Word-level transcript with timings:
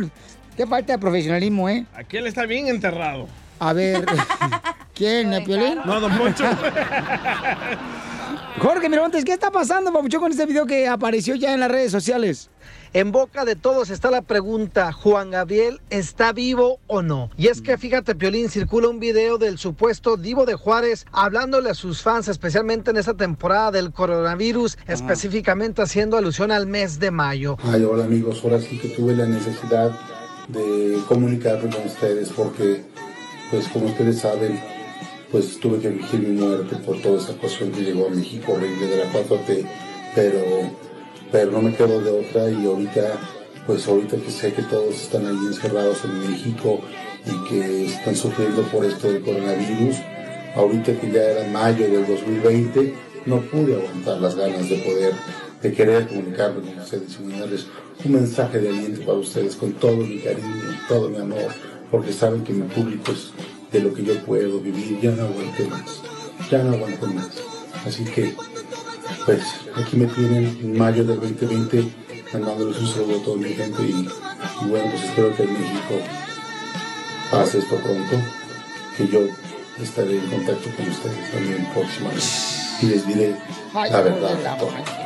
Qué 0.57 0.67
falta 0.67 0.93
de 0.93 0.99
profesionalismo, 0.99 1.69
¿eh? 1.69 1.87
Aquel 1.95 2.27
está 2.27 2.47
bien 2.47 2.69
enterrado. 2.69 3.27
A 3.59 3.73
ver, 3.73 4.05
¿quién, 4.95 5.43
Piolín? 5.45 5.79
No, 5.85 6.01
don 6.01 6.17
Poncho. 6.17 6.45
Jorge 8.59 8.89
Miramontes, 8.89 9.25
¿qué 9.25 9.33
está 9.33 9.51
pasando, 9.51 9.93
papuchón, 9.93 10.21
con 10.21 10.31
este 10.31 10.47
video 10.47 10.65
que 10.67 10.87
apareció 10.87 11.35
ya 11.35 11.53
en 11.55 11.61
las 11.61 11.71
redes 11.71 11.91
sociales? 11.91 12.51
En 12.95 13.11
boca 13.11 13.45
de 13.45 13.57
todos 13.57 13.91
está 13.91 14.09
la 14.13 14.23
pregunta, 14.23 14.93
¿Juan 14.93 15.33
Gabriel 15.33 15.81
está 15.91 16.33
vivo 16.33 16.79
o 16.87 17.03
no? 17.03 17.29
Y 17.37 17.49
es 17.49 17.61
que 17.61 17.77
fíjate, 17.77 18.15
Piolín, 18.15 18.49
circula 18.49 18.89
un 18.89 19.01
video 19.01 19.37
del 19.37 19.59
supuesto 19.59 20.17
Divo 20.17 20.47
de 20.47 20.55
Juárez 20.55 21.05
hablándole 21.11 21.71
a 21.71 21.75
sus 21.75 22.03
fans, 22.03 22.29
especialmente 22.29 22.93
en 22.93 22.97
esta 22.97 23.15
temporada 23.15 23.73
del 23.73 23.91
coronavirus, 23.93 24.79
específicamente 24.87 25.83
haciendo 25.83 26.17
alusión 26.17 26.53
al 26.53 26.69
mes 26.69 27.01
de 27.01 27.11
mayo. 27.11 27.57
Ay, 27.65 27.83
hola 27.83 28.05
amigos, 28.05 28.43
ahora 28.45 28.61
sí 28.61 28.79
que 28.79 28.91
tuve 28.91 29.17
la 29.17 29.27
necesidad 29.27 29.91
de 30.47 30.97
comunicarme 31.09 31.75
con 31.75 31.87
ustedes 31.87 32.29
porque, 32.31 32.85
pues 33.51 33.67
como 33.71 33.87
ustedes 33.87 34.21
saben, 34.21 34.63
pues 35.33 35.59
tuve 35.59 35.81
que 35.81 35.91
fingir 35.91 36.21
mi 36.21 36.41
muerte 36.41 36.77
por 36.77 37.03
toda 37.03 37.21
esa 37.21 37.33
cuestión 37.39 37.73
que 37.73 37.81
llegó 37.81 38.07
a 38.07 38.11
México 38.11 38.53
horrible 38.53 38.87
de 38.87 38.99
la 38.99 39.13
4T, 39.13 39.67
pero, 40.15 40.41
pero 41.31 41.51
no 41.51 41.63
me 41.63 41.75
quedo 41.75 42.01
de 42.01 42.11
otra 42.11 42.51
y 42.51 42.67
ahorita, 42.67 43.19
pues 43.67 43.87
ahorita 43.89 44.17
que 44.17 44.31
sé 44.31 44.53
que 44.53 44.63
todos 44.63 44.95
están 44.95 45.27
ahí 45.27 45.37
encerrados 45.47 46.05
en 46.05 46.31
México 46.31 46.81
y 47.27 47.49
que 47.49 47.87
están 47.87 48.15
sufriendo 48.15 48.63
por 48.65 48.85
esto 48.85 49.11
del 49.11 49.23
coronavirus, 49.23 49.97
ahorita 50.55 51.01
que 51.01 51.11
ya 51.11 51.23
era 51.23 51.49
mayo 51.51 51.89
del 51.89 52.07
2020, 52.07 52.95
no 53.27 53.41
pude 53.41 53.75
aguantar 53.75 54.21
las 54.21 54.37
ganas 54.37 54.69
de 54.69 54.77
poder, 54.79 55.15
de 55.63 55.73
querer 55.73 56.07
comunicarme 56.07 56.61
con 56.61 56.79
ustedes 56.79 57.19
y 57.19 57.23
mandarles 57.25 57.67
un 58.05 58.13
mensaje 58.13 58.59
de 58.59 58.69
aliento 58.69 59.01
para 59.01 59.19
ustedes 59.19 59.57
con 59.57 59.73
todo 59.73 59.97
mi 59.97 60.19
cariño, 60.19 60.79
todo 60.89 61.09
mi 61.09 61.17
amor, 61.19 61.49
porque 61.91 62.13
saben 62.13 62.45
que 62.45 62.53
mi 62.53 62.69
público 62.69 63.13
es 63.13 63.31
de 63.73 63.81
lo 63.81 63.95
que 63.95 64.05
yo 64.05 64.15
puedo 64.25 64.61
vivir, 64.61 65.01
ya 65.01 65.11
no 65.13 65.25
aguanto 65.25 65.65
más, 65.69 66.03
ya 66.51 66.63
no 66.63 66.75
aguanto 66.75 67.07
más. 67.07 67.31
Así 67.87 68.05
que, 68.05 68.35
pues, 69.25 69.43
aquí 69.77 69.97
me 69.97 70.07
tienen 70.07 70.59
en 70.63 70.79
mayo 70.79 71.05
del 71.05 71.21
2020, 71.21 71.93
mandándoles 72.33 72.79
un 72.79 72.87
saludo 72.87 73.21
a 73.21 73.25
toda 73.25 73.37
mi 73.37 73.51
gente 73.51 73.83
y, 73.83 74.09
bueno, 74.69 74.91
pues 74.91 75.05
espero 75.05 75.35
que 75.37 75.43
en 75.45 75.53
México 75.53 75.95
pase 77.31 77.59
esto 77.59 77.77
pronto, 77.77 78.17
que 78.97 79.09
yo 79.09 79.21
estaré 79.83 80.19
en 80.19 80.27
contacto 80.27 80.71
con 80.77 80.89
ustedes 80.89 81.33
también 81.33 81.69
próximamente 81.73 82.27
y 82.83 82.87
les 82.87 83.07
diré 83.07 83.37
la 83.75 84.01
verdad. 84.01 85.04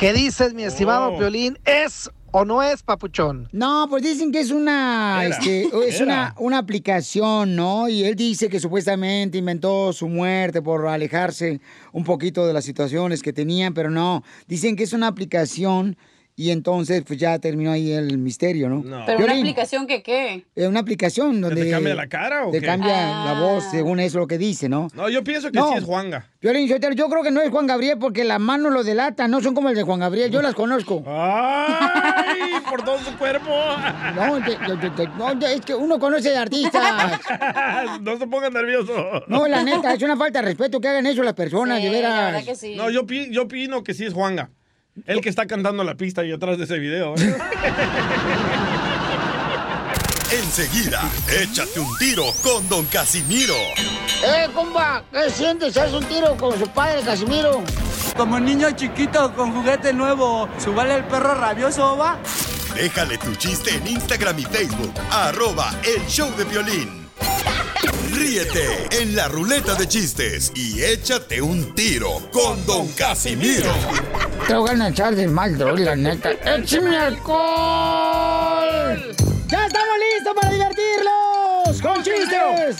¿Qué 0.00 0.14
dices, 0.14 0.54
mi 0.54 0.64
estimado 0.64 1.18
Piolín? 1.18 1.58
¿Es 1.66 2.10
o 2.30 2.46
no 2.46 2.62
es, 2.62 2.82
papuchón? 2.82 3.50
No, 3.52 3.86
pues 3.90 4.02
dicen 4.02 4.32
que 4.32 4.40
es 4.40 4.50
una, 4.50 5.26
este, 5.26 5.68
es 5.86 6.00
una, 6.00 6.34
una 6.38 6.56
aplicación, 6.56 7.54
¿no? 7.54 7.86
Y 7.86 8.04
él 8.04 8.14
dice 8.14 8.48
que 8.48 8.60
supuestamente 8.60 9.36
inventó 9.36 9.92
su 9.92 10.08
muerte 10.08 10.62
por 10.62 10.86
alejarse 10.86 11.60
un 11.92 12.04
poquito 12.04 12.46
de 12.46 12.54
las 12.54 12.64
situaciones 12.64 13.20
que 13.20 13.34
tenían, 13.34 13.74
pero 13.74 13.90
no. 13.90 14.24
Dicen 14.48 14.74
que 14.74 14.84
es 14.84 14.94
una 14.94 15.06
aplicación 15.06 15.98
y 16.36 16.50
entonces 16.50 17.02
pues 17.06 17.18
ya 17.18 17.38
terminó 17.38 17.72
ahí 17.72 17.92
el 17.92 18.16
misterio, 18.18 18.68
¿no? 18.68 18.82
Pero 19.06 19.24
una 19.24 19.34
aplicación 19.38 19.86
que 19.86 20.02
qué? 20.02 20.44
eh, 20.56 20.66
una 20.66 20.80
aplicación 20.80 21.40
donde 21.40 21.64
te 21.64 21.70
cambia 21.70 21.94
la 21.94 22.08
cara 22.08 22.46
o 22.46 22.50
te 22.50 22.60
qué? 22.60 22.66
cambia 22.66 23.24
la 23.24 23.34
voz 23.40 23.64
según 23.70 24.00
eso 24.00 24.18
lo 24.18 24.26
que 24.26 24.38
dice, 24.38 24.68
¿no? 24.68 24.88
No, 24.94 25.08
yo 25.08 25.22
pienso 25.24 25.50
que 25.50 25.58
No. 25.58 25.68
sí 25.70 25.74
es 25.78 25.84
Juanga. 25.84 26.26
Piolín, 26.38 26.68
Sotelo, 26.68 26.94
yo 26.94 27.08
creo 27.08 27.22
que 27.22 27.30
no 27.30 27.42
es 27.42 27.50
Juan 27.50 27.66
Gabriel 27.66 27.98
porque 27.98 28.24
las 28.24 28.40
manos 28.40 28.72
lo 28.72 28.82
delatan, 28.82 29.30
no 29.30 29.40
son 29.42 29.54
como 29.54 29.68
el 29.68 29.74
de 29.76 29.82
Juan 29.82 30.00
Gabriel, 30.00 30.30
yo 30.30 30.40
las 30.40 30.54
conozco. 30.54 31.02
¡Ay! 31.06 32.60
Por 32.68 32.82
todo 32.84 32.98
su 32.98 33.16
cuerpo. 33.16 33.50
No, 34.14 34.38
te- 34.44 34.56
te- 34.56 34.76
te- 34.76 34.90
te- 34.90 35.08
no, 35.16 35.30
es 35.46 35.60
que 35.60 35.74
uno 35.74 35.98
conoce 35.98 36.30
de 36.30 36.36
artistas. 36.36 37.20
no 38.00 38.18
se 38.18 38.26
pongan 38.26 38.52
nerviosos. 38.52 39.22
No, 39.28 39.46
la 39.46 39.62
neta, 39.62 39.92
es 39.94 40.02
una 40.02 40.16
falta 40.16 40.40
de 40.40 40.46
respeto 40.46 40.80
que 40.80 40.88
hagan 40.88 41.06
eso 41.06 41.22
las 41.22 41.34
personas, 41.34 41.82
de 41.82 41.88
veras. 41.90 42.44
No, 42.76 42.90
yo, 42.90 43.04
yo 43.30 43.42
opino 43.42 43.82
que 43.82 43.94
sí 43.94 44.04
es 44.04 44.12
Juanga. 44.12 44.50
El 45.06 45.20
que 45.20 45.28
está 45.28 45.46
cantando 45.46 45.84
la 45.84 45.94
pista 45.94 46.22
ahí 46.22 46.32
atrás 46.32 46.58
de 46.58 46.64
ese 46.64 46.78
video. 46.78 47.14
¿eh? 47.16 47.36
Enseguida, 50.32 51.02
échate 51.40 51.80
un 51.80 51.98
tiro 51.98 52.24
con 52.42 52.68
Don 52.68 52.84
Casimiro. 52.86 53.56
¡Eh, 54.24 54.48
compa! 54.54 55.02
¿Qué 55.12 55.28
sientes? 55.30 55.76
¿Haz 55.76 55.92
un 55.92 56.04
tiro 56.04 56.36
con 56.36 56.56
su 56.56 56.68
padre, 56.68 57.02
Casimiro? 57.02 57.64
Como 58.16 58.38
niño 58.38 58.70
chiquito 58.72 59.34
con 59.34 59.52
juguete 59.52 59.92
nuevo, 59.92 60.48
¿subale 60.58 60.94
el 60.94 61.04
perro 61.04 61.34
rabioso, 61.34 61.96
va? 61.96 62.18
Déjale 62.74 63.18
tu 63.18 63.34
chiste 63.34 63.74
en 63.74 63.86
Instagram 63.88 64.38
y 64.38 64.44
Facebook, 64.44 64.94
arroba 65.10 65.74
el 65.82 66.06
show 66.06 66.30
de 66.36 66.44
violín. 66.44 67.08
Ríete 68.20 68.86
en 68.90 69.16
la 69.16 69.28
ruleta 69.28 69.74
de 69.76 69.88
chistes 69.88 70.52
y 70.54 70.82
échate 70.82 71.40
un 71.40 71.74
tiro 71.74 72.20
con 72.30 72.66
Don 72.66 72.86
Casimiro. 72.88 73.72
Te 74.46 74.54
voy 74.54 74.78
a 74.78 74.88
echar 74.88 75.16
de 75.16 75.26
mal, 75.26 75.56
droga, 75.56 75.80
la 75.80 75.96
neta. 75.96 76.32
¡Échame 76.32 76.98
alcohol! 76.98 77.38
¡Ya 79.46 79.66
estamos 79.66 79.94
listos 80.12 80.34
para 80.38 80.52
divertirlos! 80.52 81.80
¡Con 81.80 82.02
chistes! 82.02 82.76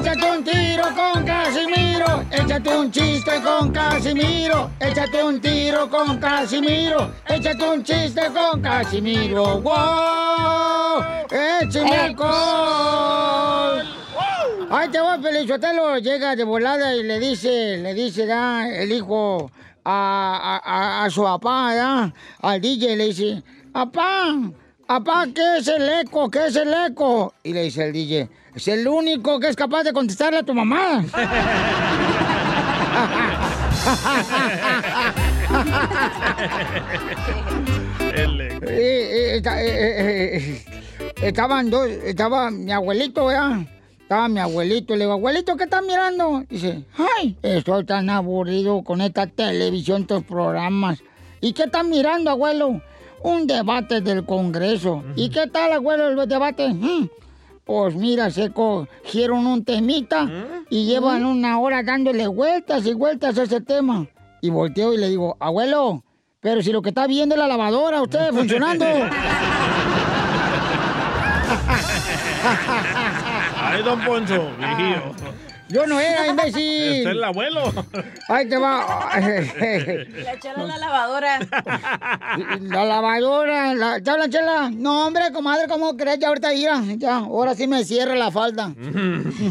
Échate 0.00 0.30
un 0.30 0.42
tiro 0.44 0.84
con 0.94 1.24
Casimiro, 1.24 2.24
échate 2.30 2.74
un 2.78 2.90
chiste 2.90 3.32
con 3.42 3.70
Casimiro, 3.70 4.70
échate 4.80 5.22
un 5.22 5.40
tiro 5.40 5.88
con 5.90 6.18
Casimiro, 6.18 7.12
échate 7.28 7.68
un 7.68 7.82
chiste 7.84 8.22
con 8.32 8.60
Casimiro. 8.62 9.60
¡Wow! 9.60 11.02
¡Échame 11.60 11.96
alcohol! 11.96 13.84
Ay, 14.70 14.88
te 14.88 15.00
voy, 15.00 15.18
Pelizotelo. 15.20 15.98
Llega 15.98 16.34
de 16.34 16.44
volada 16.44 16.94
y 16.94 17.02
le 17.02 17.18
dice, 17.20 17.76
le 17.78 17.92
dice, 17.92 18.24
da, 18.26 18.68
el 18.68 18.90
hijo 18.92 19.50
a, 19.84 20.60
a- 20.64 21.02
a- 21.02 21.04
a 21.04 21.10
su 21.10 21.22
papá, 21.22 22.12
al 22.40 22.60
DJ, 22.60 22.96
le 22.96 23.06
dice, 23.06 23.42
papá, 23.72 24.34
papá, 24.86 25.26
¿qué 25.34 25.58
es 25.58 25.68
el 25.68 25.88
eco? 25.88 26.30
¿Qué 26.30 26.46
es 26.46 26.56
el 26.56 26.72
eco? 26.72 27.34
Y 27.42 27.52
le 27.52 27.64
dice 27.64 27.84
el 27.86 27.92
DJ, 27.92 28.28
es 28.54 28.68
el 28.68 28.86
único 28.88 29.38
que 29.40 29.48
es 29.48 29.56
capaz 29.56 29.82
de 29.84 29.92
contestarle 29.92 30.38
a 30.38 30.42
tu 30.42 30.54
mamá. 30.54 31.04
Eh, 38.62 39.40
eh, 39.42 40.36
eh, 40.36 40.62
estaban 41.22 41.70
dos, 41.70 41.88
estaba 41.88 42.50
mi 42.50 42.72
abuelito, 42.72 43.26
¿verdad? 43.26 43.60
Estaba 44.00 44.28
mi 44.28 44.40
abuelito, 44.40 44.94
le 44.94 45.04
digo, 45.04 45.12
abuelito, 45.12 45.56
¿qué 45.56 45.64
estás 45.64 45.82
mirando? 45.86 46.44
Dice, 46.48 46.84
ay, 47.18 47.36
estoy 47.42 47.84
tan 47.84 48.10
aburrido 48.10 48.82
con 48.82 49.00
esta 49.00 49.26
televisión, 49.26 50.02
estos 50.02 50.24
programas. 50.24 50.98
¿Y 51.40 51.52
qué 51.52 51.64
estás 51.64 51.84
mirando, 51.84 52.30
abuelo? 52.30 52.82
Un 53.22 53.46
debate 53.46 54.00
del 54.00 54.24
Congreso. 54.24 55.04
¿Y 55.14 55.30
qué 55.30 55.46
tal, 55.46 55.72
abuelo, 55.72 56.08
el 56.22 56.28
debate? 56.28 56.68
"Mm, 56.68 57.08
Pues 57.64 57.94
mira, 57.94 58.30
se 58.30 58.50
cogieron 58.50 59.46
un 59.46 59.64
temita 59.64 60.28
y 60.70 60.86
llevan 60.86 61.24
una 61.24 61.60
hora 61.60 61.82
dándole 61.82 62.26
vueltas 62.26 62.84
y 62.86 62.94
vueltas 62.94 63.38
a 63.38 63.44
ese 63.44 63.60
tema. 63.60 64.06
Y 64.40 64.50
volteo 64.50 64.92
y 64.94 64.96
le 64.96 65.08
digo, 65.08 65.36
abuelo, 65.38 66.02
pero 66.40 66.62
si 66.62 66.72
lo 66.72 66.82
que 66.82 66.88
está 66.88 67.06
viendo 67.06 67.34
es 67.34 67.38
la 67.38 67.46
lavadora, 67.46 68.02
usted 68.02 68.30
funcionando. 68.34 68.84
Ay, 73.62 73.82
don 73.82 74.00
Poncho, 74.04 74.50
viejillo. 74.58 75.02
Yo 75.70 75.86
no 75.86 75.98
era, 76.00 76.26
imbécil. 76.30 76.82
Este 76.82 77.00
es 77.02 77.06
el 77.06 77.24
abuelo. 77.24 77.72
Ahí 78.28 78.48
te 78.48 78.56
va. 78.56 79.10
La 79.14 80.38
chela 80.40 80.62
en 80.62 80.68
la 80.68 80.78
lavadora. 80.78 81.38
La 82.60 82.84
lavadora, 82.84 83.74
la, 83.74 84.00
¿te 84.00 84.10
hablan, 84.10 84.30
chela? 84.30 84.70
No, 84.72 85.06
hombre, 85.06 85.32
comadre, 85.32 85.66
¿cómo 85.68 85.96
crees? 85.96 86.18
Ya 86.18 86.28
ahorita 86.28 86.52
ira, 86.54 86.80
ya, 86.96 87.16
ahora 87.18 87.54
sí 87.54 87.66
me 87.66 87.84
cierra 87.84 88.14
la 88.14 88.30
falda. 88.30 88.72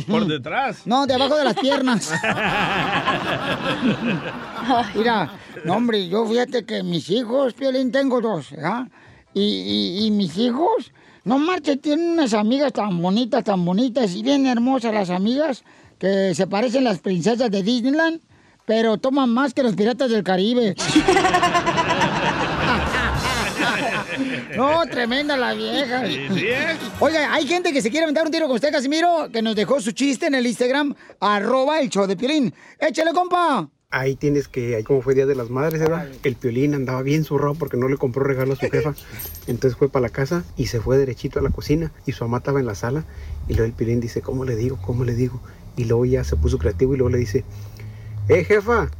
Por 0.07 0.25
detrás. 0.27 0.85
No, 0.85 1.05
debajo 1.07 1.35
de 1.35 1.43
las 1.45 1.55
piernas. 1.55 2.11
Mira, 4.95 5.31
no, 5.65 5.73
hombre, 5.75 6.07
yo 6.07 6.25
fíjate 6.25 6.65
que 6.65 6.83
mis 6.83 7.09
hijos, 7.09 7.53
Piolín, 7.53 7.91
tengo 7.91 8.21
dos, 8.21 8.47
¿ah? 8.63 8.87
Y, 9.33 9.41
y- 9.41 10.05
y 10.05 10.11
mis 10.11 10.37
hijos, 10.37 10.91
no 11.23 11.37
marches, 11.37 11.81
tienen 11.81 12.11
unas 12.11 12.33
amigas 12.33 12.73
tan 12.73 13.01
bonitas, 13.01 13.43
tan 13.43 13.63
bonitas 13.65 14.15
y 14.15 14.23
bien 14.23 14.45
hermosas 14.47 14.93
las 14.93 15.09
amigas, 15.09 15.63
que 15.99 16.33
se 16.33 16.47
parecen 16.47 16.83
las 16.83 16.99
princesas 16.99 17.51
de 17.51 17.61
Disneyland, 17.61 18.21
pero 18.65 18.97
toman 18.97 19.29
más 19.29 19.53
que 19.53 19.63
los 19.63 19.75
piratas 19.75 20.09
del 20.09 20.23
Caribe. 20.23 20.75
No, 24.55 24.85
tremenda 24.87 25.37
la 25.37 25.53
vieja. 25.53 26.05
Sí, 26.05 26.27
sí. 26.33 26.47
Oiga, 26.99 27.33
hay 27.33 27.47
gente 27.47 27.71
que 27.71 27.81
se 27.81 27.89
quiere 27.89 28.03
aventar 28.03 28.25
un 28.25 28.31
tiro 28.31 28.47
con 28.47 28.55
usted, 28.55 28.71
Casimiro, 28.71 29.29
que 29.31 29.41
nos 29.41 29.55
dejó 29.55 29.79
su 29.79 29.91
chiste 29.91 30.25
en 30.25 30.35
el 30.35 30.45
Instagram, 30.45 30.95
arroba 31.21 31.79
el 31.79 31.89
show 31.89 32.05
de 32.07 32.17
Piolín. 32.17 32.53
¡Échale, 32.79 33.13
compa! 33.13 33.69
Ahí 33.91 34.15
tienes 34.15 34.47
que, 34.47 34.75
ahí 34.75 34.83
como 34.83 35.01
fue 35.01 35.15
Día 35.15 35.25
de 35.25 35.33
las 35.33 35.49
Madres, 35.49 35.79
¿verdad? 35.79 36.07
El 36.21 36.35
piolín 36.35 36.75
andaba 36.75 37.01
bien 37.01 37.23
zurrado 37.23 37.55
porque 37.55 37.75
no 37.75 37.87
le 37.87 37.97
compró 37.97 38.23
regalo 38.23 38.53
a 38.53 38.55
su 38.55 38.69
jefa. 38.69 38.93
Entonces 39.47 39.79
fue 39.79 39.89
para 39.89 40.03
la 40.03 40.09
casa 40.09 40.43
y 40.57 40.67
se 40.67 40.79
fue 40.79 40.99
derechito 40.99 41.39
a 41.39 41.41
la 41.41 41.49
cocina 41.49 41.91
y 42.05 42.11
su 42.11 42.23
mamá 42.23 42.37
estaba 42.37 42.59
en 42.59 42.67
la 42.67 42.75
sala. 42.75 43.05
Y 43.47 43.53
luego 43.53 43.65
el 43.65 43.73
piolín 43.73 43.99
dice, 43.99 44.21
¿cómo 44.21 44.45
le 44.45 44.55
digo? 44.55 44.77
¿Cómo 44.85 45.05
le 45.05 45.15
digo? 45.15 45.41
Y 45.79 45.85
luego 45.85 46.03
ya 46.03 46.25
se 46.25 46.35
puso 46.35 46.57
creativo 46.57 46.93
y 46.93 46.97
luego 46.97 47.09
le 47.09 47.19
dice, 47.19 47.45
¡Eh, 48.27 48.43
jefa! 48.43 48.91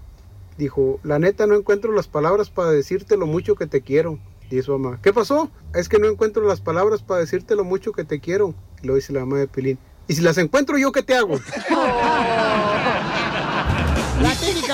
Dijo, 0.58 1.02
la 1.04 1.20
neta 1.20 1.46
no 1.46 1.56
encuentro 1.56 1.92
las 1.92 2.08
palabras 2.08 2.50
para 2.50 2.72
decirte 2.72 3.18
lo 3.18 3.26
mucho 3.26 3.56
que 3.56 3.68
te 3.68 3.81
quiero. 3.81 4.18
Dice 4.50 4.64
su 4.64 4.72
mamá, 4.72 4.98
¿qué 5.04 5.12
pasó? 5.12 5.52
Es 5.76 5.90
que 5.90 6.00
no 6.00 6.08
encuentro 6.08 6.48
las 6.48 6.62
palabras 6.62 7.02
para 7.02 7.20
decirte 7.20 7.56
lo 7.56 7.66
mucho 7.66 7.92
que 7.92 8.06
te 8.06 8.22
quiero. 8.22 8.54
Y 8.81 8.88
luego 8.88 8.96
dice 8.96 9.12
la 9.12 9.20
mamá 9.20 9.40
de 9.40 9.48
Pilín, 9.48 9.78
¿y 10.08 10.16
si 10.16 10.22
las 10.22 10.38
encuentro 10.38 10.78
yo 10.78 10.94
qué 10.94 11.04
te 11.04 11.16
hago? 11.16 11.36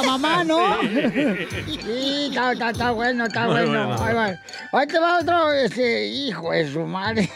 Mamá, 0.06 0.44
¿no? 0.46 0.60
Sí, 1.66 2.28
está, 2.30 2.54
está- 2.54 2.70
está 2.72 2.92
bueno, 2.92 3.26
está 3.26 3.48
bueno. 3.48 3.68
bueno. 3.88 4.04
Ahí 4.04 4.14
va. 4.16 4.36
Ahí 4.72 4.88
te 4.88 5.00
va 5.00 5.20
otro, 5.20 5.54
este, 5.54 6.08
hijo 6.08 6.52
de 6.52 6.72
su 6.72 6.80
madre. 6.82 7.30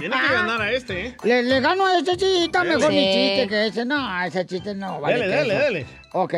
Tiene 0.00 0.16
que 0.16 0.32
ganar 0.32 0.60
a 0.62 0.72
este, 0.72 1.06
¿eh? 1.06 1.16
Le, 1.22 1.42
le 1.42 1.60
gano 1.60 1.86
a 1.86 1.98
este 1.98 2.18
sí, 2.18 2.44
está 2.44 2.64
mejor 2.64 2.90
mi 2.90 3.04
chiste 3.12 3.46
que 3.48 3.66
ese. 3.66 3.84
No, 3.84 4.24
ese 4.24 4.46
chiste 4.46 4.74
no. 4.74 5.00
Vale 5.00 5.18
Dele, 5.20 5.32
queso. 5.32 5.48
dele, 5.48 5.64
dele. 5.64 5.86
Ok. 6.12 6.34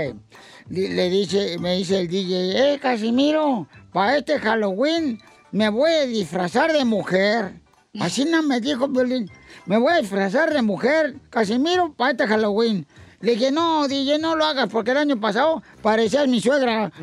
Le 0.69 1.11
dice, 1.11 1.59
me 1.61 1.77
dice 1.77 2.01
el 2.01 2.09
DJ, 2.09 2.75
eh, 2.75 2.79
Casimiro, 2.81 3.69
para 3.93 4.17
este 4.17 4.39
Halloween 4.41 5.21
me 5.53 5.69
voy 5.69 5.91
a 5.93 6.07
disfrazar 6.07 6.73
de 6.73 6.85
mujer. 6.85 7.53
Así 8.01 8.25
no 8.25 8.43
me 8.43 8.61
dijo 8.61 8.89
Violín. 8.89 9.31
Me 9.65 9.79
voy 9.79 9.93
a 9.93 9.97
disfrazar 10.01 10.53
de 10.53 10.61
mujer, 10.63 11.15
Casimiro, 11.31 11.95
para 11.95 12.11
este 12.11 12.27
Halloween. 12.27 12.87
Le 13.21 13.33
dije, 13.33 13.51
no, 13.51 13.89
DJ, 13.89 14.19
no 14.19 14.37
lo 14.37 14.45
hagas, 14.45 14.69
porque 14.71 14.91
el 14.91 14.99
año 14.99 15.19
pasado 15.19 15.63
parecías 15.83 16.29
mi 16.29 16.41
suegra. 16.41 16.91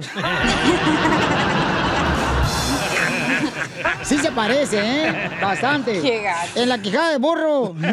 Sí 4.03 4.17
se 4.17 4.31
parece, 4.31 4.79
¿eh? 4.81 5.29
Bastante. 5.41 6.01
Qué. 6.01 6.29
En 6.55 6.67
la 6.69 6.77
quijada 6.77 7.11
de 7.11 7.17
burro. 7.17 7.73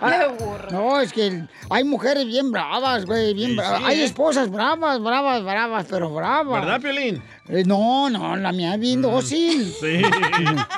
De 0.00 0.28
burro. 0.38 0.68
No, 0.70 1.00
es 1.00 1.12
que 1.12 1.42
hay 1.70 1.82
mujeres 1.84 2.24
bien 2.26 2.52
bravas, 2.52 3.04
güey, 3.04 3.34
bien 3.34 3.50
Sí, 3.50 3.56
bravas. 3.56 3.78
sí, 3.80 3.84
hay 3.86 4.00
¿eh? 4.00 4.04
esposas 4.04 4.48
bravas, 4.50 5.02
bravas, 5.02 5.42
bravas, 5.42 5.86
pero 5.90 6.10
bravas. 6.10 6.64
¿Verdad, 6.64 6.80
Piolín? 6.80 7.20
Eh, 7.50 7.62
no, 7.66 8.10
no, 8.10 8.36
la 8.36 8.52
mía 8.52 8.74
es 8.74 8.80
bien 8.80 9.00
dócil. 9.02 9.74
Sí, 9.80 10.02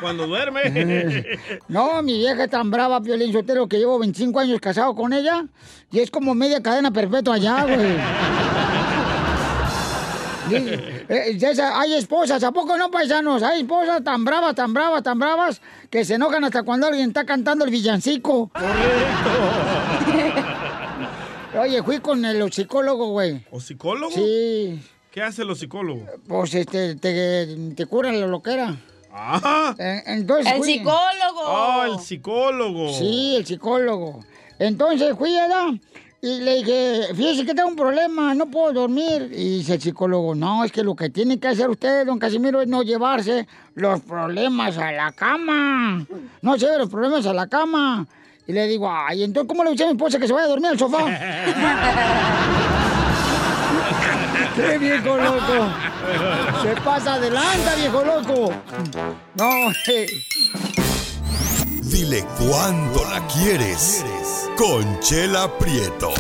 cuando 0.01 0.27
duerme. 0.27 1.25
No, 1.69 2.03
mi 2.03 2.19
vieja 2.19 2.45
es 2.45 2.51
tan 2.51 2.71
brava, 2.71 3.01
Piolín 3.01 3.33
Sotero, 3.33 3.69
que 3.69 3.79
llevo 3.79 3.99
25 3.99 4.39
años 4.41 4.61
casado 4.61 4.95
con 4.95 5.13
ella 5.13 5.45
y 5.91 5.99
es 6.01 6.11
como 6.11 6.35
media 6.35 6.63
cadena 6.63 6.91
perpetua 6.93 7.35
allá, 7.37 7.65
güey. 7.65 7.97
Eh, 10.53 11.39
esa- 11.41 11.79
hay 11.81 11.95
esposas, 11.95 12.43
¿a 12.43 12.51
poco 12.51 12.77
no, 12.77 12.91
paisanos? 12.91 13.41
Hay 13.45 13.61
esposas 13.61 14.03
tan 14.03 14.25
bravas, 14.25 14.57
tan 14.57 14.75
bravas, 14.75 15.01
tan 15.05 15.17
bravas, 15.17 15.61
que 15.91 16.05
se 16.05 16.15
enojan 16.15 16.43
hasta 16.43 16.65
cuando 16.65 16.89
alguien 16.89 17.09
está 17.11 17.25
cantando 17.25 17.65
el 17.65 17.71
villancico. 17.71 18.51
Oye, 21.61 21.83
fui 21.85 21.99
con 22.01 22.25
el 22.25 22.53
psicólogo, 22.53 23.11
güey. 23.11 23.45
¿O 23.53 23.61
psicólogo? 23.61 24.13
Sí, 24.13 24.81
¿Qué 25.11 25.23
hacen 25.23 25.47
los 25.49 25.59
psicólogos? 25.59 26.09
pues 26.29 26.55
este, 26.55 26.95
te, 26.97 27.47
te 27.75 27.87
curan 27.87 28.21
la 28.21 28.27
loquera. 28.27 28.77
¡Ah! 29.13 29.75
Eh, 29.79 30.03
Entonces, 30.07 30.53
El 30.53 30.59
fui- 30.59 30.75
psicólogo. 30.75 31.41
¡Oh, 31.47 31.83
el 31.85 31.99
psicólogo! 31.99 32.93
Sí, 32.93 33.35
el 33.37 33.45
psicólogo. 33.45 34.21
Entonces 34.59 35.17
fui 35.19 35.37
allá 35.37 35.73
y 36.23 36.41
le 36.43 36.57
dije, 36.59 37.15
fíjese 37.15 37.45
que 37.47 37.55
tengo 37.55 37.71
un 37.71 37.77
problema, 37.77 38.35
no 38.35 38.47
puedo 38.47 38.73
dormir. 38.73 39.31
Y 39.33 39.59
dice 39.59 39.75
el 39.75 39.81
psicólogo, 39.81 40.35
no, 40.37 40.63
es 40.65 40.71
que 40.71 40.85
lo 40.85 40.95
que 40.95 41.11
tiene 41.11 41.41
que 41.41 41.49
hacer 41.49 41.69
usted, 41.71 42.07
don 42.07 42.19
Casimiro, 42.21 42.61
es 42.61 42.69
no 42.69 42.83
llevarse 42.85 43.49
los 43.75 44.01
problemas 44.03 44.79
a 44.79 44.93
la 44.93 45.11
cama. 45.11 46.07
No 46.43 46.55
lleve 46.57 46.79
los 46.79 46.89
problemas 46.89 47.27
a 47.27 47.33
la 47.33 47.49
cama. 47.49 48.07
Y 48.47 48.53
le 48.53 48.67
digo, 48.69 48.89
ay, 48.93 49.25
entonces, 49.25 49.49
¿cómo 49.49 49.65
le 49.65 49.71
dice 49.73 49.85
a 49.85 49.87
mi 49.87 49.93
esposa 49.93 50.19
que 50.21 50.27
se 50.29 50.33
vaya 50.33 50.47
a 50.47 50.51
dormir 50.51 50.71
al 50.71 50.79
sofá? 50.79 51.05
¡Qué 54.61 54.79
viejo 54.79 55.17
loco! 55.17 55.73
Se 56.63 56.81
pasa 56.83 57.15
adelante, 57.15 57.77
viejo 57.77 58.05
loco. 58.05 58.53
No, 59.35 59.51
eh. 59.89 60.07
Dile 61.83 62.25
cuándo 62.39 63.03
la 63.11 63.27
quieres. 63.27 64.05
Conchela 64.57 65.49
Prieto. 65.59 66.11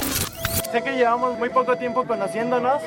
Sé 0.72 0.82
que 0.82 0.92
llevamos 0.92 1.38
muy 1.38 1.50
poco 1.50 1.76
tiempo 1.76 2.06
conociéndonos. 2.06 2.80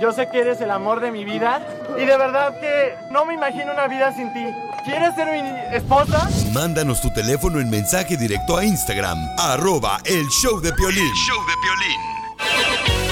Yo 0.00 0.12
sé 0.12 0.28
que 0.30 0.40
eres 0.40 0.60
el 0.60 0.70
amor 0.70 1.00
de 1.00 1.12
mi 1.12 1.24
vida. 1.24 1.60
Y 1.96 2.04
de 2.04 2.16
verdad 2.16 2.58
que 2.60 2.94
no 3.12 3.24
me 3.24 3.34
imagino 3.34 3.72
una 3.72 3.86
vida 3.86 4.12
sin 4.14 4.32
ti. 4.32 4.44
¿Quieres 4.84 5.14
ser 5.14 5.28
mi 5.30 5.76
esposa? 5.76 6.28
Mándanos 6.52 7.00
tu 7.00 7.10
teléfono 7.10 7.60
en 7.60 7.70
mensaje 7.70 8.16
directo 8.16 8.56
a 8.56 8.64
Instagram, 8.64 9.18
arroba 9.38 9.98
el 10.04 10.26
show 10.28 10.60
de 10.60 10.72
Piolín. 10.72 11.12
show 11.14 11.36
de 11.46 11.52
está 12.40 13.07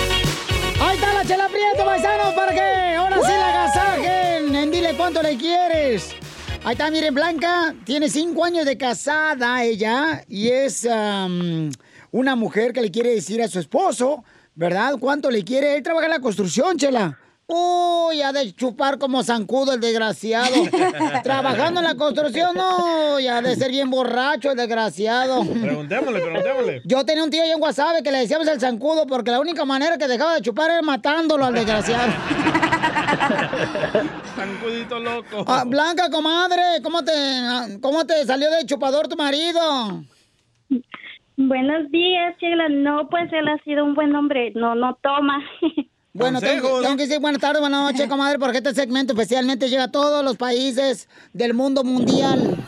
la 1.17 1.25
chela 1.25 1.49
prieto, 1.49 1.85
paisanos, 1.85 2.35
para 2.35 2.53
que 2.53 2.95
ahora 2.95 3.17
sí 3.17 3.33
la 3.33 3.49
agasajen. 3.49 4.55
En 4.55 4.71
dile 4.71 4.95
cuánto 4.97 5.23
le 5.23 5.37
quieres. 5.37 6.15
Ahí 6.63 6.73
está, 6.73 6.91
miren, 6.91 7.15
Blanca 7.15 7.75
tiene 7.85 8.11
cinco 8.11 8.45
años 8.45 8.67
de 8.67 8.77
casada 8.77 9.65
ella 9.65 10.25
y 10.29 10.49
es 10.49 10.85
am, 10.85 11.71
una 12.11 12.37
mujer 12.37 12.73
que 12.73 12.83
le 12.83 12.91
quiere 12.91 13.15
decir 13.15 13.41
a 13.41 13.49
su 13.49 13.59
esposo, 13.59 14.25
¿verdad? 14.55 14.97
¿Cuánto 14.99 15.31
le 15.31 15.43
quiere? 15.43 15.77
Él 15.77 15.83
trabaja 15.83 16.07
en 16.07 16.13
la 16.13 16.21
construcción, 16.21 16.77
chela. 16.77 17.19
Uy, 17.49 18.23
ha 18.23 18.33
de 18.33 18.53
chupar 18.55 18.99
como 18.99 19.23
zancudo 19.23 19.75
el 19.75 19.81
desgraciado. 19.81 20.55
Trabajando 21.23 21.79
en 21.79 21.87
la 21.87 21.95
construcción, 21.95 22.57
no, 22.57 23.21
ya 23.21 23.41
de 23.41 23.55
ser 23.55 23.71
bien 23.71 23.88
borracho 23.88 24.50
el 24.50 24.57
desgraciado. 24.57 25.45
Preguntémosle, 25.45 26.21
preguntémosle. 26.21 26.83
Yo 26.85 27.05
tenía 27.05 27.23
un 27.23 27.31
tío 27.31 27.45
ahí 27.45 27.53
en 27.53 27.61
Guasave 27.61 28.03
que 28.03 28.11
le 28.11 28.19
decíamos 28.19 28.49
el 28.49 28.59
zancudo 28.59 29.07
porque 29.07 29.31
la 29.31 29.38
única 29.38 29.65
manera 29.65 29.97
que 29.97 30.09
dejaba 30.09 30.35
de 30.35 30.43
chupar 30.43 30.73
era 30.73 30.83
matándolo 30.83 31.45
al 31.45 31.55
desgraciado. 31.55 32.12
Zancudito 34.35 34.99
loco. 34.99 35.45
Ah, 35.47 35.62
Blanca, 35.65 36.11
comadre, 36.11 36.83
¿cómo 36.83 37.05
te, 37.05 37.12
¿cómo 37.81 38.05
te 38.05 38.25
salió 38.25 38.50
de 38.50 38.67
chupador 38.67 39.07
tu 39.07 39.17
marido? 39.17 40.03
Buenos 41.37 41.91
días, 41.93 42.37
Chela. 42.38 42.69
No, 42.71 43.09
pues 43.09 43.33
él 43.33 43.47
ha 43.47 43.62
sido 43.62 43.85
un 43.85 43.95
buen 43.95 44.17
hombre. 44.17 44.50
No, 44.57 44.75
no 44.75 44.99
toma. 45.00 45.38
Bueno, 46.17 46.41
tengo, 46.41 46.81
tengo 46.81 46.97
que 46.97 47.03
decir 47.07 47.21
buenas 47.21 47.41
tardes, 47.41 47.61
buenas 47.61 47.93
noches, 47.93 48.07
comadre, 48.09 48.39
porque 48.39 48.59
este 48.59 48.75
segmento 48.75 49.13
especialmente 49.13 49.69
llega 49.69 49.85
a 49.85 49.91
todos 49.93 50.25
los 50.25 50.37
países 50.37 51.09
del 51.33 51.55
mundo 51.55 51.85
mundial. 51.85 52.57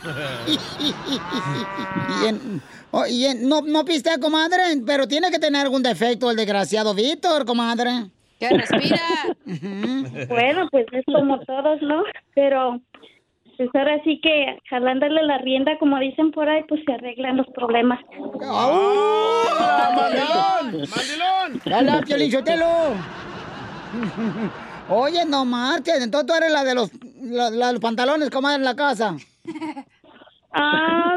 Y, 2.22 2.26
en- 2.26 2.62
oh, 2.90 3.06
y 3.06 3.26
en- 3.26 3.48
no, 3.48 3.60
no 3.62 3.84
pistea, 3.84 4.18
comadre, 4.18 4.62
pero 4.86 5.06
tiene 5.06 5.30
que 5.30 5.38
tener 5.38 5.62
algún 5.62 5.82
defecto 5.82 6.30
el 6.30 6.36
desgraciado 6.36 6.94
Víctor, 6.94 7.44
comadre. 7.44 8.06
Que 8.40 8.48
respira. 8.50 9.00
Bueno, 10.28 10.68
pues 10.70 10.86
es 10.92 11.04
como 11.06 11.38
todos, 11.40 11.82
¿no? 11.82 12.02
Pero 12.34 12.80
pues 13.56 13.68
ahora 13.74 14.00
sí 14.04 14.20
que 14.22 14.56
jalándole 14.70 15.22
la 15.24 15.38
rienda, 15.38 15.72
como 15.80 15.98
dicen 15.98 16.30
por 16.30 16.48
ahí, 16.48 16.62
pues 16.68 16.80
se 16.86 16.92
arreglan 16.92 17.36
los 17.38 17.46
problemas. 17.48 17.98
¡Hola, 18.16 19.92
mandilón! 19.96 20.88
¡Mandilón! 20.88 21.62
¡Hola, 21.78 22.02
Piolín 22.06 22.30
Sotelo! 22.30 22.66
Oye, 24.90 25.24
no 25.26 25.44
marches, 25.44 26.02
entonces 26.02 26.26
tú 26.26 26.34
eres 26.34 26.50
la 26.50 26.64
de 26.64 26.74
los, 26.74 26.90
la, 27.20 27.50
la 27.50 27.66
de 27.68 27.72
los 27.74 27.82
pantalones, 27.82 28.30
comadre, 28.30 28.56
en 28.56 28.64
la 28.64 28.76
casa. 28.76 29.16
Ah, 30.50 31.14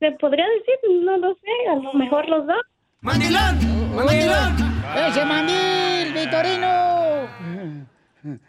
¿Se 0.00 0.10
podría 0.18 0.44
decir? 0.44 1.02
No 1.04 1.16
lo 1.18 1.34
sé, 1.34 1.70
a 1.70 1.76
lo 1.76 1.92
mejor 1.94 2.28
los 2.28 2.44
dos. 2.48 2.60
¡Mandilón! 3.00 3.94
¡Mandilón! 3.94 4.56
¡Ese 4.96 5.24
mandil, 5.24 6.12
Victorino! 6.12 7.28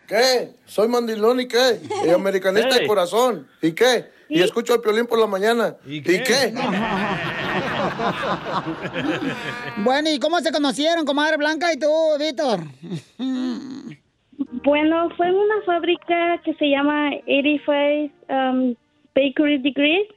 ¿Qué? 0.08 0.56
Soy 0.66 0.88
mandilón 0.88 1.40
y 1.40 1.48
qué? 1.48 1.82
Y 2.06 2.10
americanista 2.10 2.76
de 2.80 2.88
corazón. 2.88 3.48
¿Y 3.62 3.74
qué? 3.74 4.10
Y 4.28 4.42
escucho 4.42 4.74
al 4.74 4.82
piolín 4.82 5.06
por 5.06 5.20
la 5.20 5.28
mañana. 5.28 5.76
¿Y 5.86 6.02
qué? 6.02 6.54
Bueno, 9.78 10.10
¿y 10.10 10.20
cómo 10.20 10.40
se 10.40 10.52
conocieron, 10.52 11.06
comadre 11.06 11.38
Blanca 11.38 11.72
y 11.74 11.78
tú, 11.78 11.88
Víctor? 12.20 12.62
Bueno, 14.64 15.10
fue 15.16 15.28
en 15.28 15.36
una 15.36 15.62
fábrica 15.66 16.42
que 16.44 16.54
se 16.56 16.66
llama 16.70 17.12
85 17.28 18.14
um, 18.30 18.76
Bakery 19.16 19.60
Degrees. 19.60 20.08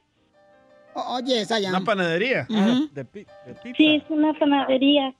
Oye, 0.93 1.41
esa 1.41 1.59
ya. 1.59 1.69
Una 1.69 1.81
panadería. 1.83 2.47
Ujú. 2.49 2.89
de, 2.93 3.05
pi- 3.05 3.25
de 3.45 3.53
pizza. 3.63 3.75
Sí, 3.77 3.95
es 3.95 4.03
una 4.09 4.33
panadería. 4.33 5.13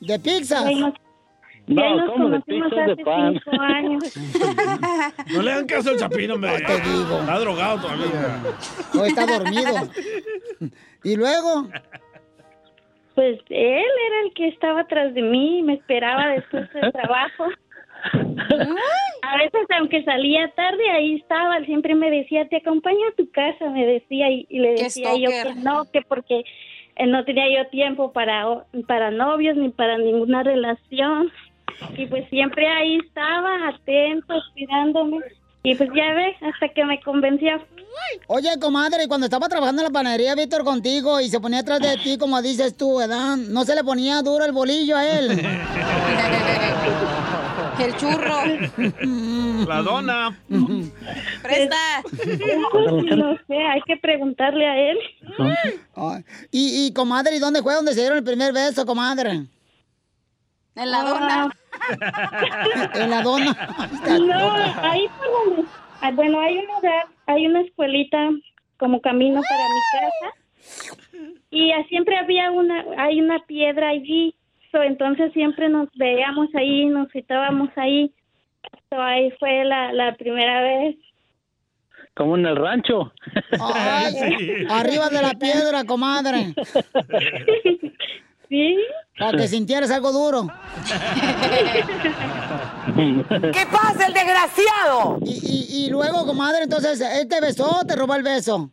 ¿De 0.00 0.18
nos- 0.80 0.94
No, 1.70 1.82
y 1.82 1.84
ahí 1.84 1.96
nos 1.96 2.10
¿cómo 2.10 2.28
de 2.28 2.40
conocimos 2.40 2.70
de 2.70 2.82
hace 2.82 3.04
pan? 3.04 3.40
cinco 3.44 3.62
años. 3.62 4.04
No 5.34 5.42
le 5.42 5.52
hagan 5.52 5.66
caso 5.66 5.90
al 5.90 5.96
chapino, 5.98 6.34
hombre. 6.34 6.50
te 6.66 6.80
digo. 6.80 7.20
Está 7.20 7.38
drogado 7.38 7.80
todavía. 7.80 8.42
O 8.98 9.04
está 9.04 9.26
dormido. 9.26 9.88
¿Y 11.04 11.16
luego? 11.16 11.68
Pues 13.14 13.38
él 13.48 13.84
era 14.06 14.20
el 14.24 14.34
que 14.34 14.48
estaba 14.48 14.80
atrás 14.80 15.14
de 15.14 15.22
mí, 15.22 15.62
me 15.62 15.74
esperaba 15.74 16.26
después 16.28 16.72
del 16.72 16.92
trabajo. 17.00 17.46
A 19.22 19.36
veces, 19.36 19.66
aunque 19.78 20.02
salía 20.04 20.50
tarde, 20.54 20.90
ahí 20.90 21.16
estaba. 21.16 21.58
Él 21.58 21.66
siempre 21.66 21.94
me 21.94 22.10
decía, 22.10 22.48
te 22.48 22.56
acompaño 22.56 23.08
a 23.08 23.16
tu 23.16 23.30
casa, 23.30 23.68
me 23.70 23.86
decía. 23.86 24.30
Y, 24.30 24.46
y 24.48 24.58
le 24.58 24.70
decía 24.72 25.10
yo 25.16 25.28
que 25.30 25.54
no, 25.62 25.84
que 25.92 26.02
porque 26.02 26.44
eh, 26.96 27.06
no 27.06 27.24
tenía 27.24 27.44
yo 27.62 27.68
tiempo 27.70 28.12
para, 28.12 28.64
para 28.86 29.10
novios 29.10 29.56
ni 29.56 29.68
para 29.70 29.98
ninguna 29.98 30.42
relación. 30.42 31.30
Y 31.96 32.06
pues 32.06 32.28
siempre 32.28 32.66
ahí 32.68 32.98
estaba, 33.06 33.68
atento, 33.68 34.34
cuidándome. 34.52 35.18
Y 35.62 35.74
pues 35.74 35.90
ya 35.94 36.14
ves, 36.14 36.36
hasta 36.42 36.68
que 36.70 36.84
me 36.84 37.00
convenció. 37.02 37.60
Oye, 38.28 38.48
comadre, 38.60 39.04
y 39.04 39.08
cuando 39.08 39.26
estaba 39.26 39.48
trabajando 39.48 39.82
en 39.82 39.88
la 39.88 39.92
panadería, 39.92 40.34
Víctor, 40.34 40.64
contigo, 40.64 41.20
y 41.20 41.28
se 41.28 41.38
ponía 41.38 41.60
atrás 41.60 41.80
de 41.80 41.96
ti, 41.98 42.16
como 42.16 42.40
dices 42.40 42.76
tú, 42.76 42.96
¿verdad? 42.96 43.36
¿No 43.36 43.64
se 43.64 43.74
le 43.74 43.84
ponía 43.84 44.22
duro 44.22 44.44
el 44.44 44.52
bolillo 44.52 44.96
a 44.96 45.06
él? 45.06 45.28
El 47.80 47.96
churro. 47.96 49.66
La 49.66 49.80
dona. 49.82 50.38
Presta. 51.42 52.02
Sí, 52.22 52.38
no 53.16 53.36
sé, 53.46 53.56
hay 53.56 53.80
que 53.86 53.96
preguntarle 53.96 54.66
a 54.66 54.90
él. 54.90 54.98
Y, 56.50 56.92
comadre, 56.92 57.36
¿y 57.36 57.38
dónde 57.38 57.62
fue 57.62 57.74
donde 57.74 57.94
se 57.94 58.00
dieron 58.00 58.18
el 58.18 58.24
primer 58.24 58.52
beso, 58.52 58.84
comadre? 58.84 59.46
En 60.76 60.90
la 60.90 61.02
dona. 61.02 61.50
En 62.94 63.10
la 63.10 63.22
dona. 63.22 63.52
No, 64.06 64.52
ahí 64.82 65.06
por 65.18 65.56
donde. 65.56 65.68
ah, 66.00 66.10
Bueno, 66.12 66.40
hay 66.40 66.58
un 66.58 66.66
lugar, 66.66 67.06
hay 67.26 67.46
una 67.46 67.60
escuelita 67.62 68.30
como 68.78 69.00
camino 69.00 69.40
para 69.48 69.64
mi 69.64 69.80
casa. 69.92 70.36
Y 71.50 71.72
ah, 71.72 71.84
siempre 71.88 72.16
había 72.16 72.50
una, 72.50 72.84
hay 72.98 73.20
una 73.20 73.40
piedra 73.46 73.88
allí. 73.88 74.34
So, 74.70 74.82
entonces 74.82 75.32
siempre 75.32 75.68
nos 75.68 75.88
veíamos 75.94 76.48
ahí, 76.54 76.86
nos 76.86 77.10
citábamos 77.10 77.70
ahí. 77.76 78.12
So, 78.90 79.00
ahí 79.00 79.30
fue 79.38 79.64
la, 79.64 79.92
la 79.92 80.14
primera 80.14 80.62
vez. 80.62 80.96
Como 82.14 82.36
en 82.36 82.46
el 82.46 82.56
rancho. 82.56 83.12
Ay, 83.60 84.66
arriba 84.70 85.08
de 85.08 85.22
la 85.22 85.34
piedra, 85.34 85.84
comadre. 85.84 86.54
Sí. 88.50 88.76
Para 89.16 89.38
que 89.38 89.48
sintieras 89.48 89.90
algo 89.92 90.12
duro. 90.12 90.48
¿Qué 93.52 93.66
pasa, 93.70 94.06
el 94.08 94.12
desgraciado? 94.12 95.18
Y, 95.24 95.40
y, 95.44 95.86
y 95.86 95.90
luego, 95.90 96.26
comadre, 96.26 96.64
entonces, 96.64 97.00
¿él 97.00 97.28
te 97.28 97.40
besó 97.40 97.78
o 97.80 97.84
te 97.86 97.94
robó 97.94 98.16
el 98.16 98.24
beso? 98.24 98.68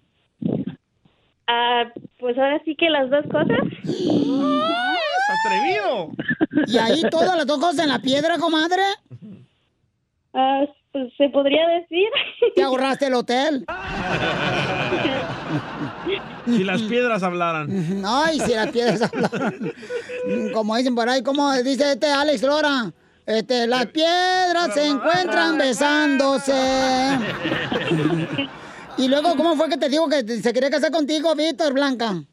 Ah, 1.47 1.83
pues 2.19 2.35
ahora 2.37 2.59
sí 2.65 2.75
que 2.75 2.89
las 2.89 3.07
dos 3.11 3.23
cosas. 3.31 3.59
atrevido! 5.45 6.09
¿Y 6.65 6.77
ahí 6.79 7.03
todas 7.11 7.37
las 7.37 7.45
dos 7.45 7.59
cosas 7.59 7.79
en 7.83 7.89
la 7.89 7.99
piedra, 7.99 8.39
comadre? 8.39 8.81
Ah, 10.33 10.65
pues 10.91 11.13
se 11.17 11.29
podría 11.29 11.67
decir. 11.67 12.07
¿Te 12.55 12.63
ahorraste 12.63 13.05
el 13.07 13.13
hotel? 13.13 13.63
Si 16.47 16.63
las 16.63 16.81
piedras 16.81 17.23
hablaran. 17.23 18.03
Ay, 18.05 18.39
si 18.39 18.53
las 18.53 18.71
piedras 18.71 19.01
hablaran. 19.01 19.71
Como 20.53 20.75
dicen 20.75 20.95
por 20.95 21.07
ahí, 21.07 21.21
como 21.21 21.53
dice 21.61 21.93
este 21.93 22.07
Alex 22.07 22.41
Lora. 22.43 22.91
Este, 23.25 23.67
las 23.67 23.85
piedras 23.87 24.73
se 24.73 24.87
encuentran 24.87 25.57
besándose. 25.57 26.53
Y 28.97 29.07
luego, 29.09 29.35
¿cómo 29.37 29.55
fue 29.55 29.69
que 29.69 29.77
te 29.77 29.89
digo 29.89 30.09
que 30.09 30.23
se 30.23 30.53
quería 30.53 30.71
casar 30.71 30.91
contigo, 30.91 31.35
Víctor 31.35 31.73
Blanca? 31.73 32.23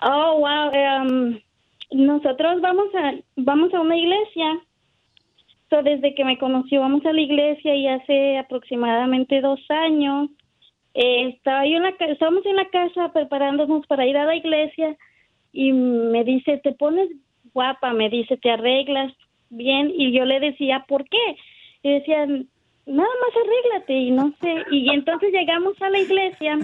Oh, 0.00 0.38
wow. 0.38 0.70
em, 0.72 1.40
nosotros 1.90 2.60
vamos 2.60 2.86
a 2.94 3.14
vamos 3.36 3.74
a 3.74 3.80
una 3.80 3.96
iglesia. 3.96 4.60
So, 5.70 5.82
desde 5.82 6.14
que 6.14 6.24
me 6.24 6.38
conoció, 6.38 6.80
vamos 6.80 7.04
a 7.04 7.12
la 7.12 7.20
iglesia 7.20 7.74
y 7.74 7.88
hace 7.88 8.38
aproximadamente 8.38 9.40
dos 9.40 9.60
años. 9.68 10.30
Eh, 11.00 11.28
estaba 11.28 11.64
yo 11.64 11.76
en 11.76 11.84
la, 11.84 11.90
estábamos 11.90 12.44
en 12.44 12.56
la 12.56 12.68
casa 12.70 13.12
preparándonos 13.12 13.86
para 13.86 14.04
ir 14.04 14.16
a 14.16 14.24
la 14.24 14.34
iglesia 14.34 14.96
y 15.52 15.72
me 15.72 16.24
dice, 16.24 16.58
te 16.58 16.72
pones 16.72 17.08
guapa, 17.54 17.92
me 17.92 18.10
dice, 18.10 18.36
te 18.36 18.50
arreglas 18.50 19.12
bien. 19.48 19.92
Y 19.94 20.12
yo 20.12 20.24
le 20.24 20.40
decía, 20.40 20.84
¿por 20.88 21.08
qué? 21.08 21.36
Y 21.84 21.92
decía, 21.92 22.26
nada 22.26 22.42
más 22.86 23.44
arréglate 23.44 23.92
y 23.92 24.10
no 24.10 24.34
sé. 24.40 24.64
Y 24.72 24.90
entonces 24.90 25.30
llegamos 25.32 25.80
a 25.80 25.88
la 25.88 26.00
iglesia 26.00 26.58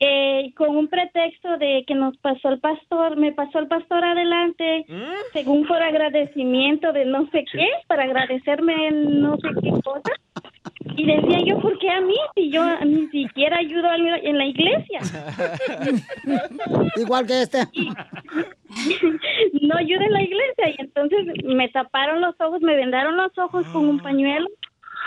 eh, 0.00 0.52
con 0.56 0.76
un 0.76 0.88
pretexto 0.88 1.56
de 1.58 1.84
que 1.86 1.94
nos 1.94 2.16
pasó 2.16 2.48
el 2.48 2.58
pastor, 2.58 3.16
me 3.16 3.30
pasó 3.30 3.60
el 3.60 3.68
pastor 3.68 4.04
adelante, 4.04 4.86
según 5.32 5.68
por 5.68 5.80
agradecimiento 5.80 6.92
de 6.92 7.04
no 7.04 7.30
sé 7.30 7.44
qué, 7.52 7.68
para 7.86 8.02
agradecerme 8.02 8.88
en 8.88 9.20
no 9.20 9.36
sé 9.36 9.50
qué 9.62 9.70
cosa. 9.84 10.12
Y 10.96 11.06
decía 11.06 11.38
yo, 11.46 11.58
¿por 11.60 11.78
qué 11.78 11.90
a 11.90 12.00
mí? 12.00 12.16
Si 12.34 12.50
yo 12.50 12.64
ni 12.84 13.06
siquiera 13.08 13.58
ayudo 13.58 13.92
en 13.94 14.10
la- 14.10 14.18
en 14.18 14.38
la 14.38 14.46
iglesia. 14.46 15.00
Igual 16.96 17.26
que 17.26 17.42
este. 17.42 17.58
no 19.62 19.76
ayuda 19.76 20.04
en 20.04 20.12
la 20.12 20.22
iglesia. 20.22 20.70
Y 20.70 20.74
entonces 20.78 21.18
me 21.44 21.68
taparon 21.68 22.20
los 22.20 22.34
ojos, 22.40 22.60
me 22.62 22.76
vendaron 22.76 23.16
los 23.16 23.36
ojos 23.38 23.66
con 23.68 23.88
un 23.88 23.98
pañuelo. 24.00 24.48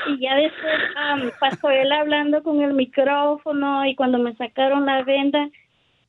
Y 0.08 0.20
ya 0.20 0.36
después 0.36 1.34
pasó 1.40 1.70
él 1.70 1.92
hablando 1.92 2.44
con 2.44 2.62
el 2.62 2.74
micrófono 2.74 3.86
y 3.86 3.96
cuando 3.96 4.20
me 4.20 4.36
sacaron 4.36 4.86
la 4.86 5.04
venda, 5.04 5.50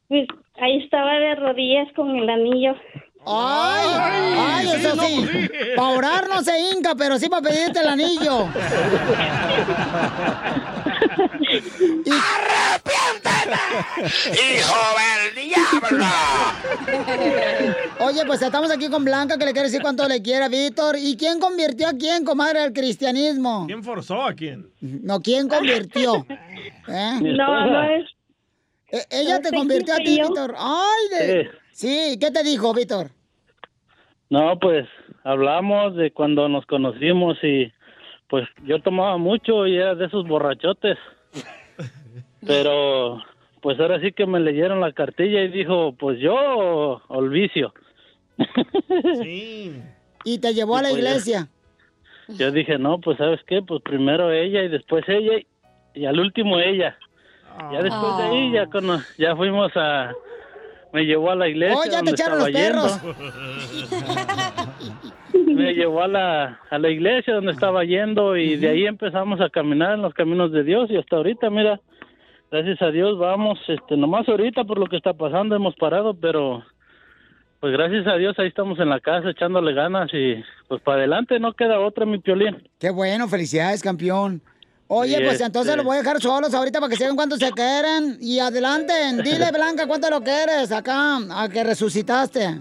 pues 0.09 0.27
ahí 0.61 0.79
estaba 0.79 1.15
de 1.19 1.35
rodillas 1.37 1.91
con 1.95 2.15
el 2.17 2.29
anillo. 2.29 2.75
Ay, 3.27 4.35
ay, 4.39 4.69
eso 4.77 5.03
sí. 5.03 5.49
Para 5.77 5.89
orar 5.89 6.29
no 6.29 6.43
se 6.43 6.59
hinca, 6.59 6.95
pero 6.95 7.19
sí 7.19 7.29
para 7.29 7.43
pedirte 7.49 7.81
el 7.81 7.89
anillo. 7.89 8.49
¡Hijo 14.33 14.77
del 14.97 15.49
diablo! 15.49 16.07
Oye, 18.01 18.25
pues 18.27 18.43
estamos 18.43 18.71
aquí 18.71 18.89
con 18.89 19.05
Blanca 19.05 19.39
que 19.39 19.45
le 19.45 19.53
quiere 19.53 19.69
decir 19.69 19.83
cuánto 19.83 20.07
le 20.09 20.23
quiere 20.23 20.45
a 20.45 20.49
Víctor. 20.49 20.97
¿Y 20.99 21.17
quién 21.17 21.41
convirtió 21.41 21.89
a 21.89 21.93
quién, 21.93 22.25
comadre, 22.25 22.61
al 22.61 22.73
cristianismo? 22.73 23.67
¿Quién 23.67 23.83
forzó 23.83 24.23
a 24.23 24.35
quién? 24.35 24.71
No, 24.81 25.21
¿quién 25.21 25.49
convirtió? 25.49 26.27
¿Eh? 26.29 27.19
No, 27.23 27.67
no 27.67 27.83
es. 27.91 28.07
Eh, 28.91 29.05
Ella 29.11 29.37
no 29.37 29.43
te 29.43 29.57
convirtió 29.57 29.95
a 29.95 29.99
ti. 29.99 30.21
Víctor. 30.21 30.55
Ay, 30.57 31.09
de... 31.11 31.51
sí. 31.73 32.17
¿Qué 32.21 32.31
te 32.31 32.43
dijo, 32.43 32.73
Víctor? 32.73 33.11
No, 34.29 34.59
pues 34.59 34.89
hablamos 35.25 35.95
de 35.97 36.11
cuando 36.11 36.49
nos 36.49 36.67
conocimos 36.67 37.39
y 37.43 37.73
pues 38.29 38.49
yo 38.65 38.81
tomaba 38.81 39.17
mucho 39.19 39.67
y 39.67 39.77
era 39.77 39.95
de 39.95 40.07
esos 40.07 40.27
borrachotes. 40.27 40.99
Pero 42.47 43.23
pues 43.61 43.79
ahora 43.81 44.01
sí 44.01 44.13
que 44.13 44.27
me 44.27 44.41
leyeron 44.41 44.81
la 44.81 44.93
cartilla 44.93 45.43
y 45.43 45.49
dijo, 45.49 45.95
pues 45.99 46.19
yo 46.19 46.35
o 46.35 47.23
el 47.23 47.29
vicio. 47.31 47.73
Y 50.25 50.39
te 50.39 50.55
llevó 50.55 50.77
a 50.77 50.83
la 50.83 50.89
pues, 50.89 50.99
iglesia. 51.01 51.49
Yo 52.29 52.51
dije, 52.51 52.79
no, 52.79 52.99
pues 53.01 53.19
sabes 53.19 53.41
qué, 53.47 53.63
pues 53.63 53.83
primero 53.83 54.33
ella 54.33 54.63
y 54.63 54.69
después 54.69 55.05
ella 55.09 55.39
y 55.95 56.05
al 56.07 56.19
último 56.19 56.59
ella. 56.59 56.99
Ya 57.73 57.83
después 57.83 58.17
de 58.19 58.23
ahí 58.25 58.53
ya, 58.53 58.67
cono- 58.67 59.03
ya 59.17 59.35
fuimos 59.37 59.71
a... 59.77 60.13
Me 60.93 61.05
llevó 61.05 61.31
a 61.31 61.35
la 61.35 61.49
iglesia. 61.49 61.77
Oh, 61.77 61.85
ya 61.91 62.03
te 62.03 62.11
echaron 62.11 62.39
los 62.39 62.51
perros. 62.51 63.01
Me 65.47 65.75
llevó 65.75 66.03
a 66.03 66.09
la, 66.09 66.61
a 66.71 66.79
la 66.79 66.89
iglesia 66.89 67.35
donde 67.35 67.53
estaba 67.53 67.85
yendo 67.85 68.37
y 68.37 68.57
de 68.57 68.69
ahí 68.69 68.87
empezamos 68.87 69.41
a 69.41 69.49
caminar 69.49 69.95
en 69.95 70.03
los 70.03 70.15
caminos 70.15 70.53
de 70.53 70.65
Dios 70.65 70.91
y 70.91 70.97
hasta 70.97 71.17
ahorita, 71.17 71.51
mira, 71.51 71.81
gracias 72.51 72.81
a 72.83 72.91
Dios 72.91 73.19
vamos, 73.19 73.59
este, 73.69 73.97
nomás 73.97 74.29
ahorita 74.29 74.65
por 74.65 74.79
lo 74.79 74.87
que 74.87 74.97
está 74.97 75.15
pasando 75.15 75.55
hemos 75.57 75.75
parado, 75.77 76.15
pero 76.15 76.65
pues 77.61 77.73
gracias 77.73 78.07
a 78.07 78.17
Dios 78.17 78.39
ahí 78.39 78.49
estamos 78.49 78.79
en 78.81 78.89
la 78.89 79.01
casa 79.01 79.31
echándole 79.31 79.73
ganas 79.73 80.13
y 80.13 80.43
pues 80.69 80.83
para 80.83 80.99
adelante 80.99 81.39
no 81.41 81.53
queda 81.55 81.81
otra 81.81 82.07
mi 82.07 82.19
piolín. 82.19 82.69
Qué 82.79 82.91
bueno, 82.91 83.29
felicidades, 83.29 83.83
campeón. 83.83 84.43
Oye, 84.89 85.17
pues 85.21 85.33
este- 85.33 85.45
entonces 85.47 85.77
los 85.77 85.85
voy 85.85 85.97
a 85.97 86.01
dejar 86.01 86.21
solos 86.21 86.55
ahorita 86.55 86.79
para 86.81 86.91
que 86.91 86.97
se 86.97 87.05
vean 87.05 87.17
cuánto 87.17 87.37
se 87.37 87.51
quieren. 87.53 88.19
Y 88.21 88.39
adelante, 88.39 88.93
dile, 89.25 89.51
Blanca, 89.53 89.87
cuánto 89.87 90.09
lo 90.11 90.21
quieres 90.23 90.71
acá, 90.73 91.17
a 91.31 91.49
que 91.49 91.65
resucitaste. 91.65 92.61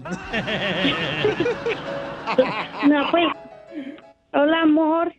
No, 2.88 3.10
pues. 3.10 3.26
Hola, 4.32 4.62
amor. 4.62 5.12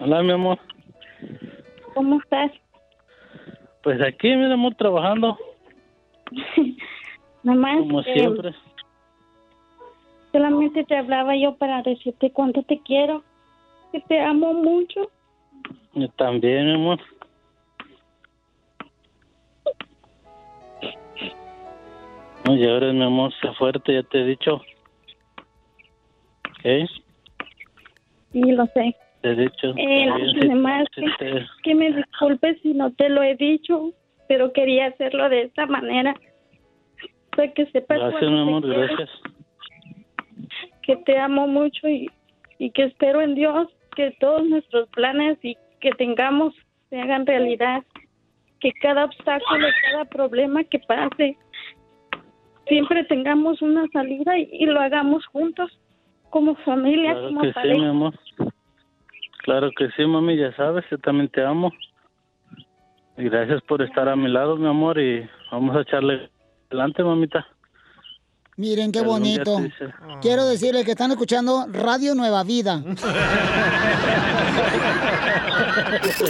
Hola 0.00 0.22
mi 0.22 0.32
amor, 0.32 0.58
¿Cómo 1.94 2.20
estás? 2.20 2.50
pues 3.82 4.00
aquí 4.00 4.34
mi 4.36 4.52
amor 4.52 4.74
trabajando 4.76 5.36
Nada 7.42 7.58
más. 7.58 7.78
como 7.78 8.00
eh, 8.00 8.04
siempre. 8.14 8.54
solamente 10.30 10.84
te 10.84 10.96
hablaba 10.96 11.36
yo 11.36 11.56
para 11.56 11.82
decirte 11.82 12.30
cuánto 12.32 12.62
te 12.62 12.80
quiero. 12.84 13.22
Que 13.92 14.00
te 14.02 14.20
amo 14.20 14.54
mucho. 14.54 15.10
Yo 15.94 16.08
también 16.10 16.66
mi 16.66 16.74
amor. 16.74 16.98
No 22.46 22.56
llores 22.56 22.92
mi 22.94 23.04
amor, 23.04 23.32
sé 23.40 23.52
fuerte, 23.54 23.94
ya 23.94 24.02
te 24.02 24.20
he 24.20 24.24
dicho. 24.24 24.56
¿Ok? 26.50 26.88
Sí, 28.32 28.40
lo 28.52 28.66
sé. 28.66 28.96
Te 29.20 29.30
he 29.30 29.34
dicho. 29.36 29.74
Eh, 29.76 30.08
sí, 30.32 30.38
además, 30.46 30.86
sí 30.94 31.04
Que 31.62 31.74
me 31.74 31.92
disculpes 31.92 32.60
si 32.62 32.74
no 32.74 32.92
te 32.92 33.08
lo 33.08 33.22
he 33.22 33.36
dicho, 33.36 33.92
pero 34.28 34.52
quería 34.52 34.86
hacerlo 34.86 35.28
de 35.28 35.42
esta 35.42 35.66
manera. 35.66 36.14
Para 37.36 37.52
que 37.52 37.66
sepas 37.66 37.98
Gracias 37.98 38.30
mi 38.30 38.40
amor, 38.40 38.66
gracias. 38.66 39.10
que 40.82 40.96
te 40.96 41.18
amo 41.18 41.46
mucho 41.46 41.88
y, 41.88 42.10
y 42.58 42.70
que 42.70 42.84
espero 42.84 43.20
en 43.20 43.34
Dios 43.34 43.68
que 43.94 44.16
todos 44.20 44.44
nuestros 44.44 44.88
planes 44.88 45.38
y 45.42 45.56
que 45.82 45.90
tengamos 45.92 46.54
se 46.88 47.00
hagan 47.00 47.26
realidad. 47.26 47.82
Que 48.60 48.72
cada 48.80 49.06
obstáculo, 49.06 49.66
cada 49.90 50.04
problema 50.04 50.62
que 50.62 50.78
pase, 50.78 51.36
siempre 52.68 53.02
tengamos 53.04 53.60
una 53.60 53.88
salida 53.88 54.38
y, 54.38 54.48
y 54.52 54.66
lo 54.66 54.80
hagamos 54.80 55.26
juntos, 55.26 55.76
como 56.30 56.54
familia, 56.56 57.12
Claro 57.12 57.28
como 57.28 57.42
que 57.42 57.52
sí, 57.52 57.68
mi 57.68 57.86
amor. 57.86 58.14
Claro 59.42 59.70
que 59.76 59.90
sí, 59.90 60.06
mami, 60.06 60.36
ya 60.36 60.54
sabes, 60.54 60.84
yo 60.90 60.98
también 60.98 61.28
te 61.28 61.44
amo. 61.44 61.72
Y 63.18 63.24
gracias 63.24 63.60
por 63.62 63.82
estar 63.82 64.08
a 64.08 64.16
mi 64.16 64.28
lado, 64.28 64.56
mi 64.56 64.68
amor, 64.68 64.98
y 65.00 65.28
vamos 65.50 65.76
a 65.76 65.80
echarle 65.82 66.30
adelante, 66.70 67.02
mamita. 67.02 67.46
Miren 68.56 68.92
qué 68.92 69.00
bonito. 69.00 69.58
dice- 69.60 69.92
Quiero 70.20 70.44
decirles 70.46 70.84
que 70.84 70.90
están 70.92 71.10
escuchando 71.10 71.66
Radio 71.72 72.14
Nueva 72.14 72.44
Vida. 72.44 72.82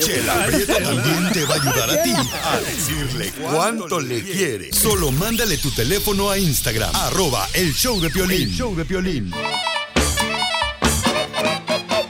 Chela 0.00 0.44
Prieto 0.46 0.72
también 0.74 1.30
te 1.32 1.44
va 1.44 1.54
a 1.54 1.58
ayudar 1.60 1.90
a 1.90 2.02
ti 2.02 2.12
a 2.44 2.60
decirle 2.60 3.32
cuánto 3.50 4.00
le 4.00 4.22
quieres. 4.22 4.76
Solo 4.76 5.10
mándale 5.12 5.56
tu 5.58 5.70
teléfono 5.72 6.30
a 6.30 6.38
Instagram, 6.38 6.90
arroba 6.94 7.46
el 7.54 7.72
show 7.72 8.00
de 8.00 8.08
Piolín. 8.10 8.42
El 8.42 8.50
show 8.54 8.74
de 8.76 8.84
Piolín. 8.84 9.30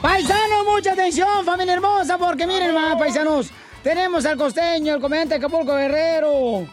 Paisanos, 0.00 0.64
mucha 0.66 0.92
atención, 0.92 1.44
familia 1.44 1.74
hermosa, 1.74 2.18
porque 2.18 2.46
miren 2.46 2.74
más, 2.74 2.96
paisanos. 2.98 3.48
Tenemos 3.82 4.24
al 4.26 4.36
costeño, 4.36 4.94
el 4.94 5.00
comediante 5.00 5.34
Acapulco 5.36 5.74
Guerrero. 5.74 6.66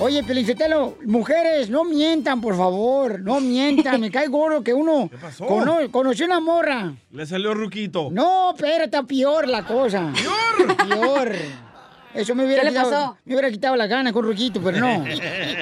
Oye, 0.00 0.22
Pelincetelo, 0.24 0.96
mujeres, 1.04 1.68
no 1.68 1.84
mientan, 1.84 2.40
por 2.40 2.56
favor, 2.56 3.20
no 3.20 3.38
mientan. 3.40 4.00
Me 4.00 4.10
cae 4.10 4.28
gordo 4.28 4.62
que 4.62 4.72
uno 4.72 5.10
pasó? 5.20 5.46
cono- 5.46 5.90
conoció 5.90 6.24
una 6.26 6.40
morra. 6.40 6.94
Le 7.12 7.26
salió 7.26 7.52
ruquito. 7.52 8.08
No, 8.10 8.54
pero 8.58 8.84
está 8.84 9.02
peor 9.02 9.46
la 9.46 9.64
cosa. 9.66 10.10
¿Peor? 10.14 10.76
Peor. 10.88 11.32
Eso 12.14 12.34
me 12.34 12.44
hubiera, 12.44 12.62
¿Qué 12.62 12.70
le 12.70 12.72
quitado, 12.72 12.90
pasó? 12.90 13.16
me 13.24 13.34
hubiera 13.34 13.50
quitado 13.52 13.76
la 13.76 13.86
gana 13.86 14.12
con 14.12 14.24
Ruquito, 14.24 14.60
pero 14.60 14.78
no. 14.80 15.04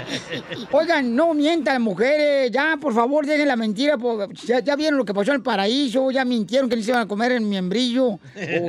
Oigan, 0.73 1.15
no 1.15 1.35
mientan, 1.35 1.83
mujeres. 1.83 2.51
Ya, 2.51 2.79
por 2.81 2.95
favor, 2.95 3.27
dejen 3.27 3.49
la 3.49 3.57
mentira. 3.57 3.99
Ya, 4.47 4.61
ya 4.61 4.75
vieron 4.75 4.97
lo 4.99 5.05
que 5.05 5.13
pasó 5.13 5.33
en 5.33 5.37
el 5.39 5.43
paraíso. 5.43 6.11
Ya 6.11 6.25
mintieron 6.25 6.71
que 6.71 6.77
no 6.77 6.83
se 6.83 6.91
iban 6.93 7.03
a 7.03 7.07
comer 7.07 7.33
el 7.33 7.43
miembrillo. 7.43 8.07
O, 8.13 8.21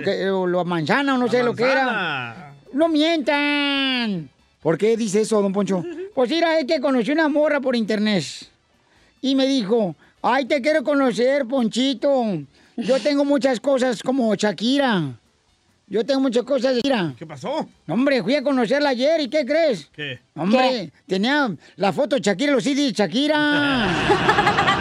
que, 0.03 0.29
o 0.29 0.45
la 0.45 0.65
manzana, 0.65 1.13
o 1.13 1.17
no 1.17 1.29
sé 1.29 1.41
lo 1.41 1.53
que 1.55 1.63
era. 1.71 2.53
¡No 2.73 2.89
mientan! 2.89 4.29
¿Por 4.61 4.77
qué 4.77 4.97
dice 4.97 5.21
eso, 5.21 5.41
don 5.41 5.53
Poncho? 5.53 5.83
Pues 6.13 6.29
mira, 6.31 6.59
es 6.59 6.65
que 6.65 6.81
conocí 6.81 7.11
una 7.11 7.29
morra 7.29 7.61
por 7.61 7.77
internet. 7.77 8.25
Y 9.21 9.35
me 9.35 9.47
dijo, 9.47 9.95
ay, 10.21 10.43
te 10.45 10.61
quiero 10.61 10.83
conocer, 10.83 11.45
Ponchito. 11.45 12.23
Yo 12.75 12.99
tengo 12.99 13.23
muchas 13.23 13.61
cosas 13.61 14.03
como 14.03 14.35
Shakira. 14.35 15.13
Yo 15.87 16.05
tengo 16.05 16.19
muchas 16.19 16.43
cosas 16.43 16.71
de 16.75 16.81
Shakira. 16.81 17.13
¿Qué 17.17 17.25
pasó? 17.25 17.65
Hombre, 17.87 18.21
fui 18.21 18.35
a 18.35 18.43
conocerla 18.43 18.89
ayer 18.89 19.21
y 19.21 19.29
¿qué 19.29 19.45
crees? 19.45 19.87
¿Qué? 19.93 20.19
Hombre, 20.35 20.91
tenía 21.07 21.55
la 21.77 21.93
foto 21.93 22.17
de 22.17 22.21
Shakira, 22.21 22.51
los 22.51 22.63
CDs 22.65 22.87
de 22.87 22.91
Shakira. 22.91 23.87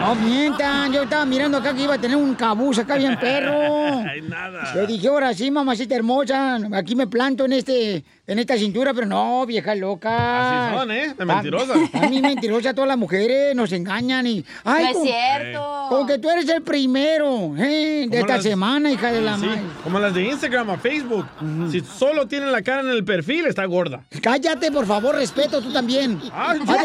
No 0.00 0.14
mientan, 0.14 0.90
yo 0.94 1.02
estaba 1.02 1.26
mirando 1.26 1.58
acá 1.58 1.74
que 1.74 1.82
iba 1.82 1.94
a 1.94 1.98
tener 2.00 2.16
un 2.16 2.34
cabuz 2.34 2.78
acá 2.78 2.96
bien 2.96 3.18
perro. 3.20 3.89
Ay, 4.10 4.22
nada. 4.22 4.72
Yo 4.74 4.86
dije, 4.86 5.08
ahora 5.08 5.32
sí, 5.34 5.50
mamacita 5.50 5.94
hermosa, 5.94 6.58
aquí 6.72 6.96
me 6.96 7.06
planto 7.06 7.44
en 7.44 7.52
este, 7.52 8.04
en 8.26 8.38
esta 8.38 8.56
cintura, 8.56 8.92
pero 8.94 9.06
no, 9.06 9.44
vieja 9.46 9.74
loca. 9.74 10.68
Así 10.68 10.78
son, 10.78 10.90
¿eh? 10.90 11.14
De 11.16 11.24
mentirosas. 11.24 11.76
A 11.94 12.08
mí 12.08 12.20
mentirosa 12.20 12.74
todas 12.74 12.88
las 12.88 12.98
mujeres, 12.98 13.54
nos 13.54 13.70
engañan 13.72 14.26
y... 14.26 14.44
No 14.64 14.76
es 14.76 14.92
con- 14.96 15.06
cierto. 15.06 15.86
Con 15.88 16.06
que 16.06 16.18
tú 16.18 16.30
eres 16.30 16.48
el 16.48 16.62
primero, 16.62 17.54
¿eh? 17.56 18.06
De 18.08 18.18
esta 18.20 18.34
las- 18.36 18.42
semana, 18.42 18.90
hija 18.90 19.12
de 19.12 19.20
la 19.20 19.36
Sí, 19.38 19.46
madre. 19.46 19.60
como 19.84 19.98
las 20.00 20.14
de 20.14 20.22
Instagram 20.24 20.70
a 20.70 20.78
Facebook. 20.78 21.26
Si 21.70 21.80
solo 21.80 22.26
tienen 22.26 22.50
la 22.52 22.62
cara 22.62 22.80
en 22.82 22.88
el 22.90 23.04
perfil, 23.04 23.46
está 23.46 23.64
gorda. 23.66 24.04
Cállate, 24.22 24.70
por 24.72 24.86
favor, 24.86 25.14
respeto 25.14 25.60
tú 25.60 25.72
también. 25.72 26.20
Ay, 26.32 26.58
Ah, 26.66 26.84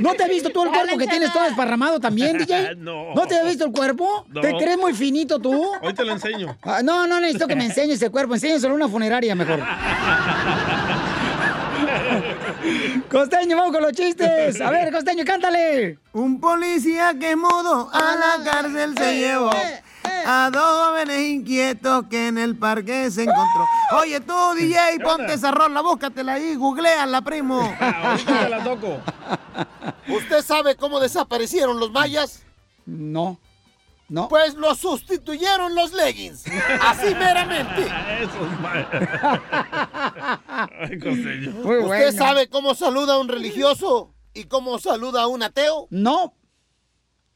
¿No 0.00 0.12
te 0.14 0.24
has 0.24 0.28
visto 0.28 0.50
tú 0.50 0.62
el 0.64 0.68
cuerpo 0.70 0.98
que 0.98 1.06
tienes 1.06 1.32
todo 1.32 1.44
desparramado 1.44 1.98
también, 2.00 2.38
DJ? 2.38 2.74
No. 2.76 3.14
¿No 3.14 3.26
te 3.26 3.36
has 3.38 3.46
visto 3.46 3.64
el 3.66 3.72
cuerpo? 3.72 4.24
No. 4.28 4.40
¿Te 4.40 4.52
crees 4.56 4.76
muy 4.78 4.92
finito 4.92 5.38
tú? 5.38 5.64
Hoy 5.82 5.94
te 5.94 6.04
lo 6.04 6.12
enseño. 6.12 6.55
Ah, 6.62 6.82
no, 6.82 7.06
no 7.06 7.20
necesito 7.20 7.46
que 7.46 7.56
me 7.56 7.66
enseñes 7.66 8.02
el 8.02 8.10
cuerpo, 8.10 8.34
enséñaselo 8.34 8.74
en 8.74 8.80
una 8.82 8.88
funeraria 8.88 9.34
mejor. 9.34 9.60
Costeño, 13.10 13.56
vamos 13.56 13.72
con 13.72 13.82
los 13.82 13.92
chistes. 13.92 14.60
A 14.60 14.70
ver, 14.70 14.92
Costeño, 14.92 15.24
cántale. 15.24 15.98
Un 16.12 16.40
policía 16.40 17.14
que 17.18 17.36
mudo 17.36 17.90
a 17.92 18.16
la 18.16 18.44
cárcel 18.50 18.94
se 18.96 19.16
llevó 19.18 19.50
a 20.28 20.50
dos 20.52 20.88
jóvenes 20.88 21.20
inquietos 21.20 22.04
que 22.10 22.28
en 22.28 22.38
el 22.38 22.56
parque 22.56 23.10
se 23.10 23.22
encontró. 23.22 23.64
Oye 24.00 24.20
tú, 24.20 24.34
DJ, 24.56 24.98
ponte 25.02 25.34
esa 25.34 25.50
rola, 25.52 25.80
búscatela 25.82 26.34
ahí, 26.34 26.56
googleala, 26.56 27.22
primo. 27.22 27.60
Ahorita 27.80 28.48
la 28.48 28.64
toco. 28.64 28.98
¿Usted 30.08 30.42
sabe 30.42 30.74
cómo 30.76 30.98
desaparecieron 31.00 31.78
los 31.78 31.92
mayas? 31.92 32.42
No. 32.84 33.38
No. 34.08 34.28
Pues 34.28 34.54
los 34.54 34.78
sustituyeron 34.78 35.74
los 35.74 35.92
leggings. 35.92 36.44
Así 36.82 37.14
meramente. 37.14 37.82
Eso 37.82 38.46
es 38.46 38.60
mal. 38.60 38.88
Ay, 40.80 40.98
costeño. 40.98 41.50
Muy 41.50 41.78
¿Usted 41.78 41.86
bueno. 41.86 42.12
sabe 42.12 42.48
cómo 42.48 42.74
saluda 42.74 43.14
a 43.14 43.18
un 43.18 43.28
religioso 43.28 44.14
y 44.32 44.44
cómo 44.44 44.78
saluda 44.78 45.22
a 45.22 45.26
un 45.26 45.42
ateo? 45.42 45.88
No. 45.90 46.34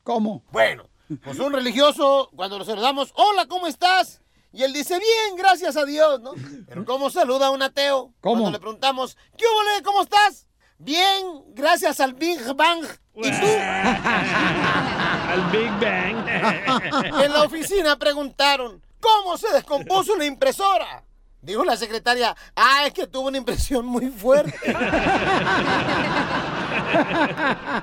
¿Cómo? 0.05 0.45
Bueno, 0.53 0.89
pues 1.25 1.39
un 1.41 1.53
religioso, 1.53 2.31
cuando 2.37 2.59
lo 2.59 2.65
saludamos, 2.65 3.13
hola, 3.17 3.47
¿cómo 3.47 3.67
estás? 3.67 4.23
Y 4.53 4.63
él 4.63 4.73
dice, 4.73 4.99
bien, 4.99 5.37
gracias 5.37 5.77
a 5.77 5.85
Dios, 5.85 6.21
¿no? 6.21 6.33
Pero 6.69 6.85
¿cómo 6.85 7.11
saluda 7.11 7.49
a 7.49 7.51
un 7.51 7.63
ateo? 7.63 8.13
¿Cómo? 8.21 8.43
Cuando 8.43 8.51
le 8.51 8.59
preguntamos, 8.59 9.17
¿qué 9.37 9.45
hubo, 9.45 9.85
¿Cómo 9.85 10.03
estás? 10.03 10.49
Bien, 10.79 11.45
gracias 11.49 12.01
al 12.01 12.15
Big 12.15 12.41
Bang. 12.55 12.85
¿Y 13.15 13.31
tú? 13.31 13.47
Al 15.31 15.43
Big 15.51 15.71
Bang. 15.81 16.27
En 17.25 17.33
la 17.33 17.43
oficina 17.43 17.97
preguntaron, 17.97 18.83
¿cómo 19.01 19.37
se 19.39 19.53
descompuso 19.53 20.15
una 20.15 20.25
impresora? 20.25 21.05
Dijo 21.43 21.65
la 21.65 21.77
secretaria, 21.77 22.37
ah, 22.57 22.85
es 22.87 22.93
que 22.93 23.07
tuvo 23.07 23.29
una 23.29 23.39
impresión 23.39 23.87
muy 23.87 24.09
fuerte. 24.09 24.59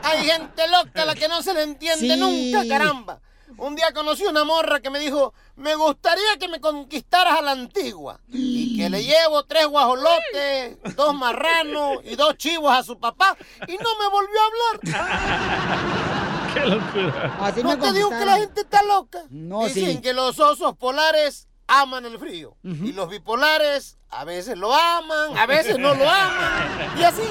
Hay 0.03 0.25
gente 0.25 0.67
loca 0.67 1.01
a 1.03 1.05
la 1.05 1.15
que 1.15 1.27
no 1.27 1.41
se 1.41 1.53
le 1.53 1.63
entiende 1.63 2.13
Sí. 2.13 2.19
nunca, 2.19 2.67
caramba. 2.67 3.19
Un 3.57 3.75
día 3.75 3.91
conocí 3.93 4.23
una 4.25 4.43
morra 4.43 4.79
que 4.81 4.89
me 4.91 4.99
dijo, 4.99 5.33
me 5.55 5.73
gustaría 5.73 6.37
que 6.39 6.47
me 6.47 6.59
conquistaras 6.59 7.39
a 7.39 7.41
la 7.41 7.51
antigua. 7.51 8.19
Y 8.27 8.77
que 8.77 8.89
le 8.89 9.03
llevo 9.03 9.43
tres 9.45 9.65
guajolotes, 9.65 10.77
dos 10.95 11.15
marranos 11.15 11.97
y 12.03 12.15
dos 12.15 12.37
chivos 12.37 12.71
a 12.71 12.83
su 12.83 12.99
papá. 12.99 13.35
Y 13.67 13.77
no 13.77 13.89
me 13.97 14.07
volvió 14.11 14.39
a 14.39 14.45
hablar. 14.45 16.26
Qué 16.63 16.69
locura. 16.69 17.37
Así 17.41 17.63
¿No 17.63 17.77
te 17.77 17.93
digo 17.93 18.09
que 18.09 18.25
la 18.25 18.37
gente 18.37 18.61
está 18.61 18.81
loca? 18.83 19.19
No, 19.29 19.65
Dicen 19.65 19.97
sí. 19.97 20.01
que 20.01 20.13
los 20.13 20.39
osos 20.39 20.75
polares 20.77 21.47
aman 21.67 22.05
el 22.05 22.17
frío. 22.19 22.55
Y 22.63 22.93
los 22.93 23.09
bipolares 23.09 23.97
a 24.09 24.23
veces 24.23 24.57
lo 24.57 24.73
aman, 24.73 25.37
a 25.37 25.45
veces 25.45 25.77
no 25.77 25.93
lo 25.93 26.09
aman. 26.09 26.93
Y 26.97 27.03
así. 27.03 27.21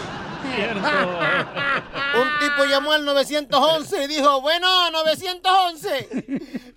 Un 2.14 2.28
tipo 2.38 2.64
llamó 2.66 2.92
al 2.92 3.04
911 3.04 4.04
y 4.04 4.06
dijo, 4.06 4.40
bueno, 4.40 4.68
911, 4.92 6.08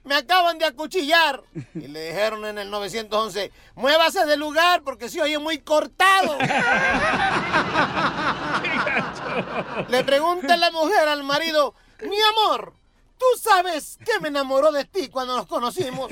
me 0.06 0.16
acaban 0.16 0.58
de 0.58 0.66
acuchillar. 0.66 1.44
Y 1.76 1.88
le 1.88 2.08
dijeron 2.10 2.46
en 2.46 2.58
el 2.58 2.72
911, 2.72 3.52
muévase 3.76 4.26
del 4.26 4.40
lugar 4.40 4.82
porque 4.84 5.08
se 5.08 5.22
oye 5.22 5.38
muy 5.38 5.60
cortado. 5.60 6.36
Le 9.90 10.04
pregunta 10.04 10.58
la 10.58 10.72
mujer 10.72 11.08
al 11.08 11.24
marido, 11.24 11.74
mi 12.02 12.18
amor, 12.22 12.74
¿tú 13.18 13.26
sabes 13.40 13.98
que 14.06 14.20
me 14.20 14.30
enamoró 14.30 14.72
de 14.72 14.86
ti 14.86 15.10
cuando 15.10 15.36
nos 15.36 15.46
conocimos? 15.48 16.10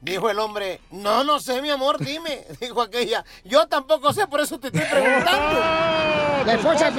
Dijo 0.00 0.30
el 0.30 0.38
hombre, 0.38 0.80
no, 0.90 1.24
no 1.24 1.40
sé, 1.40 1.60
mi 1.60 1.70
amor, 1.70 1.98
dime. 1.98 2.46
Dijo 2.60 2.80
aquella, 2.80 3.24
yo 3.44 3.66
tampoco 3.66 4.12
sé, 4.12 4.26
por 4.26 4.40
eso 4.40 4.58
te 4.58 4.68
estoy 4.68 4.82
preguntando. 4.82 5.60
La 6.46 6.54
esposa. 6.54 6.90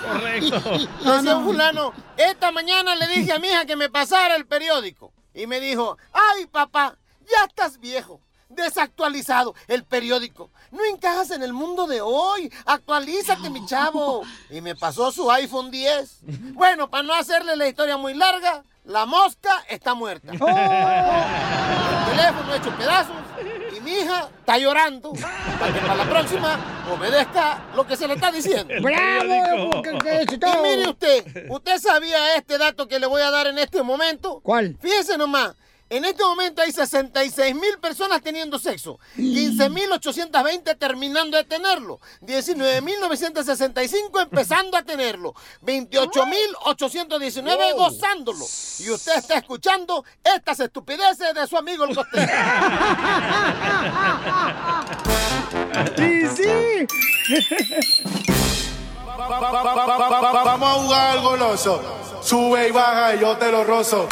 Correcto. 0.00 0.60
Decía 1.04 1.36
un 1.36 1.44
fulano, 1.44 1.92
esta 2.16 2.52
mañana 2.52 2.94
le 2.94 3.08
dije 3.08 3.32
a 3.32 3.38
mi 3.38 3.48
hija 3.48 3.64
que 3.64 3.76
me 3.76 3.88
pasara 3.88 4.36
el 4.36 4.46
periódico. 4.46 5.12
Y 5.34 5.46
me 5.46 5.60
dijo, 5.60 5.96
ay 6.12 6.46
papá, 6.46 6.96
ya 7.20 7.44
estás 7.46 7.78
viejo, 7.78 8.20
desactualizado, 8.48 9.54
el 9.66 9.84
periódico. 9.84 10.50
No 10.70 10.84
encajas 10.84 11.30
en 11.30 11.42
el 11.42 11.52
mundo 11.52 11.86
de 11.86 12.00
hoy, 12.00 12.52
actualízate 12.66 13.50
mi 13.50 13.64
chavo. 13.66 14.22
Y 14.50 14.60
me 14.60 14.74
pasó 14.74 15.12
su 15.12 15.30
iPhone 15.30 15.70
10. 15.70 16.20
Bueno, 16.54 16.88
para 16.90 17.02
no 17.02 17.14
hacerle 17.14 17.56
la 17.56 17.68
historia 17.68 17.96
muy 17.96 18.14
larga, 18.14 18.64
la 18.84 19.04
mosca 19.04 19.64
está 19.68 19.94
muerta. 19.94 20.32
El 20.32 20.38
teléfono 22.16 22.54
hecho 22.54 22.74
pedazos 22.76 23.14
y 23.76 23.80
mi 23.80 23.92
hija 23.92 24.30
está 24.40 24.56
llorando. 24.56 25.12
Para 25.58 25.72
que 25.74 25.80
para 25.80 25.94
la 25.94 26.08
próxima 26.08 26.58
obedezca 26.90 27.62
lo 27.76 27.86
que 27.86 27.96
se 27.96 28.08
le 28.08 28.14
está 28.14 28.32
diciendo. 28.32 28.74
¡Bravo! 28.80 29.82
Y 29.84 30.62
mire 30.62 30.88
usted, 30.88 31.50
¿usted 31.50 31.78
sabía 31.78 32.36
este 32.36 32.56
dato 32.56 32.88
que 32.88 32.98
le 32.98 33.06
voy 33.06 33.20
a 33.20 33.30
dar 33.30 33.46
en 33.48 33.58
este 33.58 33.82
momento? 33.82 34.40
¿Cuál? 34.42 34.76
Fíjese 34.80 35.18
nomás, 35.18 35.54
en 35.90 36.04
este 36.04 36.22
momento 36.22 36.62
hay 36.62 36.72
66 36.72 37.54
mil 37.54 37.78
personas 37.78 38.20
teniendo 38.22 38.58
sexo, 38.58 38.98
15 39.16 39.70
mil 39.70 39.90
820 39.90 40.74
terminando 40.74 41.36
de 41.36 41.44
tenerlo, 41.44 42.00
19 42.20 42.80
mil 42.82 43.00
965 43.00 44.20
empezando 44.20 44.76
a 44.76 44.82
tenerlo, 44.82 45.34
28 45.62 46.26
mil 46.26 46.56
819 46.64 47.72
gozándolo. 47.72 48.44
Y 48.80 48.90
usted 48.90 49.16
está 49.16 49.38
escuchando 49.38 50.04
estas 50.22 50.60
estupideces 50.60 51.34
de 51.34 51.46
su 51.46 51.56
amigo 51.56 51.84
el 51.84 51.94
costeño. 51.94 52.26
¡Sí, 55.96 56.26
sí! 56.36 56.86
Vamos 59.28 60.68
a 60.68 60.74
jugar 60.74 61.10
al 61.10 61.20
goloso. 61.20 61.82
Sube 62.22 62.68
y 62.68 62.70
baja 62.70 63.14
y 63.14 63.20
yo 63.20 63.36
te 63.36 63.50
lo 63.50 63.64
rozo. 63.64 64.08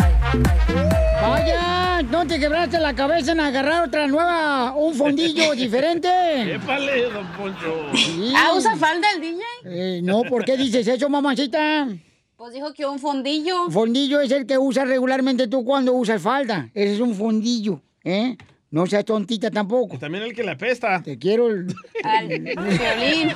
Vaya, 1.20 2.02
¿no 2.02 2.26
te 2.26 2.38
quebraste 2.38 2.78
la 2.78 2.94
cabeza 2.94 3.32
en 3.32 3.40
agarrar 3.40 3.84
otra 3.88 4.06
nueva, 4.06 4.74
un 4.74 4.94
fondillo 4.94 5.52
diferente? 5.56 6.08
Épale, 6.54 7.10
don 7.10 7.26
Poncho. 7.32 7.86
Sí. 7.94 8.32
Ah, 8.36 8.52
¿usa 8.54 8.76
falda 8.76 9.06
el 9.14 9.20
DJ? 9.22 9.42
Eh, 9.64 10.00
no, 10.02 10.22
¿por 10.24 10.44
qué 10.44 10.56
dices 10.56 10.86
eso, 10.86 11.08
mamacita? 11.08 11.88
Pues 12.36 12.52
dijo 12.52 12.72
que 12.74 12.84
un 12.84 12.98
fondillo. 12.98 13.70
Fondillo 13.70 14.20
es 14.20 14.30
el 14.30 14.46
que 14.46 14.58
usas 14.58 14.86
regularmente 14.86 15.48
tú 15.48 15.64
cuando 15.64 15.94
usas 15.94 16.20
falda. 16.20 16.68
Ese 16.74 16.94
es 16.94 17.00
un 17.00 17.14
fondillo, 17.14 17.80
¿eh? 18.04 18.36
No 18.70 18.84
seas 18.86 19.04
tontita 19.04 19.50
tampoco. 19.50 19.96
También 19.98 20.24
el 20.24 20.34
que 20.34 20.42
le 20.42 20.50
apesta. 20.50 21.00
Te 21.02 21.16
quiero 21.18 21.46
el... 21.46 21.72
Al 22.02 22.26
violín. 22.28 23.28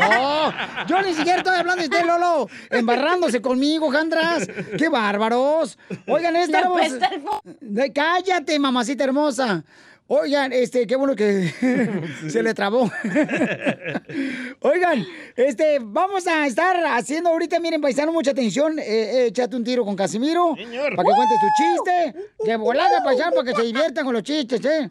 No, 0.00 0.52
yo 0.86 1.02
ni 1.02 1.14
siquiera 1.14 1.38
estoy 1.38 1.56
hablando 1.56 1.82
de 1.82 1.88
usted, 1.88 2.06
Lolo. 2.06 2.48
Embarrándose 2.70 3.42
conmigo, 3.42 3.90
Jandras. 3.90 4.46
¡Qué 4.78 4.88
bárbaros! 4.88 5.78
Oigan, 6.06 6.32
Le 6.34 6.42
estamos... 6.44 6.80
apesta 6.80 7.06
el 7.08 7.22
fo- 7.24 7.40
De- 7.60 7.92
Cállate, 7.92 8.58
mamacita 8.58 9.04
hermosa. 9.04 9.64
Oigan, 10.10 10.54
este, 10.54 10.86
qué 10.86 10.96
bueno 10.96 11.14
que 11.14 11.52
se 12.30 12.42
le 12.42 12.54
trabó. 12.54 12.90
Oigan, 14.60 15.06
este, 15.36 15.78
vamos 15.82 16.26
a 16.26 16.46
estar 16.46 16.82
haciendo 16.86 17.28
ahorita, 17.28 17.60
miren, 17.60 17.82
paisano, 17.82 18.10
mucha 18.10 18.30
atención. 18.30 18.78
Eh, 18.78 18.84
eh, 18.86 19.26
échate 19.26 19.54
un 19.54 19.64
tiro 19.64 19.84
con 19.84 19.94
Casimiro. 19.94 20.54
Para 20.54 21.08
que 21.08 21.14
cuentes 21.14 21.38
tu 21.40 21.46
chiste. 21.58 22.14
De 22.42 22.56
volada, 22.56 23.04
paisano, 23.04 23.32
para 23.32 23.52
que 23.52 23.54
se 23.54 23.66
diviertan 23.66 24.06
con 24.06 24.14
los 24.14 24.22
chistes, 24.22 24.64
¿eh? 24.64 24.90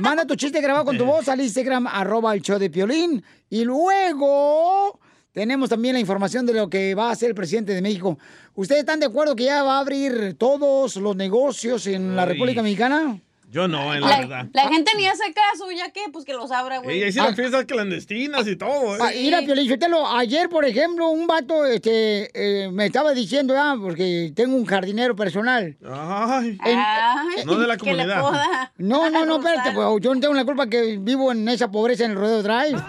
Manda 0.00 0.26
tu 0.26 0.34
chiste 0.34 0.60
grabado 0.60 0.84
con 0.84 0.98
tu 0.98 1.04
voz 1.04 1.28
al 1.28 1.40
Instagram, 1.40 1.86
arroba 1.86 2.34
el 2.34 2.42
show 2.42 2.58
de 2.58 2.68
Piolín. 2.68 3.22
Y 3.48 3.64
luego... 3.64 4.98
Tenemos 5.30 5.68
también 5.68 5.92
la 5.92 6.00
información 6.00 6.46
de 6.46 6.54
lo 6.54 6.70
que 6.70 6.94
va 6.94 7.10
a 7.10 7.12
hacer 7.12 7.28
el 7.28 7.34
presidente 7.34 7.74
de 7.74 7.82
México. 7.82 8.18
¿Ustedes 8.54 8.80
están 8.80 9.00
de 9.00 9.04
acuerdo 9.04 9.36
que 9.36 9.44
ya 9.44 9.62
va 9.62 9.76
a 9.76 9.80
abrir 9.80 10.34
todos 10.38 10.96
los 10.96 11.14
negocios 11.14 11.86
en 11.86 12.16
la. 12.16 12.24
República 12.24 12.62
Mexicana? 12.62 13.20
Yo 13.48 13.68
no, 13.68 13.94
en 13.94 14.00
la, 14.00 14.08
La, 14.08 14.18
verdad. 14.18 14.46
la 14.52 14.68
gente 14.68 14.90
ni 14.96 15.06
hace 15.06 15.22
caso, 15.32 15.70
¿ya 15.70 15.90
qué? 15.90 16.00
Pues 16.12 16.24
que 16.24 16.32
los 16.34 16.50
abra, 16.50 16.78
güey. 16.78 16.98
Ella 16.98 17.06
hicieron 17.08 17.34
fiestas 17.36 17.64
clandestinas 17.64 18.46
y 18.48 18.56
todo, 18.56 18.96
¿eh? 18.96 18.98
Ah, 19.00 19.10
mira, 19.14 19.40
Piolichotelo, 19.42 20.06
ayer, 20.06 20.48
por 20.48 20.64
ejemplo, 20.64 21.08
un 21.10 21.26
vato 21.28 21.64
este, 21.64 22.28
eh, 22.34 22.70
me 22.72 22.86
estaba 22.86 23.12
diciendo, 23.12 23.54
ah, 23.56 23.76
porque 23.80 24.32
tengo 24.34 24.56
un 24.56 24.66
jardinero 24.66 25.14
personal. 25.14 25.76
Ay. 25.88 26.58
En- 26.64 26.78
Ay, 26.78 27.44
No 27.46 27.54
de 27.56 27.66
la 27.68 27.76
que 27.78 27.92
le 27.94 28.02
comunidad. 28.04 28.20
poda. 28.20 28.72
No, 28.78 29.08
no, 29.10 29.24
no, 29.24 29.36
espérate, 29.36 29.70
pues 29.72 29.86
yo 30.02 30.12
no 30.14 30.20
tengo 30.20 30.34
la 30.34 30.44
culpa 30.44 30.66
que 30.66 30.98
vivo 30.98 31.30
en 31.32 31.48
esa 31.48 31.70
pobreza 31.70 32.04
en 32.04 32.10
el 32.10 32.16
Rodeo 32.16 32.42
Drive. 32.42 32.78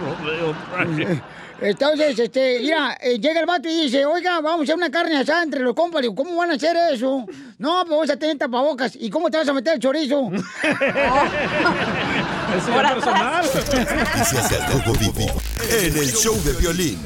Rodeo 0.00 0.54
Drive. 0.96 1.22
Entonces, 1.60 2.18
este, 2.18 2.58
mira, 2.60 2.98
eh, 3.00 3.18
llega 3.18 3.40
el 3.40 3.46
vato 3.46 3.68
y 3.68 3.82
dice, 3.82 4.04
oiga, 4.04 4.40
vamos 4.40 4.60
a 4.60 4.62
hacer 4.64 4.74
una 4.76 4.90
carne 4.90 5.16
asada 5.16 5.42
entre 5.42 5.60
los 5.60 5.74
compas. 5.74 6.02
Digo, 6.02 6.14
¿cómo 6.14 6.36
van 6.36 6.50
a 6.50 6.54
hacer 6.54 6.76
eso? 6.92 7.24
No, 7.58 7.80
pues 7.82 7.90
vamos 7.90 8.10
a 8.10 8.16
tener 8.16 8.36
tapabocas. 8.36 8.96
¿Y 8.96 9.08
cómo 9.10 9.30
te 9.30 9.38
vas 9.38 9.48
a 9.48 9.52
meter 9.52 9.74
el 9.74 9.80
chorizo? 9.80 10.30
Eso 12.56 12.82
ya 12.82 12.94
personal. 12.94 13.44
Noticias 13.44 14.50
del 14.50 14.66
Rojo 14.66 14.92
Vivo 14.98 15.42
en 15.70 15.96
el 15.96 16.12
show 16.12 16.36
de 16.44 16.52
violín. 16.54 16.98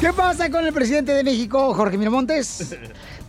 ¿Qué 0.00 0.12
pasa 0.12 0.50
con 0.50 0.66
el 0.66 0.72
presidente 0.72 1.12
de 1.12 1.22
México, 1.22 1.72
Jorge 1.72 1.96
Miramontes? 1.96 2.76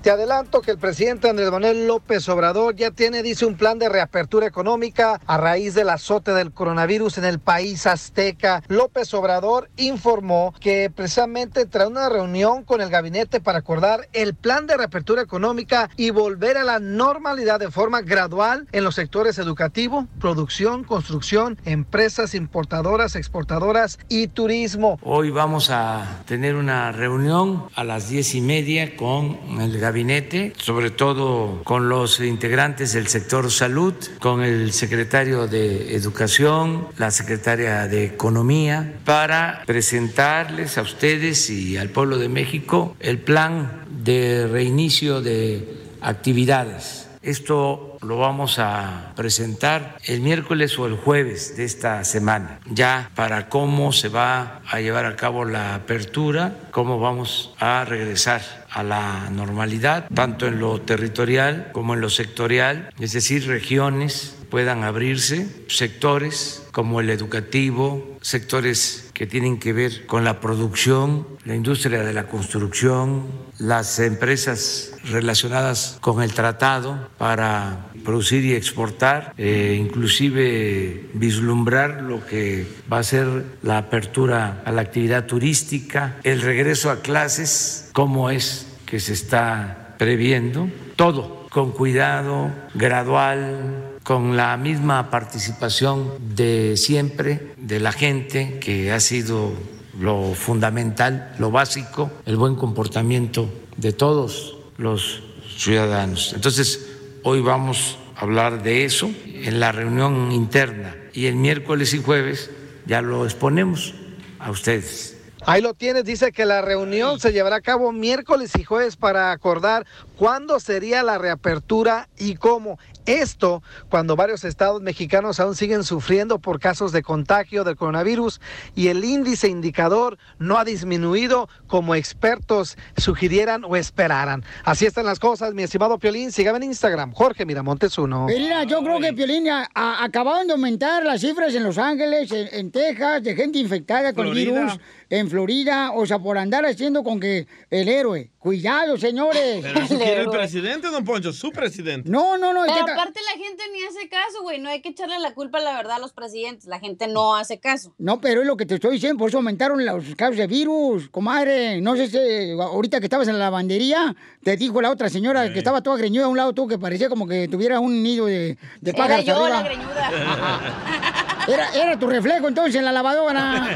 Te 0.06 0.12
adelanto 0.12 0.62
que 0.62 0.70
el 0.70 0.78
presidente 0.78 1.28
Andrés 1.28 1.50
Manuel 1.50 1.88
López 1.88 2.30
Obrador 2.30 2.76
ya 2.76 2.92
tiene, 2.92 3.24
dice, 3.24 3.48
un 3.48 3.58
plan 3.58 3.80
de 3.80 3.90
reapertura 3.90 4.46
económica 4.46 5.20
a 5.26 5.38
raíz 5.38 5.74
del 5.74 5.90
azote 5.90 6.30
del 6.30 6.52
coronavirus 6.52 7.18
en 7.18 7.26
el 7.26 7.40
país 7.40 7.88
azteca. 7.88 8.62
López 8.68 9.12
Obrador 9.16 9.72
informó 9.78 10.54
que 10.60 10.92
precisamente 10.96 11.66
tras 11.66 11.88
una 11.88 12.08
reunión 12.08 12.64
con 12.64 12.82
el 12.82 12.92
gabinete 12.92 13.40
para 13.40 13.58
acordar 13.58 14.08
el 14.14 14.36
plan 14.36 14.68
de 14.68 14.78
reapertura 14.78 15.24
económica 15.24 15.90
y 15.98 16.12
volver 16.12 16.58
a 16.58 16.64
la 16.64 16.78
normalidad 16.78 17.60
de 17.60 17.72
forma 17.72 18.02
gradual 18.02 18.68
en 18.74 18.84
los 18.84 18.94
sectores 18.94 19.40
educativo, 19.40 20.06
producción, 20.20 20.84
construcción, 20.84 21.58
empresas 21.66 22.36
importadoras, 22.36 23.16
exportadoras 23.16 23.98
y 24.08 24.28
turismo. 24.28 25.00
Hoy 25.02 25.32
vamos 25.32 25.72
a 25.72 26.22
tener 26.28 26.54
una 26.54 26.92
reunión 26.92 27.64
a 27.74 27.84
las 27.84 28.10
diez 28.10 28.36
y 28.36 28.42
media 28.42 28.96
con 28.96 29.40
el 29.60 29.95
gabinete, 29.96 30.52
sobre 30.58 30.90
todo 30.90 31.62
con 31.64 31.88
los 31.88 32.20
integrantes 32.20 32.92
del 32.92 33.08
sector 33.08 33.50
salud, 33.50 33.94
con 34.20 34.44
el 34.44 34.74
secretario 34.74 35.48
de 35.48 35.96
Educación, 35.96 36.90
la 36.98 37.12
secretaria 37.12 37.88
de 37.88 38.04
Economía, 38.04 38.96
para 39.06 39.64
presentarles 39.66 40.78
a 40.78 40.82
ustedes 40.82 41.50
y 41.50 41.78
al 41.78 41.92
pueblo 41.92 42.18
de 42.18 42.28
México 42.28 42.98
el 43.00 43.20
plan 43.20 43.86
de 44.04 44.48
reinicio 44.52 45.22
de 45.22 45.66
actividades. 46.02 47.08
Esto 47.22 47.95
lo 48.06 48.18
vamos 48.18 48.60
a 48.60 49.14
presentar 49.16 49.98
el 50.06 50.22
miércoles 50.22 50.78
o 50.78 50.86
el 50.86 50.96
jueves 50.96 51.58
de 51.58 51.66
esta 51.66 52.04
semana, 52.04 52.60
ya 52.70 53.10
para 53.16 53.50
cómo 53.50 53.92
se 53.92 54.10
va 54.10 54.62
a 54.68 54.80
llevar 54.80 55.06
a 55.06 55.16
cabo 55.16 55.44
la 55.44 55.76
apertura, 55.76 56.56
cómo 56.72 57.00
vamos 57.00 57.54
a 57.60 57.84
regresar 57.86 58.66
a 58.70 58.84
la 58.84 59.30
normalidad, 59.32 60.08
tanto 60.14 60.48
en 60.48 60.60
lo 60.60 60.82
territorial 60.82 61.70
como 61.72 61.96
en 61.96 62.02
lo 62.02 62.10
sectorial, 62.10 62.90
es 63.00 63.14
decir, 63.14 63.48
regiones 63.48 64.36
puedan 64.50 64.84
abrirse, 64.84 65.48
sectores 65.68 66.64
como 66.72 67.00
el 67.00 67.10
educativo, 67.10 68.15
sectores 68.26 69.12
que 69.14 69.28
tienen 69.28 69.60
que 69.60 69.72
ver 69.72 70.08
con 70.08 70.24
la 70.24 70.40
producción, 70.40 71.28
la 71.46 71.54
industria 71.54 72.02
de 72.02 72.12
la 72.12 72.28
construcción, 72.28 73.28
las 73.60 74.00
empresas 74.00 74.94
relacionadas 75.04 76.00
con 76.02 76.24
el 76.24 76.34
tratado 76.34 77.08
para 77.20 77.92
producir 78.04 78.44
y 78.44 78.54
exportar, 78.54 79.32
eh, 79.38 79.78
inclusive 79.80 81.08
vislumbrar 81.14 82.02
lo 82.02 82.26
que 82.26 82.66
va 82.92 82.98
a 82.98 83.04
ser 83.04 83.46
la 83.62 83.78
apertura 83.78 84.64
a 84.66 84.72
la 84.72 84.82
actividad 84.82 85.28
turística, 85.28 86.16
el 86.24 86.42
regreso 86.42 86.90
a 86.90 87.04
clases, 87.04 87.92
cómo 87.94 88.32
es 88.32 88.66
que 88.88 89.00
se 89.00 89.14
está 89.14 89.94
previendo, 90.00 90.68
todo 90.96 91.46
con 91.52 91.72
cuidado, 91.72 92.52
gradual, 92.74 93.85
con 94.06 94.38
la 94.38 94.56
misma 94.56 95.10
participación 95.10 96.14
de 96.36 96.78
siempre 96.78 97.54
de 97.58 97.80
la 97.80 97.92
gente, 97.92 98.60
que 98.60 98.92
ha 98.92 99.00
sido 99.00 99.52
lo 100.00 100.36
fundamental, 100.36 101.34
lo 101.40 101.50
básico, 101.50 102.12
el 102.28 102.38
buen 102.38 102.54
comportamiento 102.54 103.50
de 103.78 103.94
todos 103.94 104.58
los 104.78 105.24
ciudadanos. 105.58 106.34
Entonces, 106.36 106.88
hoy 107.24 107.42
vamos 107.42 107.98
a 108.16 108.22
hablar 108.22 108.62
de 108.62 108.86
eso 108.86 109.10
en 109.26 109.60
la 109.60 109.72
reunión 109.72 110.32
interna 110.32 110.96
y 111.12 111.26
el 111.26 111.36
miércoles 111.36 111.96
y 111.96 112.04
jueves 112.04 112.52
ya 112.86 113.02
lo 113.02 113.26
exponemos 113.26 113.96
a 114.38 114.52
ustedes. 114.52 115.15
Ahí 115.48 115.62
lo 115.62 115.74
tienes, 115.76 116.06
dice 116.06 116.32
que 116.32 116.44
la 116.46 116.62
reunión 116.62 117.20
se 117.20 117.32
llevará 117.32 117.58
a 117.58 117.62
cabo 117.62 117.92
miércoles 117.92 118.52
y 118.58 118.64
jueves 118.64 118.96
para 118.98 119.32
acordar 119.32 119.86
cuándo 120.18 120.60
sería 120.60 121.04
la 121.04 121.18
reapertura 121.20 122.10
y 122.18 122.36
cómo. 122.36 122.80
Esto 123.06 123.62
cuando 123.90 124.16
varios 124.16 124.44
estados 124.44 124.82
mexicanos 124.82 125.40
aún 125.40 125.54
siguen 125.56 125.84
sufriendo 125.84 126.40
por 126.40 126.60
casos 126.60 126.92
de 126.92 127.04
contagio 127.04 127.64
del 127.64 127.76
coronavirus 127.76 128.42
y 128.74 128.88
el 128.88 129.06
índice 129.06 129.48
indicador 129.48 130.18
no 130.40 130.58
ha 130.58 130.66
disminuido 130.66 131.48
como 131.68 131.94
expertos 131.94 132.76
sugirieran 132.98 133.64
o 133.64 133.76
esperaran. 133.76 134.44
Así 134.64 134.88
están 134.88 135.06
las 135.06 135.20
cosas, 135.20 135.54
mi 135.54 135.62
estimado 135.62 136.00
Piolín. 136.00 136.32
Sígame 136.32 136.58
en 136.58 136.64
Instagram, 136.64 137.12
Jorge 137.14 137.46
Miramontes 137.46 137.96
uno. 138.00 138.26
Mira, 138.26 138.64
yo 138.64 138.82
creo 138.82 139.00
que 139.00 139.14
Piolín 139.14 139.48
a- 139.50 139.70
a- 139.76 140.04
acababan 140.04 140.48
de 140.48 140.54
aumentar 140.54 141.04
las 141.06 141.22
cifras 141.22 141.54
en 141.54 141.64
Los 141.64 141.78
Ángeles, 141.78 142.32
en, 142.32 142.48
en 142.52 142.72
Texas, 142.72 143.22
de 143.22 143.36
gente 143.36 143.60
infectada 143.60 144.14
con 144.14 144.26
Florida. 144.26 144.50
el 144.62 144.66
virus, 144.66 144.80
en 145.20 145.30
Florida, 145.30 145.92
o 145.94 146.06
sea, 146.06 146.20
por 146.20 146.38
andar 146.38 146.66
haciendo 146.66 147.04
con 147.04 147.20
que 147.20 147.48
el 147.70 147.88
héroe. 147.88 148.32
Cuidado, 148.40 148.96
señores. 148.98 149.60
Pero 149.64 149.80
eso 149.80 149.98
quiere 149.98 150.22
el 150.22 150.30
presidente, 150.30 150.88
don 150.90 151.04
Poncho, 151.04 151.34
su 151.34 151.52
presidente. 151.52 152.10
No, 152.10 152.38
no, 152.38 152.54
no. 152.54 152.62
Pero 152.64 152.76
¿qué 152.76 152.84
ta- 152.86 152.94
aparte 152.94 153.20
la 153.24 153.44
gente 153.44 153.64
ni 153.74 153.82
hace 153.84 154.08
caso, 154.08 154.44
güey. 154.44 154.60
No 154.60 154.70
hay 154.70 154.82
que 154.82 154.90
echarle 154.90 155.18
la 155.20 155.34
culpa, 155.34 155.60
la 155.60 155.76
verdad, 155.76 155.96
a 155.96 156.00
los 156.00 156.14
presidentes. 156.14 156.66
La 156.68 156.80
gente 156.80 157.08
no 157.08 157.36
hace 157.36 157.60
caso. 157.60 157.96
No, 157.98 158.22
pero 158.22 158.42
es 158.42 158.48
lo 158.48 158.56
que 158.56 158.66
te 158.68 158.76
estoy 158.76 158.94
diciendo, 158.94 159.18
por 159.18 159.30
eso 159.30 159.38
aumentaron 159.38 159.84
los 159.84 160.04
casos 160.16 160.38
de 160.38 160.46
virus, 160.48 161.10
comadre. 161.10 161.82
No 161.82 161.96
sé 161.96 162.08
si 162.08 162.52
ahorita 162.60 163.00
que 163.00 163.06
estabas 163.08 163.28
en 163.28 163.40
la 163.40 163.46
lavandería, 163.46 164.16
te 164.44 164.56
dijo 164.58 164.80
la 164.82 164.92
otra 164.92 165.10
señora 165.10 165.52
que 165.52 165.58
estaba 165.60 165.82
toda 165.82 165.98
greñuda 165.98 166.26
a 166.26 166.30
un 166.30 166.38
lado 166.38 166.54
tú, 166.54 166.68
que 166.68 166.78
parecía 166.78 167.10
como 167.10 167.28
que 167.28 167.48
tuviera 167.48 167.80
un 167.80 168.04
nido 168.04 168.28
de, 168.28 168.58
de 168.82 168.92
Era 168.92 168.98
pájaros 168.98 169.26
yo 169.26 169.50
la 169.50 169.64
greñuda. 169.64 171.22
Era, 171.48 171.70
era 171.74 172.00
tu 172.00 172.08
reflejo 172.08 172.48
entonces 172.48 172.76
en 172.76 172.86
la 172.86 172.92
lavadora. 172.92 173.68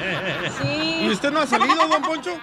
¿Y 1.01 1.09
usted 1.09 1.31
no 1.31 1.39
ha 1.39 1.47
salido, 1.47 1.87
don 1.87 2.01
Poncho? 2.01 2.39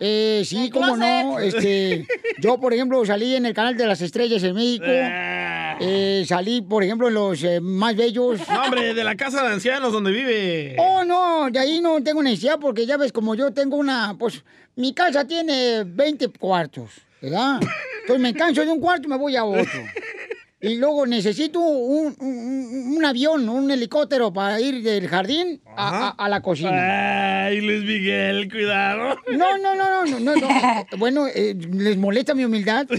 Eh, 0.00 0.42
sí, 0.44 0.70
cómo 0.70 0.96
no. 0.96 1.38
Este, 1.40 2.06
yo, 2.38 2.58
por 2.60 2.72
ejemplo, 2.72 3.04
salí 3.04 3.34
en 3.34 3.46
el 3.46 3.54
canal 3.54 3.76
de 3.76 3.86
las 3.86 4.00
estrellas 4.00 4.42
en 4.42 4.54
México. 4.54 4.84
Eh, 4.86 6.24
salí, 6.26 6.62
por 6.62 6.82
ejemplo, 6.82 7.08
en 7.08 7.14
los 7.14 7.42
eh, 7.42 7.60
más 7.60 7.96
bellos. 7.96 8.40
No, 8.48 8.62
hombre, 8.62 8.94
de 8.94 9.04
la 9.04 9.16
casa 9.16 9.42
de 9.42 9.54
ancianos 9.54 9.92
donde 9.92 10.10
vive. 10.10 10.76
Oh, 10.78 11.04
no, 11.04 11.50
de 11.50 11.58
ahí 11.58 11.80
no 11.80 12.02
tengo 12.02 12.22
necesidad 12.22 12.58
porque 12.60 12.86
ya 12.86 12.96
ves, 12.96 13.12
como 13.12 13.34
yo 13.34 13.52
tengo 13.52 13.76
una, 13.76 14.16
pues, 14.18 14.44
mi 14.76 14.92
casa 14.94 15.26
tiene 15.26 15.84
20 15.84 16.28
cuartos, 16.30 16.90
¿verdad? 17.20 17.60
Entonces 18.00 18.22
me 18.22 18.34
canso 18.34 18.62
de 18.64 18.70
un 18.70 18.80
cuarto 18.80 19.06
y 19.06 19.10
me 19.10 19.16
voy 19.16 19.36
a 19.36 19.44
otro. 19.44 19.82
Y 20.60 20.74
luego 20.74 21.06
necesito 21.06 21.60
un, 21.60 22.16
un- 22.18 22.94
un 22.96 23.04
avión, 23.04 23.48
un 23.48 23.70
helicóptero 23.70 24.32
para 24.32 24.60
ir 24.60 24.82
del 24.82 25.06
jardín 25.06 25.60
a, 25.76 26.08
a- 26.08 26.24
a 26.24 26.28
la 26.28 26.40
cocina. 26.42 27.44
Ay, 27.46 27.60
Luis 27.60 27.84
Miguel, 27.84 28.50
cuidado. 28.50 29.16
No, 29.30 29.56
no, 29.58 29.76
no, 29.76 30.04
no, 30.04 30.04
no, 30.04 30.18
no, 30.18 30.34
no. 30.36 30.48
Bueno, 30.98 31.26
eh, 31.32 31.54
¿les 31.72 31.96
molesta 31.96 32.34
mi 32.34 32.44
humildad? 32.44 32.86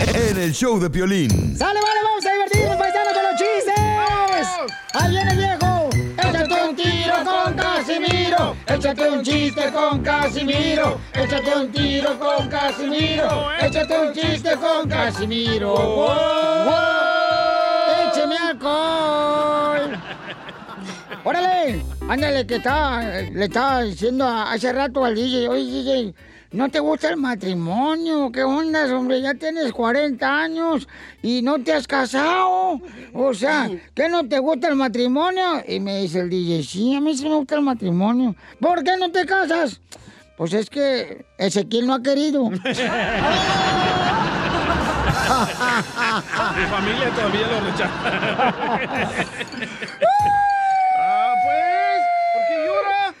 En 0.00 0.38
el 0.38 0.52
show 0.52 0.78
de 0.78 0.88
violín. 0.88 1.56
¡Sale, 1.56 1.80
vale! 1.80 2.00
¡Vamos 2.04 2.26
a 2.26 2.32
divertirnos, 2.32 2.76
paisanos, 2.76 3.12
con 3.12 3.22
los 3.22 3.40
chistes! 3.40 3.74
¡Ahí 4.94 5.10
viene 5.10 5.30
el 5.32 5.36
viejo! 5.38 5.88
¡Échate 6.18 6.64
un 6.68 6.76
tiro 6.76 7.14
con 7.24 7.54
Casimiro! 7.54 8.56
¡Échate 8.66 9.10
un 9.10 9.22
chiste 9.22 9.72
con 9.72 10.02
Casimiro! 10.02 11.00
¡Échate 11.14 11.56
un 11.56 11.72
tiro 11.72 12.18
con 12.18 12.48
Casimiro! 12.48 13.48
¡Échate 13.60 13.98
un 14.00 14.12
chiste 14.14 14.56
con 14.56 14.88
Casimiro! 14.88 15.74
¡Wow! 15.74 16.74
¡Écheme 18.10 18.36
alcohol! 18.36 19.98
¡Órale! 21.24 21.84
Ándale, 22.08 22.46
que 22.46 22.56
está, 22.56 23.00
le 23.32 23.44
estaba 23.44 23.82
diciendo 23.82 24.24
a- 24.26 24.52
hace 24.52 24.72
rato 24.72 25.04
al 25.04 25.14
DJ, 25.14 25.48
oye, 25.48 25.62
DJ, 25.70 26.14
¿no 26.52 26.68
te 26.68 26.80
gusta 26.80 27.10
el 27.10 27.16
matrimonio? 27.16 28.30
¿Qué 28.30 28.42
onda, 28.44 28.84
hombre? 28.96 29.20
Ya 29.20 29.34
tienes 29.34 29.72
40 29.72 30.38
años 30.42 30.88
y 31.22 31.42
no 31.42 31.62
te 31.62 31.72
has 31.72 31.86
casado. 31.86 32.80
O 33.12 33.34
sea, 33.34 33.70
¿qué 33.94 34.08
no 34.08 34.28
te 34.28 34.38
gusta 34.38 34.68
el 34.68 34.76
matrimonio? 34.76 35.62
Y 35.66 35.80
me 35.80 36.00
dice 36.00 36.20
el 36.20 36.30
DJ, 36.30 36.62
sí, 36.62 36.94
a 36.94 37.00
mí 37.00 37.16
sí 37.16 37.28
me 37.28 37.34
gusta 37.34 37.56
el 37.56 37.62
matrimonio. 37.62 38.36
¿Por 38.60 38.84
qué 38.84 38.96
no 38.96 39.10
te 39.10 39.26
casas? 39.26 39.80
Pues 40.36 40.52
es 40.52 40.70
que 40.70 41.24
Ezequiel 41.38 41.86
no 41.86 41.94
ha 41.94 42.02
querido. 42.02 42.50
Mi 45.32 46.64
familia 46.66 47.10
todavía 47.14 47.46
lo 47.46 47.60
rechaza. 47.60 47.92
ah, 50.98 51.34
pues, 51.44 52.00
¿por 52.32 52.42
qué 52.48 52.56
llora? 52.66 53.14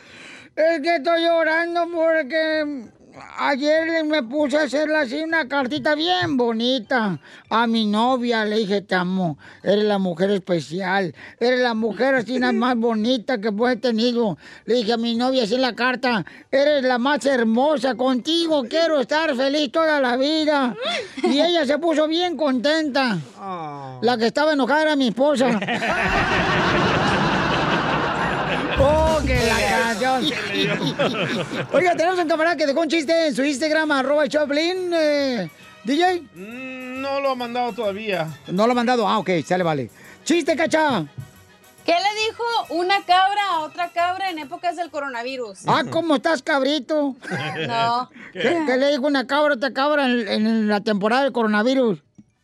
Es 0.56 0.80
que 0.80 0.96
estoy 0.96 1.24
llorando 1.24 1.88
porque 1.92 2.90
ayer 3.38 4.04
me 4.04 4.22
puse 4.22 4.56
a 4.56 4.62
hacerle 4.62 4.96
así 4.96 5.22
una 5.22 5.48
cartita 5.48 5.94
bien 5.94 6.36
bonita 6.36 7.18
a 7.50 7.66
mi 7.66 7.86
novia. 7.86 8.44
Le 8.44 8.58
dije, 8.58 8.82
te 8.82 8.94
amo, 8.94 9.38
eres 9.62 9.84
la 9.84 9.98
mujer 9.98 10.30
especial, 10.30 11.14
eres 11.38 11.60
la 11.60 11.74
mujer 11.74 12.14
así 12.14 12.38
la 12.38 12.52
más 12.52 12.76
bonita 12.76 13.40
que 13.40 13.52
puede 13.52 13.76
tenido. 13.76 14.38
Le 14.64 14.76
dije 14.76 14.92
a 14.92 14.96
mi 14.96 15.14
novia 15.14 15.44
así 15.44 15.54
en 15.54 15.62
la 15.62 15.74
carta, 15.74 16.24
eres 16.50 16.82
la 16.84 16.98
más 16.98 17.24
hermosa, 17.26 17.94
contigo 17.94 18.64
quiero 18.68 19.00
estar 19.00 19.34
feliz 19.34 19.70
toda 19.72 20.00
la 20.00 20.16
vida. 20.16 20.74
Y 21.22 21.40
ella 21.40 21.66
se 21.66 21.78
puso 21.78 22.06
bien 22.08 22.36
contenta. 22.36 23.18
La 24.02 24.16
que 24.16 24.26
estaba 24.26 24.52
enojada 24.52 24.82
era 24.82 24.96
mi 24.96 25.08
esposa. 25.08 25.58
¡Oh, 28.80 29.18
que 29.26 29.34
la 29.46 29.94
canción! 30.00 31.66
Oiga, 31.72 31.94
tenemos 31.96 32.18
un 32.18 32.28
camarada 32.28 32.56
que 32.56 32.66
dejó 32.66 32.80
un 32.80 32.88
chiste 32.88 33.28
en 33.28 33.34
su 33.34 33.44
Instagram, 33.44 33.90
arroba 33.92 34.26
Choplin, 34.28 34.90
eh, 34.94 35.50
DJ. 35.84 36.22
No 36.34 37.20
lo 37.20 37.30
ha 37.30 37.34
mandado 37.34 37.72
todavía. 37.72 38.28
No 38.48 38.66
lo 38.66 38.72
ha 38.72 38.74
mandado. 38.74 39.08
Ah, 39.08 39.18
ok, 39.18 39.30
sale, 39.44 39.64
vale. 39.64 39.90
¡Chiste, 40.24 40.56
cacha! 40.56 41.04
¿Qué 41.84 41.92
le 41.92 42.26
dijo 42.26 42.42
una 42.70 43.02
cabra 43.04 43.42
a 43.54 43.60
otra 43.60 43.88
cabra 43.90 44.30
en 44.30 44.38
épocas 44.38 44.76
del 44.76 44.90
coronavirus? 44.90 45.60
Ah, 45.66 45.82
¿cómo 45.90 46.16
estás, 46.16 46.42
cabrito? 46.42 47.16
No. 47.66 48.08
¿Qué, 48.32 48.62
qué 48.66 48.76
le 48.76 48.90
dijo 48.92 49.06
una 49.06 49.26
cabra 49.26 49.54
a 49.54 49.56
otra 49.56 49.72
cabra 49.72 50.06
en, 50.06 50.28
en 50.28 50.68
la 50.68 50.80
temporada 50.80 51.24
del 51.24 51.32
coronavirus? 51.32 51.98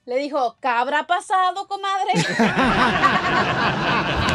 Le 0.07 0.17
dijo, 0.19 0.57
¿qué 0.61 0.69
habrá 0.69 1.07
pasado, 1.07 1.69
comadre? 1.69 2.13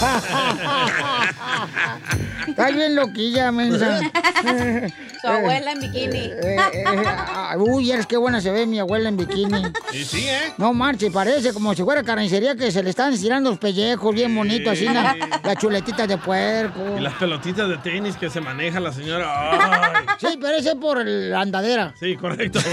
ha, 0.00 0.18
ha, 0.18 0.86
ha, 0.98 1.68
ha. 1.74 2.29
Estás 2.48 2.74
bien 2.74 2.94
loquilla, 2.94 3.52
mensa. 3.52 4.00
Su 5.20 5.26
abuela 5.28 5.72
en 5.72 5.80
bikini. 5.80 6.18
Eh, 6.18 6.56
eh, 6.72 6.84
ah, 6.86 7.54
uy, 7.58 7.90
eres 7.90 8.06
qué 8.06 8.16
buena 8.16 8.40
se 8.40 8.50
ve 8.50 8.66
mi 8.66 8.78
abuela 8.78 9.08
en 9.08 9.16
bikini. 9.16 9.62
Y 9.92 10.04
sí, 10.04 10.26
¿eh? 10.28 10.52
No 10.56 10.72
marche, 10.72 11.10
parece 11.10 11.52
como 11.52 11.74
si 11.74 11.82
fuera 11.82 12.02
carnicería 12.02 12.54
que 12.56 12.72
se 12.72 12.82
le 12.82 12.90
están 12.90 13.12
estirando 13.12 13.50
los 13.50 13.58
pellejos 13.58 14.14
bien 14.14 14.34
bonitos, 14.34 14.72
así, 14.72 14.86
la, 14.86 15.16
la 15.42 15.56
chuletita 15.56 16.06
de 16.06 16.16
puerco. 16.16 16.96
Y 16.98 17.00
las 17.00 17.14
pelotitas 17.14 17.68
de 17.68 17.76
tenis 17.78 18.16
que 18.16 18.30
se 18.30 18.40
maneja 18.40 18.80
la 18.80 18.92
señora. 18.92 19.50
Ay. 19.52 20.06
Sí, 20.18 20.38
pero 20.40 20.56
ese 20.56 20.70
es 20.70 20.76
por 20.76 21.04
la 21.04 21.40
andadera. 21.40 21.94
Sí, 21.98 22.16
correcto. 22.16 22.60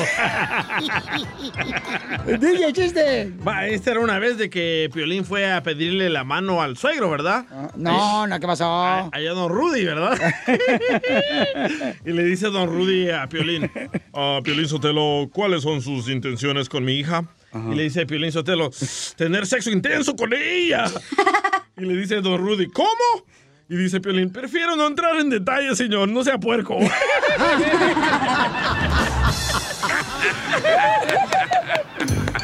DJ, 2.26 2.74
chiste. 2.74 3.34
Va, 3.46 3.68
esta 3.68 3.92
era 3.92 4.00
una 4.00 4.20
vez 4.20 4.38
de 4.38 4.50
que 4.50 4.90
Piolín 4.94 5.26
fue 5.26 5.52
a 5.52 5.64
pedirle 5.64 6.10
la 6.10 6.24
mano 6.24 6.62
al 6.62 6.78
suegro, 6.78 7.10
¿verdad? 7.10 7.46
No, 7.76 8.28
no, 8.28 8.40
¿qué 8.40 8.48
pasó? 8.48 9.10
Allá 9.12 9.32
don 9.34 9.50
Rudy, 9.58 9.86
¿verdad? 9.86 10.18
y 12.06 12.12
le 12.12 12.24
dice 12.24 12.48
don 12.48 12.70
Rudy 12.70 13.10
a 13.10 13.28
Piolín, 13.28 13.70
"Ah, 14.14 14.40
Piolín 14.44 14.68
Sotelo, 14.68 15.30
¿cuáles 15.34 15.64
son 15.64 15.82
sus 15.82 16.08
intenciones 16.10 16.70
con 16.70 16.86
mi 16.86 17.00
hija? 17.00 17.24
Y 17.72 17.76
le 17.76 17.84
dice 17.84 18.06
Piolín 18.06 18.32
Sotelo, 18.32 18.70
tener 19.16 19.48
sexo 19.48 19.72
intenso 19.72 20.16
con 20.16 20.32
ella. 20.34 20.86
y 21.78 21.82
le 21.86 21.96
dice 21.96 22.22
don 22.22 22.38
Rudy, 22.40 22.68
¿cómo? 22.68 23.26
Y 23.70 23.76
dice 23.76 24.00
Piolín, 24.00 24.32
prefiero 24.32 24.76
no 24.76 24.86
entrar 24.88 25.16
en 25.18 25.30
detalles, 25.30 25.78
señor, 25.78 26.08
no 26.10 26.24
sea 26.24 26.38
puerco. 26.38 26.78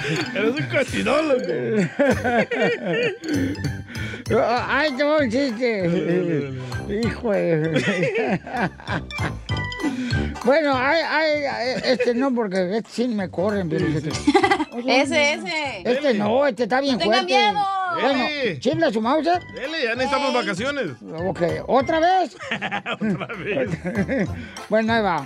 Eres 0.36 0.56
un 0.56 0.64
cochinón, 0.68 1.28
loco. 1.30 1.44
Ay, 4.68 4.92
qué 4.96 5.04
buen 5.04 5.30
chiste. 5.32 6.54
Hijo 7.04 7.32
de... 7.32 8.40
Bueno, 10.46 10.74
ay, 10.76 11.00
ay, 11.10 11.44
ay, 11.46 11.76
este 11.86 12.14
no, 12.14 12.34
porque 12.36 12.76
este 12.78 12.90
sí 12.92 13.08
me 13.08 13.30
corren. 13.30 13.70
pero 13.70 13.86
este- 13.88 14.10
Ese, 14.86 15.34
ese. 15.36 15.82
Este 15.86 16.14
no, 16.16 16.46
este 16.46 16.64
está 16.64 16.82
bien 16.82 16.96
No 16.96 17.00
tenga 17.00 17.20
fuerte. 17.20 17.34
miedo. 17.34 17.60
Bueno, 18.02 18.26
chifla 18.60 18.92
su 18.92 19.00
mouse. 19.02 19.24
Dele, 19.24 19.84
ya 19.86 19.96
necesitamos 19.96 20.34
vacaciones. 20.34 20.88
Ok, 21.26 21.42
¿otra 21.68 22.00
vez? 22.02 22.36
Otra 23.00 23.28
vez. 23.38 23.70
bueno, 24.70 24.92
ahí 24.94 25.02
va. 25.02 25.26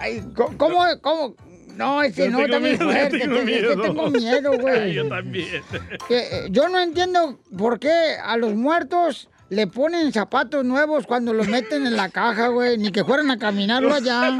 Ay, 0.00 0.24
¿cómo- 0.34 0.56
¿Cómo? 1.02 1.36
No, 1.76 2.02
este 2.02 2.28
no, 2.28 2.38
bien 2.38 2.62
miedo, 2.62 2.78
yo 2.78 2.84
fuerte. 2.84 3.18
tengo 3.18 3.36
este- 3.36 3.54
este 3.56 3.62
miedo. 3.62 3.82
tengo 3.82 4.10
miedo, 4.10 4.52
güey. 4.60 4.92
Yo 4.94 5.08
también. 5.08 5.62
Eh, 6.10 6.46
yo 6.50 6.68
no 6.68 6.80
entiendo 6.80 7.38
por 7.56 7.78
qué 7.78 7.90
a 8.22 8.36
los 8.36 8.54
muertos 8.54 9.28
le 9.48 9.66
ponen 9.66 10.12
zapatos 10.12 10.64
nuevos 10.64 11.06
cuando 11.06 11.32
los 11.34 11.46
meten 11.48 11.86
en 11.86 11.96
la 11.96 12.08
caja, 12.08 12.48
güey. 12.48 12.78
Ni 12.78 12.90
que 12.92 13.04
fueran 13.04 13.30
a 13.30 13.38
caminarlo 13.38 13.94
allá. 13.94 14.30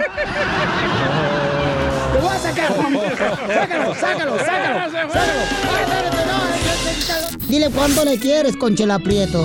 ¡Lo 2.15 2.21
voy 2.21 2.35
a 2.35 2.39
sacar! 2.39 2.69
¡Sácalo, 3.49 3.95
sácalo, 3.95 4.39
sácalo! 4.39 4.39
¡Sácalo! 4.39 5.13
¡Ay, 5.13 5.83
espérate, 5.83 6.27
no, 6.27 6.49
es- 6.55 6.87
es- 6.87 7.11
es- 7.41 7.49
Dile 7.49 7.71
cuánto 7.71 8.05
le 8.05 8.19
quieres, 8.19 8.57
Conchela 8.57 8.99
Prieto. 8.99 9.45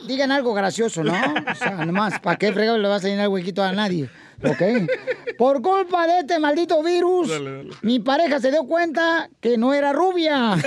digan 0.05 0.33
algo 0.33 0.53
gracioso, 0.53 1.05
¿no? 1.05 1.13
O 1.13 1.55
sea, 1.55 1.85
nomás, 1.85 2.19
¿para 2.19 2.35
qué 2.35 2.51
fregado 2.51 2.77
le 2.77 2.89
vas 2.89 3.05
a 3.05 3.07
llenar 3.07 3.23
el 3.25 3.29
huequito 3.31 3.63
a 3.63 3.71
nadie? 3.71 4.09
¿Ok? 4.43 4.61
Por 5.37 5.61
culpa 5.61 6.07
de 6.07 6.19
este 6.19 6.39
maldito 6.39 6.81
virus, 6.83 7.29
Dale, 7.29 7.51
dale. 7.57 7.69
mi 7.81 7.99
pareja 7.99 8.39
se 8.39 8.51
dio 8.51 8.63
cuenta 8.65 9.29
que 9.39 9.57
no 9.57 9.73
era 9.73 9.91
rubia. 9.93 10.55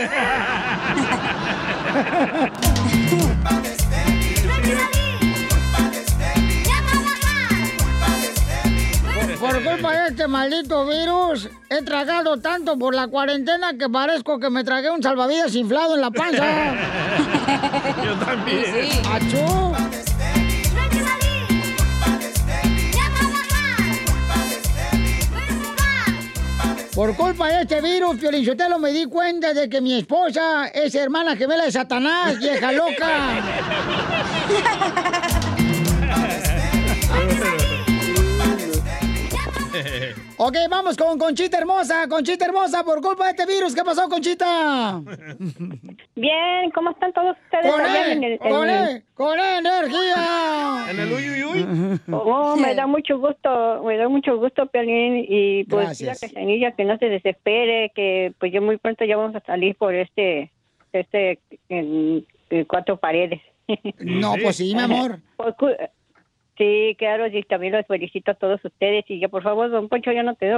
Por 9.40 9.62
culpa 9.62 9.92
de 9.92 10.08
este 10.08 10.26
maldito 10.26 10.86
virus, 10.86 11.50
he 11.68 11.82
tragado 11.82 12.38
tanto 12.40 12.78
por 12.78 12.94
la 12.94 13.08
cuarentena 13.08 13.76
que 13.76 13.88
parezco 13.90 14.38
que 14.38 14.48
me 14.48 14.64
tragué 14.64 14.90
un 14.90 15.02
salvavidas 15.02 15.54
inflado 15.54 15.94
en 15.96 16.00
la 16.00 16.10
panza. 16.10 16.44
Yo 18.04 18.14
también. 18.24 18.88
¡Achú! 19.12 20.03
Por 26.94 27.16
culpa 27.16 27.48
de 27.48 27.62
este 27.62 27.80
virus, 27.80 28.16
Piolinsotelo, 28.20 28.78
me 28.78 28.92
di 28.92 29.06
cuenta 29.06 29.52
de 29.52 29.68
que 29.68 29.80
mi 29.80 29.94
esposa 29.94 30.68
es 30.68 30.94
hermana 30.94 31.36
gemela 31.36 31.64
de 31.64 31.72
Satanás, 31.72 32.38
vieja 32.38 32.70
loca. 32.70 33.42
Ok, 40.36 40.56
vamos 40.70 40.96
con 40.96 41.18
Conchita 41.18 41.58
Hermosa. 41.58 42.08
Conchita 42.08 42.44
Hermosa, 42.46 42.84
por 42.84 43.00
culpa 43.00 43.24
de 43.24 43.30
este 43.30 43.46
virus, 43.46 43.74
¿qué 43.74 43.82
pasó, 43.84 44.08
Conchita? 44.08 45.00
Bien, 46.16 46.70
¿cómo 46.74 46.90
están 46.90 47.12
todos 47.12 47.36
ustedes 47.44 47.70
Con 47.72 47.80
E, 47.80 48.12
en 48.12 48.24
el- 48.24 48.38
con 48.38 48.68
en- 48.68 49.04
con 49.14 49.38
energía. 49.38 50.86
En 50.90 51.00
el 51.00 51.12
uy, 51.12 51.30
uy, 51.30 51.44
uy. 51.44 52.00
Oh, 52.12 52.56
me 52.56 52.74
da 52.74 52.86
mucho 52.86 53.18
gusto, 53.18 53.82
me 53.84 53.96
da 53.96 54.08
mucho 54.08 54.36
gusto, 54.36 54.66
Piolín, 54.66 55.24
y 55.28 55.64
pues 55.64 56.00
la 56.02 56.14
Cachanilla 56.14 56.72
que 56.72 56.84
no 56.84 56.98
se 56.98 57.06
desespere, 57.06 57.90
que 57.94 58.32
pues 58.38 58.52
yo 58.52 58.60
muy 58.60 58.76
pronto 58.76 59.04
ya 59.04 59.16
vamos 59.16 59.34
a 59.36 59.40
salir 59.40 59.76
por 59.76 59.94
este, 59.94 60.50
este, 60.92 61.38
en, 61.68 62.26
en 62.50 62.64
cuatro 62.66 62.96
paredes. 62.98 63.40
No, 63.98 64.34
pues 64.42 64.56
sí, 64.56 64.74
mi 64.74 64.82
amor. 64.82 65.20
Por 65.36 65.56
sí, 66.56 66.94
claro, 66.98 67.26
y 67.26 67.42
también 67.42 67.72
los 67.72 67.86
felicito 67.86 68.30
a 68.30 68.34
todos 68.34 68.64
ustedes, 68.64 69.04
y 69.08 69.20
ya 69.20 69.28
por 69.28 69.42
favor, 69.42 69.70
don 69.70 69.88
Poncho, 69.88 70.12
ya 70.12 70.22
no 70.22 70.34
te. 70.34 70.52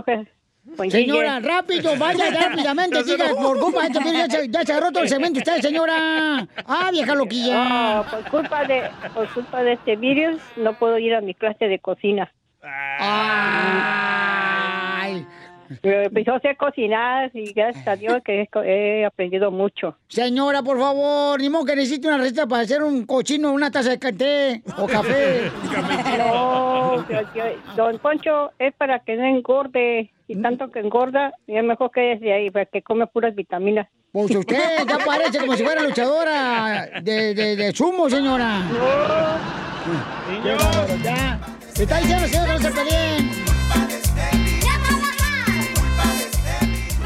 Ponchille. 0.77 1.07
Señora, 1.07 1.39
rápido, 1.41 1.97
vaya 1.97 2.31
rápidamente, 2.49 3.03
diga, 3.05 3.27
por 3.41 3.59
culpa 3.61 3.83
de 3.83 3.87
este 3.87 4.01
virus, 4.01 4.19
ya 4.19 4.29
se, 4.29 4.49
ya 4.49 4.65
se 4.65 4.81
roto 4.81 5.01
el 5.01 5.09
cemento 5.09 5.39
usted, 5.39 5.61
señora. 5.61 6.49
Ah, 6.67 6.91
vieja 6.91 7.15
loquilla. 7.15 7.65
No, 7.65 8.05
por 8.11 8.31
culpa 8.31 8.65
de, 8.65 8.83
por 9.15 9.33
culpa 9.33 9.63
de 9.63 9.75
este 9.75 9.97
virus, 9.97 10.41
no 10.57 10.75
puedo 10.75 10.99
ir 10.99 11.15
a 11.15 11.21
mi 11.21 11.35
clase 11.35 11.69
de 11.69 11.79
cocina. 11.79 12.33
Ay. 12.63 14.06
Pues, 15.83 16.11
yo 16.27 16.39
sé 16.41 16.57
cocinar 16.57 17.31
y 17.35 17.53
gracias 17.53 17.87
a 17.87 17.97
Dios 17.97 18.23
que 18.25 18.49
he, 18.65 19.05
aprendido 19.05 19.51
mucho. 19.51 19.97
Señora, 20.09 20.63
por 20.63 20.79
favor, 20.79 21.41
ni 21.41 21.49
modo 21.49 21.65
que 21.65 21.77
necesite 21.77 22.09
una 22.09 22.19
receta 22.19 22.47
para 22.47 22.63
hacer 22.63 22.83
un 22.83 23.05
cochino, 23.07 23.53
una 23.53 23.71
taza 23.71 23.97
de 23.97 24.13
té 24.13 24.63
o 24.77 24.87
café. 24.87 25.51
No, 26.17 27.05
don 27.77 27.99
Poncho 27.99 28.51
es 28.59 28.75
para 28.75 29.01
que 29.01 29.17
no 29.17 29.25
engorde 29.25 30.11
y 30.29 30.41
tanto 30.41 30.71
que 30.71 30.81
engorda, 30.81 31.33
es 31.47 31.63
mejor 31.63 31.91
que 31.91 32.01
desde 32.01 32.33
ahí, 32.33 32.51
para 32.51 32.67
que 32.67 32.83
come 32.83 33.07
puras 33.07 33.35
vitaminas. 33.35 33.87
Pues 34.13 34.35
usted 34.35 34.87
ya 34.89 34.99
parece 35.05 35.39
como 35.39 35.55
si 35.57 35.65
fuera 35.65 35.83
luchadora 35.83 36.89
de, 37.03 37.35
de, 37.35 37.57
de 37.57 37.73
sumo, 37.73 38.09
señora. 38.09 38.63
Qué 40.43 40.55
bárbaro, 40.55 40.97
ya. 41.03 41.39
Me 41.77 41.83
está 41.83 41.99
diciendo, 41.99 42.27
señor, 42.27 42.47
que 42.47 42.53
no 42.53 42.59
se 42.59 42.71
peleen. 42.71 43.56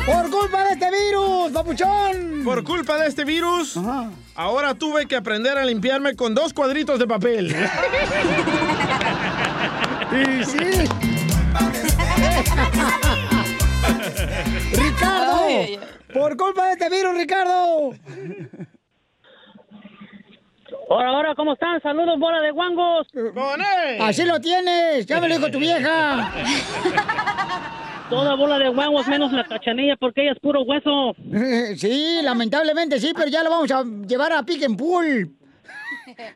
Por 0.07 0.30
culpa 0.30 0.64
de 0.64 0.72
este 0.72 0.90
virus, 0.90 1.53
papuchón. 1.53 2.42
Por 2.44 2.64
culpa 2.64 2.96
de 2.98 3.09
este 3.09 3.24
virus, 3.24 3.78
ahora 4.34 4.74
tuve 4.74 5.07
que 5.07 5.16
aprender 5.16 5.57
a 5.59 5.64
limpiarme 5.64 6.16
con 6.16 6.34
dos 6.34 6.53
cuadritos 6.53 6.98
de 6.98 7.07
papel. 7.07 7.55
Y 10.12 10.44
sí. 10.44 10.59
Ricardo, 14.72 15.44
Ay, 15.46 15.55
ay, 15.55 15.80
por 16.12 16.36
culpa 16.36 16.66
de 16.66 16.72
este 16.72 16.90
virus, 16.90 17.16
Ricardo. 17.16 17.92
Hola, 20.88 21.12
hola, 21.12 21.34
¿cómo 21.36 21.53
están? 21.53 21.80
Saludos, 21.80 22.18
bola 22.18 22.40
de 22.40 22.51
guangos. 22.51 23.07
Así 24.01 24.24
lo 24.24 24.40
tienes, 24.40 25.07
ya 25.07 25.20
me 25.20 25.28
lo 25.28 25.36
dijo 25.36 25.48
tu 25.53 25.61
vieja. 25.61 26.32
Toda 28.11 28.34
bola 28.34 28.58
de 28.58 28.68
guangos 28.68 29.06
menos 29.06 29.32
la 29.32 29.44
cachanilla 29.44 29.96
porque 29.96 30.22
ella 30.22 30.32
es 30.32 30.40
puro 30.40 30.62
hueso. 30.62 31.14
Sí, 31.76 32.18
lamentablemente 32.22 32.98
sí, 32.98 33.12
pero 33.14 33.28
ya 33.28 33.44
lo 33.44 33.50
vamos 33.50 33.70
a 33.70 33.84
llevar 33.84 34.32
a 34.32 34.42
pick 34.42 34.64
and 34.64 34.76
pool. 34.76 35.30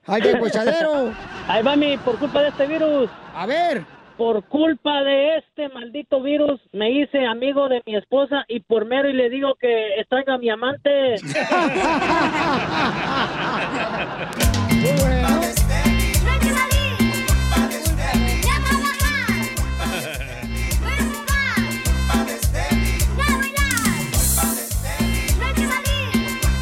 Al 0.07 0.21
deshuesadero. 0.21 1.13
Ahí 1.49 1.63
va 1.63 1.75
mi, 1.75 1.97
por 1.99 2.19
culpa 2.19 2.43
de 2.43 2.51
este 2.51 2.67
virus. 2.67 3.11
A 3.35 3.47
ver. 3.47 3.85
Por 4.17 4.45
culpa 4.45 5.03
de 5.03 5.39
este 5.39 5.69
maldito 5.71 6.23
virus 6.23 6.61
me 6.73 6.93
hice 6.93 7.27
amigo 7.27 7.69
de 7.69 7.83
mi 7.85 7.97
esposa 7.97 8.45
y 8.47 8.61
por 8.61 8.87
mero 8.87 9.11
y 9.11 9.13
le 9.13 9.29
digo 9.29 9.57
que 9.57 9.99
extraño 9.99 10.35
a 10.35 10.39
mi 10.39 10.51
amante. 10.51 11.17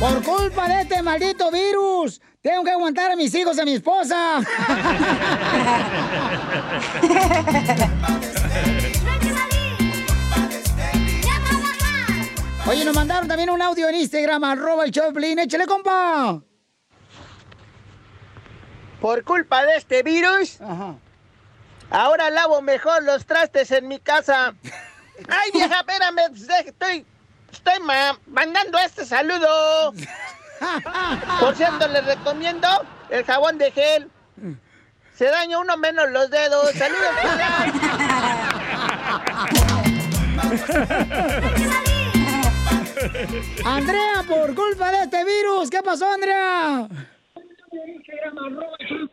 Por 0.03 0.21
culpa 0.25 0.67
de 0.67 0.81
este 0.81 1.01
maldito 1.01 1.49
virus, 1.53 2.21
tengo 2.41 2.65
que 2.65 2.73
aguantar 2.73 3.13
a 3.13 3.15
mis 3.15 3.33
hijos 3.37 3.57
y 3.57 3.61
a 3.61 3.65
mi 3.65 3.75
esposa. 3.75 4.41
Oye, 12.67 12.85
nos 12.85 12.97
mandaron 12.97 13.29
también 13.29 13.49
un 13.51 13.63
audio 13.63 13.89
en 13.89 13.95
Instagram, 13.95 14.43
arroba 14.43 14.85
el 14.87 14.91
Choplin. 14.91 15.39
Échale, 15.39 15.67
compa. 15.67 16.43
Por 19.01 19.23
culpa 19.23 19.65
de 19.65 19.77
este 19.77 20.03
virus, 20.03 20.59
ahora 21.91 22.29
lavo 22.31 22.61
mejor 22.61 23.05
los 23.05 23.25
trastes 23.25 23.71
en 23.71 23.87
mi 23.87 24.01
casa. 24.01 24.53
Ay, 25.29 25.51
vieja, 25.53 25.79
espérame, 25.79 26.23
estoy, 26.67 27.07
estoy 27.53 27.79
ma- 27.81 28.19
mandando 28.27 28.79
este 28.79 29.05
saludo. 29.05 29.93
Por 31.41 31.55
cierto, 31.57 31.89
les 31.89 32.05
recomiendo 32.05 32.69
el 33.11 33.25
jabón 33.25 33.59
de 33.59 33.71
gel. 33.73 34.11
Se 35.17 35.27
daña 35.27 35.59
uno 35.59 35.77
menos 35.77 36.11
los 36.11 36.31
dedos. 36.31 36.71
Saludos. 36.73 37.11
Andrea, 43.65 44.25
por 44.29 44.55
culpa 44.55 44.91
de 44.91 45.03
este 45.05 45.25
virus, 45.25 45.71
¿qué 45.71 45.83
pasó, 45.83 46.11
Andrea? 46.13 46.89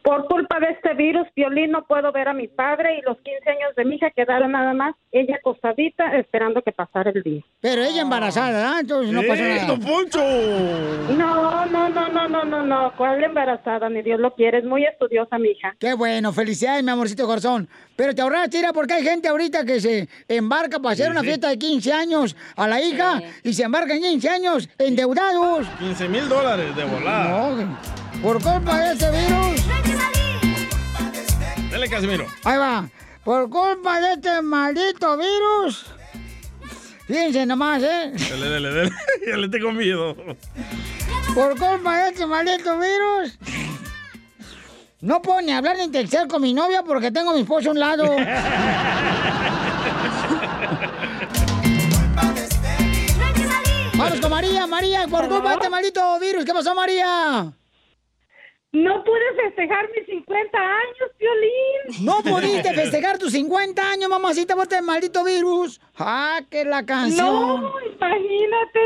Por 0.03 0.26
culpa 0.28 0.59
de 0.59 0.67
este 0.72 0.93
virus, 0.93 1.28
Violín, 1.36 1.72
no 1.72 1.86
puedo 1.86 2.11
ver 2.11 2.28
a 2.28 2.34
mi 2.34 2.47
padre 2.47 2.97
y 2.97 3.01
los 3.01 3.17
15 3.17 3.49
años 3.49 3.76
de 3.76 3.86
mi 3.86 3.95
hija 3.95 4.09
quedaron 4.11 4.51
nada 4.51 4.74
más 4.74 4.95
ella 5.11 5.36
acostadita 5.38 6.15
esperando 6.17 6.61
que 6.61 6.72
pasara 6.72 7.11
el 7.11 7.22
día. 7.24 7.41
Pero 7.61 7.84
ella 7.84 8.01
embarazada, 8.01 8.51
¿verdad? 8.51 8.80
Entonces 8.82 9.11
no 9.13 9.22
pasó 9.24 9.43
nada. 9.43 9.65
No, 11.17 11.65
no, 11.65 11.89
no, 11.89 12.09
no, 12.09 12.28
no, 12.28 12.43
no, 12.45 12.63
no. 12.65 12.93
¿Cuál 12.95 13.24
embarazada? 13.24 13.89
Ni 13.89 14.01
Dios 14.01 14.20
lo 14.20 14.34
quiere. 14.36 14.59
Es 14.59 14.65
muy 14.65 14.86
estudiosa 14.86 15.38
mi 15.38 15.49
hija. 15.49 15.76
Qué 15.80 15.93
bueno, 15.93 16.32
felicidades, 16.34 16.84
mi 16.84 16.91
amorcito 16.91 17.26
corazón. 17.26 17.67
Pero 17.95 18.15
te 18.15 18.22
ahorraste, 18.22 18.57
tira, 18.57 18.72
porque 18.74 18.93
hay 18.93 19.03
gente 19.03 19.28
ahorita 19.28 19.65
que 19.65 19.80
se 19.80 20.07
embarca 20.28 20.80
para 20.80 20.93
hacer 20.93 21.05
Sí, 21.07 21.11
una 21.11 21.22
sí. 21.22 21.28
fiesta 21.28 21.49
de 21.49 21.57
15 21.59 21.93
años 21.93 22.36
a 22.55 22.67
la 22.67 22.82
hija 22.82 23.22
y 23.43 23.53
se 23.53 23.63
embarcan 23.63 23.99
15 23.99 24.30
años 24.30 24.70
endeudados. 24.78 25.67
15 25.80 26.07
mil 26.09 26.30
dólares 26.30 26.76
de 26.76 26.84
volada. 26.86 27.49
No, 27.55 27.78
por 28.22 28.41
culpa 28.41 28.78
de 28.80 28.93
este 28.93 29.11
virus. 29.11 29.65
Dale, 31.72 31.89
Casimiro. 31.89 32.26
Ahí 32.43 32.57
va. 32.57 32.89
Por 33.24 33.49
culpa 33.49 33.99
de 34.01 34.13
este 34.13 34.41
maldito 34.41 35.17
virus. 35.17 35.86
Fíjense 37.07 37.45
nomás, 37.45 37.82
¿eh? 37.84 38.11
Dale, 38.30 38.49
dale, 38.49 38.74
dale. 38.74 38.91
ya 39.28 39.38
le 39.38 39.49
tengo 39.49 39.72
miedo. 39.72 40.15
Por 41.34 41.57
culpa 41.57 41.97
de 42.03 42.09
este 42.09 42.26
maldito 42.26 42.78
virus. 42.78 43.38
No 45.01 45.22
puedo 45.22 45.41
ni 45.41 45.53
hablar 45.53 45.78
ni 45.78 45.89
textear 45.89 46.28
con 46.28 46.41
mi 46.41 46.53
novia 46.53 46.84
porque 46.84 47.11
tengo 47.11 47.32
a 47.32 47.34
mi 47.34 47.41
esposo 47.41 47.70
a 47.70 47.72
un 47.72 47.80
lado. 47.80 48.03
Vamos 53.97 54.20
con 54.22 54.32
María, 54.32 54.67
María, 54.67 55.07
por 55.07 55.28
culpa 55.28 55.49
de 55.49 55.55
este 55.55 55.70
maldito 55.70 56.20
virus. 56.20 56.45
¿Qué 56.45 56.53
pasó, 56.53 56.74
María? 56.74 57.53
No 58.72 59.03
pude 59.03 59.34
festejar 59.43 59.89
mis 59.95 60.05
50 60.05 60.57
años, 60.57 61.09
Violín. 61.20 62.05
No 62.05 62.22
pudiste 62.22 62.74
festejar 62.76 63.17
tus 63.17 63.32
50 63.32 63.82
años, 63.91 64.09
mamacita, 64.09 64.53
por 64.55 64.63
este 64.63 64.82
maldito 64.82 65.24
virus. 65.24 65.82
Ah, 65.97 66.39
que 66.49 66.63
la 66.65 66.86
canción. 66.86 67.26
No, 67.61 67.74
imagínate. 67.86 68.80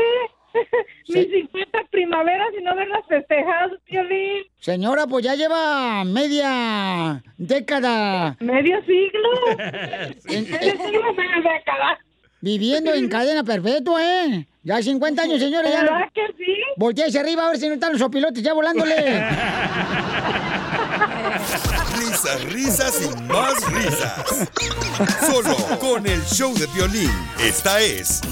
Mis 1.08 1.28
50 1.30 1.78
primaveras 1.90 2.46
y 2.58 2.62
no 2.62 2.70
haberlas 2.70 3.04
festejado, 3.08 3.76
Violín. 3.90 4.44
Señora, 4.60 5.06
pues 5.08 5.24
ya 5.24 5.34
lleva 5.34 6.04
media 6.04 7.22
década. 7.36 8.36
¿Medio 8.40 8.80
siglo? 8.84 9.28
En- 10.28 10.50
Medio 10.50 10.72
siglo, 10.84 11.12
media 11.12 11.36
década. 11.58 11.98
Viviendo 12.40 12.94
en 12.94 13.08
cadena 13.08 13.42
perpetua, 13.42 14.00
¿eh? 14.02 14.46
Ya 14.64 14.82
50 14.82 15.22
años, 15.22 15.40
señora. 15.40 15.70
Ya 15.70 15.82
¿Verdad 15.82 16.10
que 16.14 16.26
sí? 16.38 16.56
Voltea 16.78 17.06
arriba 17.20 17.46
a 17.46 17.50
ver 17.50 17.58
si 17.58 17.68
no 17.68 17.74
están 17.74 17.92
los 17.92 18.00
opilotes 18.00 18.42
ya 18.42 18.54
volándole. 18.54 18.94
Risas, 21.98 22.44
risas 22.52 23.00
y 23.02 23.22
más 23.24 23.54
risas. 23.72 24.48
Solo 25.30 25.54
con 25.78 26.06
el 26.06 26.22
show 26.24 26.54
de 26.54 26.66
violín. 26.68 27.10
Esta 27.38 27.80
es 27.80 28.22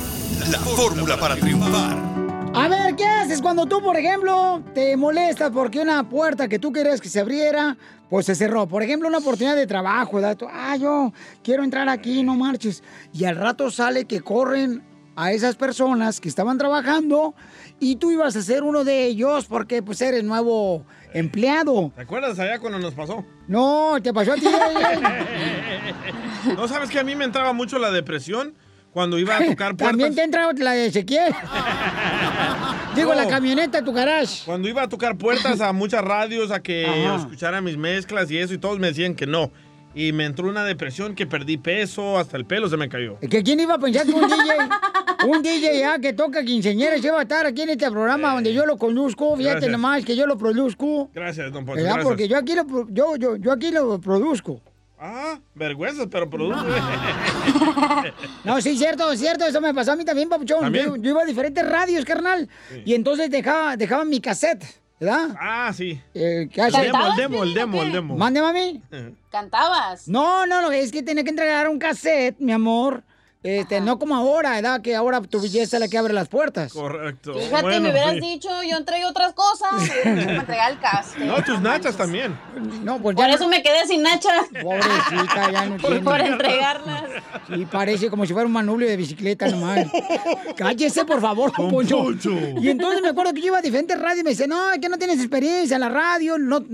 la 0.50 0.58
fórmula 0.58 1.18
para 1.18 1.36
triunfar. 1.36 1.98
A 2.54 2.68
ver, 2.68 2.96
¿qué 2.96 3.04
haces 3.04 3.42
cuando 3.42 3.66
tú, 3.66 3.82
por 3.82 3.96
ejemplo, 3.96 4.62
te 4.74 4.96
molestas 4.96 5.50
porque 5.50 5.80
una 5.80 6.08
puerta 6.08 6.48
que 6.48 6.58
tú 6.58 6.72
querías 6.72 7.00
que 7.00 7.08
se 7.08 7.20
abriera, 7.20 7.76
pues 8.08 8.26
se 8.26 8.34
cerró? 8.34 8.66
Por 8.66 8.82
ejemplo, 8.82 9.08
una 9.08 9.18
oportunidad 9.18 9.56
de 9.56 9.66
trabajo, 9.66 10.16
¿verdad? 10.16 10.36
Tú, 10.36 10.46
ah, 10.50 10.76
yo 10.76 11.12
quiero 11.42 11.64
entrar 11.64 11.88
aquí, 11.88 12.22
no 12.22 12.34
marches. 12.36 12.82
Y 13.12 13.24
al 13.24 13.36
rato 13.36 13.70
sale 13.70 14.06
que 14.06 14.20
corren 14.20 14.82
a 15.16 15.32
esas 15.32 15.56
personas 15.56 16.20
que 16.20 16.28
estaban 16.28 16.58
trabajando 16.58 17.34
y 17.80 17.96
tú 17.96 18.10
ibas 18.10 18.36
a 18.36 18.42
ser 18.42 18.62
uno 18.62 18.84
de 18.84 19.06
ellos 19.06 19.46
porque 19.46 19.82
pues 19.82 20.00
eres 20.00 20.24
nuevo 20.24 20.84
empleado. 21.12 21.92
¿Te 21.94 22.02
acuerdas 22.02 22.38
allá 22.38 22.58
cuando 22.58 22.78
nos 22.78 22.94
pasó? 22.94 23.24
No, 23.48 23.96
te 24.02 24.12
pasó 24.12 24.32
a 24.32 24.36
ti. 24.36 24.46
¿No 26.56 26.68
sabes 26.68 26.90
que 26.90 26.98
a 26.98 27.04
mí 27.04 27.14
me 27.14 27.24
entraba 27.24 27.52
mucho 27.52 27.78
la 27.78 27.90
depresión 27.90 28.54
cuando 28.92 29.18
iba 29.18 29.36
a 29.36 29.44
tocar 29.44 29.56
puertas? 29.76 29.88
También 29.90 30.14
te 30.14 30.22
entra 30.22 30.50
la 30.52 30.72
de 30.72 30.86
Ezequiel. 30.86 31.34
Digo, 32.96 33.14
la 33.14 33.26
camioneta, 33.26 33.82
tu 33.82 33.92
garage. 33.92 34.42
Cuando 34.44 34.68
iba 34.68 34.82
a 34.82 34.88
tocar 34.88 35.16
puertas 35.16 35.60
a 35.60 35.72
muchas 35.72 36.02
radios 36.02 36.50
a 36.50 36.60
que 36.60 36.86
Ajá. 36.86 37.16
escucharan 37.16 37.64
mis 37.64 37.76
mezclas 37.76 38.30
y 38.30 38.38
eso, 38.38 38.54
y 38.54 38.58
todos 38.58 38.78
me 38.78 38.88
decían 38.88 39.14
que 39.14 39.26
no. 39.26 39.50
Y 39.94 40.12
me 40.12 40.24
entró 40.24 40.48
una 40.48 40.64
depresión 40.64 41.14
que 41.14 41.26
perdí 41.26 41.56
peso, 41.58 42.18
hasta 42.18 42.36
el 42.36 42.44
pelo 42.46 42.68
se 42.68 42.76
me 42.76 42.88
cayó. 42.88 43.18
¿Que 43.20 43.42
quién 43.42 43.60
iba 43.60 43.74
a 43.74 43.78
pensar 43.78 44.06
que 44.06 44.12
un 44.12 44.28
DJ, 44.28 44.56
un 45.28 45.42
DJ 45.42 45.78
ya 45.80 45.98
que 45.98 46.12
toca 46.12 46.42
quinceañeras 46.42 47.04
iba 47.04 47.18
a 47.18 47.22
estar 47.22 47.44
aquí 47.46 47.62
en 47.62 47.70
este 47.70 47.90
programa 47.90 48.34
donde 48.34 48.54
yo 48.54 48.64
lo 48.64 48.76
conduzco? 48.78 49.36
Fíjate 49.36 49.52
Gracias. 49.54 49.72
nomás 49.72 50.04
que 50.04 50.16
yo 50.16 50.26
lo 50.26 50.38
produzco. 50.38 51.10
Gracias, 51.14 51.52
don 51.52 51.64
Poncho. 51.64 51.82
gracias. 51.82 52.04
Porque 52.04 52.26
yo 52.28 52.38
aquí 52.38 52.54
lo, 52.54 52.88
yo, 52.90 53.16
yo, 53.16 53.36
yo 53.36 53.52
aquí 53.52 53.70
lo 53.70 54.00
produzco. 54.00 54.60
Ah, 55.04 55.40
vergüenzas, 55.54 56.06
pero 56.10 56.30
produce. 56.30 56.60
No, 58.44 58.60
sí, 58.60 58.76
cierto, 58.76 59.14
cierto, 59.16 59.44
eso 59.44 59.60
me 59.60 59.74
pasó 59.74 59.92
a 59.92 59.96
mí 59.96 60.04
también, 60.04 60.28
papuchón. 60.28 60.60
¿También? 60.60 60.86
Yo, 60.86 60.96
yo 60.96 61.10
iba 61.10 61.22
a 61.22 61.24
diferentes 61.24 61.68
radios, 61.68 62.04
carnal, 62.04 62.48
y 62.84 62.94
entonces 62.94 63.30
dejaba, 63.30 63.76
dejaba 63.76 64.04
mi 64.04 64.20
cassette, 64.20 64.64
¿verdad? 65.02 65.36
Ah, 65.38 65.72
sí. 65.74 66.00
Eh, 66.14 66.48
¿qué 66.52 66.60
El 66.60 66.74
hace? 66.74 66.82
demo, 66.86 67.06
el 67.06 67.16
demo, 67.16 67.42
el 67.42 67.54
demo, 67.54 67.82
el 67.82 67.92
demo. 67.92 68.16
Mande, 68.16 68.40
mami. 68.40 68.80
¿Cantabas? 69.30 70.06
No, 70.06 70.46
no, 70.46 70.62
no, 70.62 70.70
es 70.70 70.92
que 70.92 71.02
tenía 71.02 71.24
que 71.24 71.30
entregar 71.30 71.68
un 71.68 71.78
cassette, 71.78 72.38
mi 72.38 72.52
amor, 72.52 73.02
Este, 73.44 73.80
no 73.80 73.98
como 73.98 74.14
ahora, 74.14 74.52
¿verdad? 74.52 74.80
Que 74.82 74.94
ahora 74.94 75.20
tu 75.20 75.40
belleza 75.40 75.76
es 75.76 75.80
la 75.80 75.88
que 75.88 75.98
abre 75.98 76.14
las 76.14 76.28
puertas. 76.28 76.72
Correcto. 76.72 77.34
Fíjate, 77.34 77.80
me 77.80 77.90
hubieras 77.90 78.14
dicho, 78.14 78.48
yo 78.62 78.76
entregué 78.76 79.04
otras 79.04 79.32
cosas. 79.32 79.72
me 80.04 80.22
entregué 80.36 80.60
al 80.60 80.78
cast. 80.80 81.16
No, 81.18 81.42
tus 81.42 81.60
nachas 81.60 81.96
también. 81.96 82.38
No, 82.84 83.00
pues 83.02 83.16
Por 83.16 83.26
ya 83.26 83.34
eso 83.34 83.44
no- 83.44 83.50
me 83.50 83.60
quedé 83.62 83.84
sin 83.88 84.02
nachas. 84.02 84.46
Pobrecita, 84.62 85.50
ya 85.50 85.66
no 85.66 85.76
Por, 85.78 85.90
tiene. 85.90 86.04
por 86.04 86.20
entregarlas. 86.20 87.02
Sí, 87.52 87.66
parece 87.66 88.08
como 88.10 88.24
si 88.26 88.32
fuera 88.32 88.46
un 88.46 88.52
manubrio 88.52 88.88
de 88.88 88.96
bicicleta 88.96 89.48
nomás. 89.48 89.86
Cállese, 90.56 91.04
por 91.04 91.20
favor, 91.20 91.50
don 91.56 91.68
Poncho. 91.70 92.10
Y 92.60 92.68
entonces 92.68 93.02
me 93.02 93.08
acuerdo 93.08 93.32
que 93.34 93.40
yo 93.40 93.48
iba 93.48 93.58
a 93.58 93.62
diferentes 93.62 93.98
radios 94.00 94.20
y 94.20 94.24
me 94.24 94.30
dice, 94.30 94.46
no, 94.46 94.70
es 94.70 94.78
que 94.78 94.88
no 94.88 94.98
tienes 94.98 95.18
experiencia 95.18 95.74
en 95.74 95.80
la 95.80 95.88
radio, 95.88 96.38
no, 96.38 96.64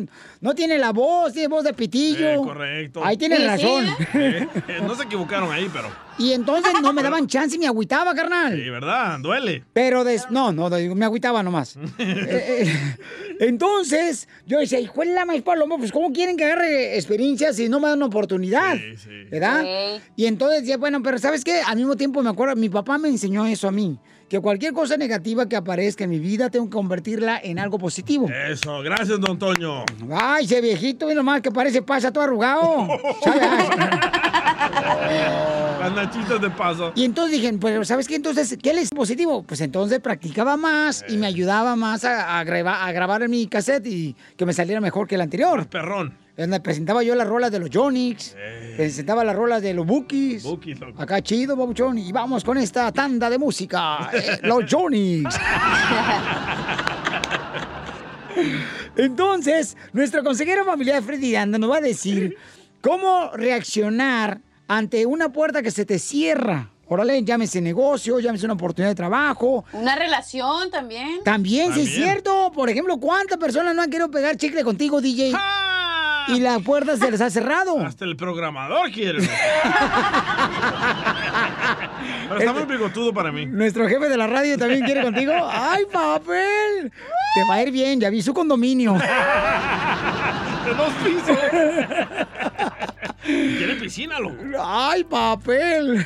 no 0.42 0.54
tiene 0.54 0.76
la 0.78 0.92
voz, 0.92 1.32
tiene 1.32 1.48
voz 1.48 1.64
de 1.64 1.72
pitillo. 1.72 2.28
Eh, 2.28 2.36
correcto. 2.36 3.00
Ahí 3.04 3.16
tienes 3.16 3.44
razón. 3.46 3.86
Eh, 4.14 4.46
eh, 4.68 4.78
no 4.82 4.94
se 4.94 5.04
equivocaron 5.04 5.50
ahí, 5.50 5.70
pero. 5.72 5.88
Y 6.18 6.32
entonces 6.32 6.72
no 6.82 6.92
me 6.92 7.02
daban 7.02 7.26
chance 7.28 7.54
y 7.56 7.58
me 7.58 7.66
agüitaba, 7.66 8.14
carnal. 8.14 8.56
Sí, 8.56 8.68
¿verdad? 8.70 9.18
Duele. 9.20 9.64
Pero 9.72 10.02
des- 10.04 10.30
no, 10.30 10.52
no, 10.52 10.68
me 10.68 11.04
agüitaba 11.04 11.42
nomás. 11.42 11.76
Eh, 11.98 12.64
eh, 12.64 12.96
entonces, 13.40 14.28
yo 14.46 14.58
decía, 14.58 14.80
hijo 14.80 15.00
de 15.00 15.06
la 15.14 15.24
maíz 15.24 15.42
paloma, 15.42 15.76
pues 15.78 15.92
¿cómo 15.92 16.12
quieren 16.12 16.36
que 16.36 16.44
agarre 16.44 16.96
experiencia 16.96 17.52
si 17.52 17.68
no 17.68 17.78
me 17.80 17.88
dan 17.88 18.02
oportunidad? 18.02 18.76
¿Verdad? 19.30 19.62
Sí. 19.62 20.02
Y 20.16 20.26
entonces 20.26 20.60
decía, 20.62 20.76
bueno, 20.76 21.02
pero 21.02 21.18
¿sabes 21.18 21.44
qué? 21.44 21.60
Al 21.64 21.76
mismo 21.76 21.96
tiempo 21.96 22.20
me 22.22 22.30
acuerdo, 22.30 22.56
mi 22.56 22.68
papá 22.68 22.98
me 22.98 23.08
enseñó 23.08 23.46
eso 23.46 23.68
a 23.68 23.70
mí, 23.72 23.96
que 24.28 24.40
cualquier 24.40 24.72
cosa 24.72 24.96
negativa 24.96 25.48
que 25.48 25.54
aparezca 25.56 26.02
en 26.04 26.10
mi 26.10 26.18
vida 26.18 26.50
tengo 26.50 26.66
que 26.66 26.72
convertirla 26.72 27.38
en 27.42 27.58
algo 27.60 27.78
positivo. 27.78 28.28
Eso, 28.28 28.80
gracias, 28.80 29.20
don 29.20 29.38
Toño. 29.38 29.84
Ay, 30.10 30.44
ese 30.44 30.60
viejito, 30.60 31.06
mira 31.06 31.16
nomás 31.18 31.40
que 31.40 31.52
parece 31.52 31.80
pasa 31.82 32.12
todo 32.12 32.24
arrugado. 32.24 32.88
Las 35.80 35.92
nachitas 35.92 36.40
de 36.40 36.50
paso. 36.50 36.92
Y 36.94 37.04
entonces 37.04 37.40
dije, 37.40 37.52
pues, 37.54 37.86
¿sabes 37.86 38.08
qué? 38.08 38.16
Entonces, 38.16 38.58
¿qué 38.60 38.74
les 38.74 38.90
positivo? 38.90 39.42
Pues 39.44 39.60
entonces 39.60 40.00
practicaba 40.00 40.56
más 40.56 41.04
y 41.08 41.16
me 41.16 41.26
ayudaba 41.26 41.76
más 41.76 42.04
a, 42.04 42.38
a 42.38 42.40
a 42.40 42.92
grabar 42.92 43.22
en 43.22 43.30
mi 43.30 43.46
cassette 43.46 43.86
y 43.86 44.16
que 44.36 44.44
me 44.44 44.52
saliera 44.52 44.80
mejor 44.80 45.06
que 45.06 45.14
el 45.14 45.20
anterior. 45.20 45.66
Perrón. 45.68 46.16
Presentaba 46.62 47.02
yo 47.02 47.16
las 47.16 47.26
rolas 47.26 47.50
de 47.50 47.58
los 47.58 47.68
Jonix, 47.72 48.36
presentaba 48.76 49.24
las 49.24 49.34
rolas 49.34 49.60
de 49.60 49.74
los 49.74 49.84
Bookies. 49.84 50.44
Acá 50.96 51.20
chido, 51.20 51.56
babuchón. 51.56 51.98
Y 51.98 52.12
vamos 52.12 52.44
con 52.44 52.58
esta 52.58 52.92
tanda 52.92 53.28
de 53.28 53.38
música. 53.38 54.08
eh, 54.12 54.38
los 54.42 54.64
Jonix. 54.70 55.34
Entonces, 58.96 59.76
nuestro 59.92 60.22
consejero 60.22 60.64
familiar 60.64 61.02
Freddy 61.02 61.34
Anda 61.34 61.58
nos 61.58 61.70
va 61.70 61.78
a 61.78 61.80
decir 61.80 62.36
cómo 62.80 63.30
reaccionar 63.34 64.40
ante 64.68 65.06
una 65.06 65.30
puerta 65.32 65.62
que 65.62 65.70
se 65.70 65.84
te 65.84 65.98
cierra. 65.98 66.70
Órale, 66.90 67.22
llámese 67.22 67.60
negocio, 67.60 68.18
llámese 68.18 68.46
una 68.46 68.54
oportunidad 68.54 68.90
de 68.90 68.94
trabajo. 68.94 69.64
Una 69.72 69.94
relación 69.94 70.70
también. 70.70 71.22
También, 71.24 71.74
sí 71.74 71.82
es 71.82 71.94
cierto. 71.94 72.50
Por 72.54 72.70
ejemplo, 72.70 72.96
¿cuántas 72.98 73.36
personas 73.36 73.74
no 73.74 73.82
han 73.82 73.90
querido 73.90 74.10
pegar 74.10 74.36
chicle 74.36 74.64
contigo, 74.64 75.00
DJ? 75.00 75.34
Y 76.28 76.40
la 76.40 76.60
puerta 76.60 76.96
se 76.96 77.10
les 77.10 77.20
ha 77.20 77.28
cerrado. 77.28 77.78
Hasta 77.80 78.06
el 78.06 78.16
programador 78.16 78.90
quiere. 78.90 79.18
Pero 82.28 82.40
está 82.40 82.52
muy 82.52 82.64
bigotudo 82.64 83.12
para 83.12 83.32
mí. 83.32 83.46
Nuestro 83.46 83.88
jefe 83.88 84.08
de 84.08 84.16
la 84.16 84.26
radio 84.26 84.56
también 84.58 84.82
quiere 84.84 85.02
contigo. 85.02 85.32
¡Ay, 85.50 85.84
papel! 85.90 86.92
Te 87.34 87.44
va 87.48 87.54
a 87.54 87.62
ir 87.62 87.70
bien, 87.70 88.00
ya 88.00 88.10
vi 88.10 88.22
su 88.22 88.32
condominio. 88.34 88.94
De 90.64 90.74
dos 90.74 90.92
pisos. 91.04 91.38
Tiene 93.24 93.74
piscina, 93.74 94.20
loco. 94.20 94.36
¡Ay, 94.60 95.02
papel! 95.04 96.04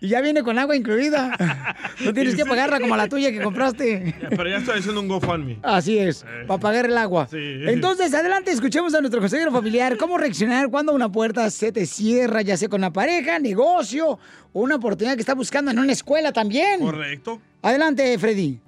Y 0.00 0.08
ya 0.08 0.20
viene 0.22 0.42
con 0.42 0.58
agua 0.58 0.76
incluida. 0.76 1.36
No 2.00 2.14
tienes 2.14 2.34
que 2.34 2.46
pagarla 2.46 2.80
como 2.80 2.96
la 2.96 3.08
tuya 3.08 3.30
que 3.30 3.42
compraste. 3.42 4.14
Ya, 4.22 4.30
Pero 4.30 4.48
ya 4.48 4.56
estoy 4.56 4.78
haciendo 4.78 5.02
un 5.02 5.08
GoFundMe. 5.08 5.58
Así 5.62 5.98
es, 5.98 6.24
para 6.46 6.58
pagar 6.58 6.86
el 6.86 6.96
agua. 6.96 7.28
Sí. 7.30 7.36
Entonces, 7.36 8.14
adelante, 8.14 8.50
escuchemos 8.52 8.94
a 8.94 9.00
nuestro 9.00 9.20
consejero 9.20 9.52
familiar 9.52 9.98
cómo 9.98 10.16
reaccionar 10.16 10.70
cuando 10.70 10.94
una 10.94 11.12
puerta 11.12 11.50
se 11.50 11.72
te 11.72 11.84
cierra, 11.84 12.40
ya 12.40 12.56
sea 12.56 12.70
con 12.70 12.80
la 12.80 12.90
pareja, 12.90 13.38
negocio 13.38 14.18
o 14.52 14.60
una 14.60 14.76
oportunidad 14.76 15.14
que 15.14 15.20
está 15.20 15.34
buscando 15.34 15.70
en 15.70 15.78
una 15.78 15.92
escuela 15.92 16.32
también. 16.32 16.80
Correcto. 16.80 17.38
Adelante, 17.60 18.18
Freddy. 18.18 18.58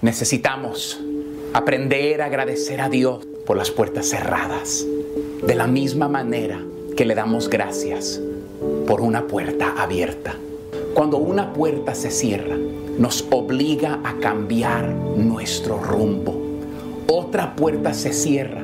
Necesitamos 0.00 1.00
aprender 1.52 2.22
a 2.22 2.26
agradecer 2.26 2.80
a 2.80 2.88
Dios 2.88 3.26
por 3.46 3.56
las 3.56 3.72
puertas 3.72 4.08
cerradas, 4.08 4.86
de 5.44 5.54
la 5.56 5.66
misma 5.66 6.08
manera 6.08 6.62
que 6.96 7.04
le 7.04 7.14
damos 7.14 7.48
gracias 7.48 8.20
por 8.86 9.00
una 9.00 9.26
puerta 9.26 9.74
abierta. 9.78 10.34
Cuando 10.94 11.18
una 11.18 11.52
puerta 11.52 11.94
se 11.94 12.10
cierra, 12.10 12.56
nos 12.98 13.26
obliga 13.30 14.00
a 14.04 14.18
cambiar 14.18 14.88
nuestro 14.88 15.78
rumbo. 15.78 16.34
Otra 17.06 17.56
puerta 17.56 17.94
se 17.94 18.12
cierra, 18.12 18.62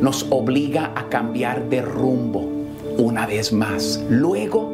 nos 0.00 0.26
obliga 0.30 0.92
a 0.94 1.08
cambiar 1.08 1.68
de 1.68 1.82
rumbo 1.82 2.46
una 2.98 3.26
vez 3.26 3.52
más. 3.52 4.00
Luego, 4.10 4.72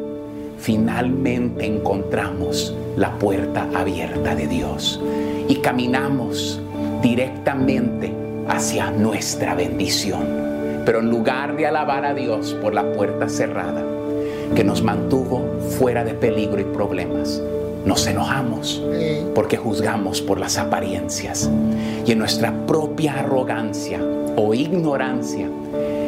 finalmente 0.57 1.65
encontramos 1.65 2.75
la 2.97 3.17
puerta 3.19 3.69
abierta 3.73 4.35
de 4.35 4.47
Dios 4.47 4.99
y 5.47 5.55
caminamos 5.55 6.59
directamente 7.01 8.11
hacia 8.47 8.91
nuestra 8.91 9.55
bendición. 9.55 10.54
Pero 10.85 10.99
en 10.99 11.09
lugar 11.09 11.57
de 11.57 11.65
alabar 11.65 12.05
a 12.05 12.13
Dios 12.13 12.55
por 12.61 12.73
la 12.73 12.91
puerta 12.93 13.27
cerrada, 13.27 13.83
que 14.55 14.63
nos 14.63 14.83
mantuvo 14.83 15.43
fuera 15.77 16.03
de 16.03 16.13
peligro 16.13 16.61
y 16.61 16.65
problemas, 16.65 17.41
nos 17.85 18.07
enojamos 18.07 18.81
porque 19.33 19.57
juzgamos 19.57 20.21
por 20.21 20.39
las 20.39 20.57
apariencias 20.57 21.49
y 22.05 22.11
en 22.11 22.19
nuestra 22.19 22.51
propia 22.65 23.19
arrogancia 23.19 23.99
o 24.35 24.53
ignorancia 24.53 25.47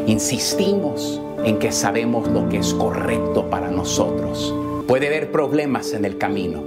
insistimos 0.07 1.21
en 1.43 1.59
que 1.59 1.71
sabemos 1.71 2.27
lo 2.29 2.49
que 2.49 2.57
es 2.57 2.73
correcto 2.73 3.49
para 3.49 3.69
nosotros. 3.69 4.53
Puede 4.87 5.07
haber 5.07 5.31
problemas 5.31 5.93
en 5.93 6.05
el 6.05 6.17
camino 6.17 6.63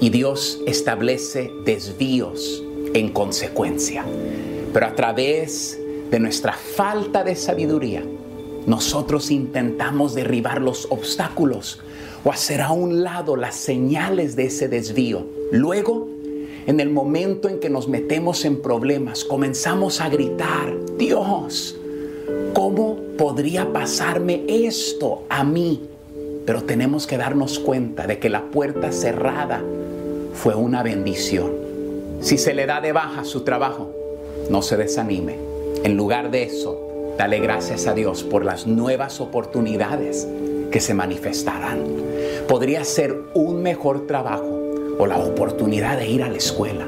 y 0.00 0.10
Dios 0.10 0.60
establece 0.66 1.52
desvíos 1.64 2.62
en 2.92 3.08
consecuencia. 3.10 4.04
Pero 4.72 4.86
a 4.86 4.94
través 4.94 5.80
de 6.10 6.20
nuestra 6.20 6.52
falta 6.52 7.24
de 7.24 7.34
sabiduría, 7.34 8.02
nosotros 8.66 9.30
intentamos 9.30 10.14
derribar 10.14 10.60
los 10.60 10.86
obstáculos 10.90 11.80
o 12.24 12.32
hacer 12.32 12.60
a 12.60 12.72
un 12.72 13.04
lado 13.04 13.36
las 13.36 13.54
señales 13.54 14.34
de 14.34 14.46
ese 14.46 14.68
desvío. 14.68 15.24
Luego, 15.52 16.08
en 16.66 16.80
el 16.80 16.90
momento 16.90 17.48
en 17.48 17.60
que 17.60 17.70
nos 17.70 17.86
metemos 17.86 18.44
en 18.44 18.60
problemas, 18.60 19.24
comenzamos 19.24 20.00
a 20.00 20.08
gritar, 20.08 20.74
Dios, 20.98 21.76
¿cómo 22.54 22.96
podría 23.16 23.72
pasarme 23.72 24.42
esto 24.48 25.22
a 25.28 25.44
mí? 25.44 25.82
Pero 26.44 26.64
tenemos 26.64 27.06
que 27.06 27.18
darnos 27.18 27.60
cuenta 27.60 28.08
de 28.08 28.18
que 28.18 28.28
la 28.28 28.42
puerta 28.50 28.90
cerrada 28.90 29.62
fue 30.34 30.56
una 30.56 30.82
bendición. 30.82 31.52
Si 32.20 32.36
se 32.36 32.52
le 32.52 32.66
da 32.66 32.80
de 32.80 32.90
baja 32.90 33.24
su 33.24 33.42
trabajo, 33.42 33.92
no 34.50 34.62
se 34.62 34.76
desanime. 34.76 35.45
En 35.84 35.96
lugar 35.96 36.30
de 36.30 36.42
eso, 36.42 36.80
dale 37.18 37.38
gracias 37.40 37.86
a 37.86 37.94
Dios 37.94 38.24
por 38.24 38.44
las 38.44 38.66
nuevas 38.66 39.20
oportunidades 39.20 40.26
que 40.70 40.80
se 40.80 40.94
manifestarán. 40.94 41.84
Podría 42.48 42.84
ser 42.84 43.16
un 43.34 43.62
mejor 43.62 44.06
trabajo 44.06 44.60
o 44.98 45.06
la 45.06 45.18
oportunidad 45.18 45.98
de 45.98 46.08
ir 46.08 46.22
a 46.22 46.28
la 46.28 46.36
escuela. 46.36 46.86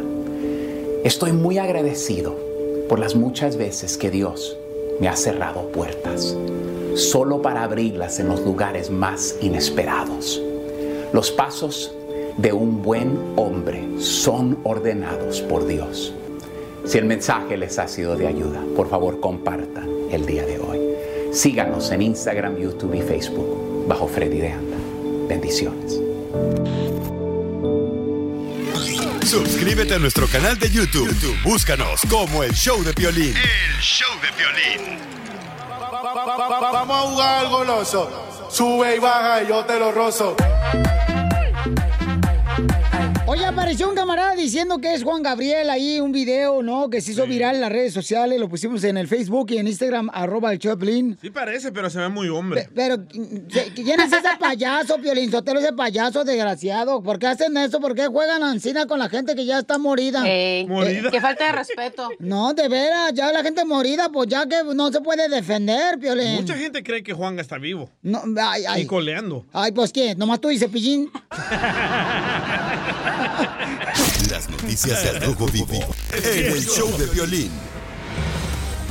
Estoy 1.04 1.32
muy 1.32 1.58
agradecido 1.58 2.36
por 2.88 2.98
las 2.98 3.14
muchas 3.14 3.56
veces 3.56 3.96
que 3.96 4.10
Dios 4.10 4.56
me 5.00 5.08
ha 5.08 5.16
cerrado 5.16 5.68
puertas, 5.68 6.36
solo 6.94 7.40
para 7.40 7.62
abrirlas 7.62 8.18
en 8.18 8.28
los 8.28 8.40
lugares 8.40 8.90
más 8.90 9.36
inesperados. 9.40 10.42
Los 11.12 11.30
pasos 11.30 11.94
de 12.36 12.52
un 12.52 12.82
buen 12.82 13.18
hombre 13.36 13.84
son 13.98 14.58
ordenados 14.64 15.40
por 15.42 15.66
Dios. 15.66 16.12
Si 16.84 16.98
el 16.98 17.04
mensaje 17.04 17.56
les 17.56 17.78
ha 17.78 17.86
sido 17.88 18.16
de 18.16 18.26
ayuda, 18.26 18.62
por 18.74 18.88
favor 18.88 19.20
compartan 19.20 19.88
el 20.10 20.24
día 20.26 20.44
de 20.44 20.58
hoy. 20.58 20.80
Síganos 21.32 21.90
en 21.90 22.02
Instagram, 22.02 22.56
YouTube 22.56 22.94
y 22.94 23.02
Facebook 23.02 23.86
bajo 23.86 24.08
Freddy 24.08 24.38
de 24.38 24.52
Anda. 24.52 24.76
Bendiciones. 25.28 26.00
Suscríbete 29.26 29.94
a 29.94 29.98
nuestro 29.98 30.26
canal 30.26 30.58
de 30.58 30.70
YouTube. 30.70 31.06
YouTube, 31.08 31.36
Búscanos 31.44 32.00
como 32.08 32.42
el 32.42 32.54
show 32.54 32.82
de 32.82 32.92
violín. 32.92 33.34
El 33.36 33.82
show 33.82 34.08
de 34.22 34.28
violín. 34.38 34.98
Vamos 36.02 36.90
a 36.90 37.08
jugar 37.10 37.44
al 37.44 37.48
goloso. 37.50 38.48
Sube 38.50 38.96
y 38.96 38.98
baja 38.98 39.42
y 39.42 39.48
yo 39.48 39.64
te 39.66 39.78
lo 39.78 39.92
rozo. 39.92 40.34
Apareció 43.58 43.88
un 43.88 43.96
camarada 43.96 44.36
diciendo 44.36 44.78
que 44.78 44.94
es 44.94 45.02
Juan 45.02 45.20
Gabriel 45.20 45.68
ahí, 45.68 45.98
un 45.98 46.12
video, 46.12 46.62
¿no? 46.62 46.88
Que 46.88 47.00
se 47.00 47.10
hizo 47.10 47.26
viral 47.26 47.56
en 47.56 47.62
las 47.62 47.72
redes 47.72 47.92
sociales, 47.92 48.38
lo 48.38 48.48
pusimos 48.48 48.84
en 48.84 48.96
el 48.96 49.08
Facebook 49.08 49.50
y 49.50 49.58
en 49.58 49.66
Instagram, 49.66 50.10
arroba 50.14 50.52
el 50.52 50.60
Choplin. 50.60 51.18
Sí 51.20 51.30
parece, 51.30 51.72
pero 51.72 51.90
se 51.90 51.98
ve 51.98 52.08
muy 52.08 52.28
hombre. 52.28 52.68
Pero, 52.72 52.98
¿quién 53.08 54.00
es 54.00 54.12
ese 54.12 54.28
payaso, 54.40 54.98
Piolín 54.98 55.32
Sotelo, 55.32 55.58
ese 55.58 55.72
payaso 55.72 56.22
desgraciado? 56.22 57.02
¿Por 57.02 57.18
qué 57.18 57.26
hacen 57.26 57.56
eso? 57.56 57.80
¿Por 57.80 57.96
qué 57.96 58.06
juegan 58.06 58.44
ancina 58.44 58.86
con 58.86 59.00
la 59.00 59.08
gente 59.08 59.34
que 59.34 59.44
ya 59.44 59.58
está 59.58 59.76
morida? 59.76 60.22
Ey, 60.24 60.64
¿Morida? 60.64 61.10
Qué 61.10 61.20
falta 61.20 61.46
de 61.46 61.52
respeto. 61.52 62.08
No, 62.20 62.54
de 62.54 62.68
veras, 62.68 63.12
ya 63.12 63.32
la 63.32 63.42
gente 63.42 63.64
morida, 63.64 64.08
pues 64.08 64.28
ya 64.28 64.46
que 64.46 64.62
no 64.72 64.92
se 64.92 65.00
puede 65.00 65.28
defender, 65.28 65.98
Piolín. 65.98 66.36
Mucha 66.36 66.56
gente 66.56 66.84
cree 66.84 67.02
que 67.02 67.12
Juan 67.12 67.36
está 67.40 67.58
vivo. 67.58 67.90
No, 68.02 68.22
ay, 68.40 68.62
ay. 68.68 68.82
Y 68.82 68.86
coleando. 68.86 69.46
Ay, 69.52 69.72
pues 69.72 69.92
¿qué? 69.92 70.14
Nomás 70.14 70.40
tú 70.40 70.48
dices, 70.48 70.70
Pillín. 70.70 71.10
Las 74.30 74.48
noticias 74.48 75.02
del 75.02 75.20
Rojo 75.22 75.46
Vivo 75.46 75.94
en 76.12 76.52
el 76.52 76.64
show 76.66 76.96
de 76.96 77.06
violín. 77.06 77.50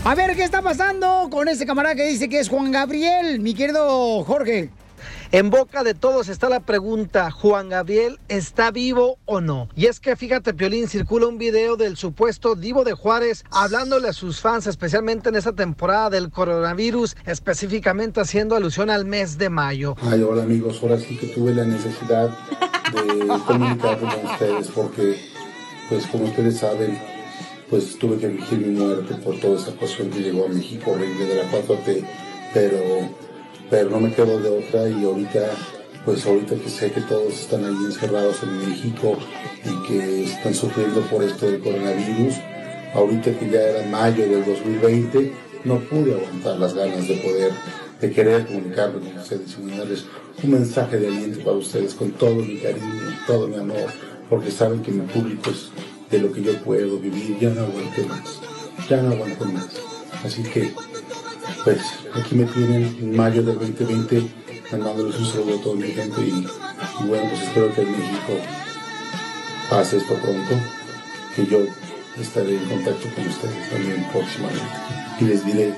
A 0.04 0.16
ver, 0.16 0.36
¿qué 0.36 0.44
está 0.44 0.62
pasando 0.62 1.28
con 1.30 1.48
ese 1.48 1.66
camarada 1.66 1.96
que 1.96 2.08
dice 2.08 2.30
que 2.30 2.40
es 2.40 2.50
Juan 2.50 2.72
Gabriel, 2.72 3.40
mi 3.40 3.54
querido 3.54 4.24
Jorge? 4.24 4.70
En 5.34 5.50
boca 5.50 5.84
de 5.84 5.94
todos 5.94 6.30
está 6.30 6.48
la 6.48 6.62
pregunta, 6.62 7.32
¿Juan 7.32 7.68
Gabriel 7.68 8.18
está 8.30 8.72
vivo 8.72 9.18
o 9.26 9.42
no? 9.42 9.68
Y 9.76 9.88
es 9.88 10.00
que 10.00 10.16
fíjate, 10.16 10.54
Piolín, 10.54 10.88
circula 10.88 11.28
un 11.28 11.38
video 11.38 11.76
del 11.76 11.98
supuesto 11.98 12.56
Divo 12.56 12.86
de 12.86 12.94
Juárez 12.94 13.44
hablándole 13.52 14.08
a 14.08 14.14
sus 14.14 14.40
fans, 14.40 14.68
especialmente 14.68 15.28
en 15.28 15.36
esta 15.36 15.52
temporada 15.52 16.10
del 16.12 16.32
coronavirus, 16.32 17.18
específicamente 17.26 18.22
haciendo 18.22 18.56
alusión 18.56 18.90
al 18.90 19.04
mes 19.04 19.38
de 19.38 19.50
mayo. 19.50 19.98
Ay, 20.02 20.24
hola 20.24 20.44
amigos, 20.44 20.80
ahora 20.82 20.98
sí 20.98 21.18
que 21.18 21.28
tuve 21.28 21.54
la 21.54 21.66
necesidad 21.66 22.30
de 22.94 23.28
comunicarme 23.46 24.10
con 24.10 24.32
ustedes 24.32 24.70
porque, 24.70 25.20
pues 25.90 26.08
como 26.08 26.24
ustedes 26.24 26.58
saben, 26.60 26.98
pues 27.70 28.00
tuve 28.00 28.18
que 28.18 28.30
fingir 28.30 28.60
mi 28.60 28.80
muerte 28.80 29.14
por 29.16 29.38
toda 29.42 29.60
esa 29.60 29.74
cuestión 29.74 30.10
que 30.10 30.22
llegó 30.22 30.46
a 30.46 30.48
México 30.48 30.92
horrible 30.92 31.26
de 31.26 31.36
la 31.36 31.52
4T, 31.52 32.06
pero, 32.54 33.27
pero 33.70 33.90
no 33.90 34.00
me 34.00 34.14
quedo 34.14 34.40
de 34.40 34.50
otra 34.50 34.88
y 34.90 35.04
ahorita, 35.04 35.52
pues 36.06 36.26
ahorita 36.26 36.56
que 36.56 36.70
sé 36.70 36.92
que 36.92 37.02
todos 37.02 37.34
están 37.34 37.66
ahí 37.66 37.86
encerrados 37.86 38.42
en 38.44 38.70
México 38.70 39.18
y 39.66 39.88
que 39.88 40.24
están 40.26 40.54
sufriendo 40.54 41.02
por 41.02 41.24
esto 41.24 41.46
del 41.46 41.62
coronavirus, 41.62 42.36
ahorita 42.94 43.38
que 43.38 43.50
ya 43.50 43.62
era 43.62 43.88
mayo 43.90 44.28
del 44.28 44.46
2020, 44.46 45.34
no 45.66 45.80
pude 45.80 46.14
aguantar 46.14 46.60
las 46.60 46.74
ganas 46.74 47.08
de 47.08 47.16
poder, 47.16 47.52
de 48.00 48.12
querer 48.12 48.46
comunicarme 48.46 49.00
con 49.00 49.18
ustedes 49.18 49.58
y 49.58 49.62
mandarles 49.64 50.06
un 50.44 50.52
mensaje 50.52 50.98
de 50.98 51.08
aliento 51.08 51.40
para 51.44 51.58
ustedes 51.58 51.94
con 51.94 52.12
todo 52.12 52.36
mi 52.36 52.58
cariño, 52.58 53.18
todo 53.26 53.48
mi 53.48 53.58
amor, 53.58 53.88
porque 54.30 54.52
saben 54.52 54.82
que 54.82 54.92
mi 54.92 55.02
público 55.02 55.50
es 55.50 55.72
de 56.10 56.20
lo 56.20 56.32
que 56.32 56.42
yo 56.42 56.54
puedo 56.64 57.00
vivir, 57.00 57.38
ya 57.40 57.50
no 57.50 57.62
aguanto 57.62 58.04
más, 58.08 58.40
ya 58.90 59.02
no 59.02 59.12
aguanto 59.12 59.46
más. 59.46 59.68
Así 60.24 60.44
que, 60.44 60.72
pues, 61.64 61.82
aquí 62.14 62.36
me 62.36 62.46
tienen 62.46 62.98
en 63.00 63.16
mayo 63.16 63.44
del 63.44 63.60
2020 63.60 64.28
mandándoles 64.72 65.16
un 65.16 65.26
saludo 65.26 65.60
a 65.60 65.62
toda 65.64 65.76
mi 65.76 65.88
gente 65.88 66.22
y, 66.22 66.48
bueno, 67.06 67.30
pues 67.30 67.44
espero 67.44 67.74
que 67.74 67.82
en 67.82 67.92
México 67.92 68.34
pase 69.70 69.98
esto 69.98 70.14
pronto, 70.16 70.56
que 71.36 71.46
yo 71.46 71.60
estaré 72.20 72.58
en 72.58 72.66
contacto 72.66 73.08
con 73.16 73.28
ustedes 73.28 73.70
también 73.70 74.08
próximamente 74.12 74.66
y 75.20 75.26
les 75.26 75.46
diré 75.46 75.74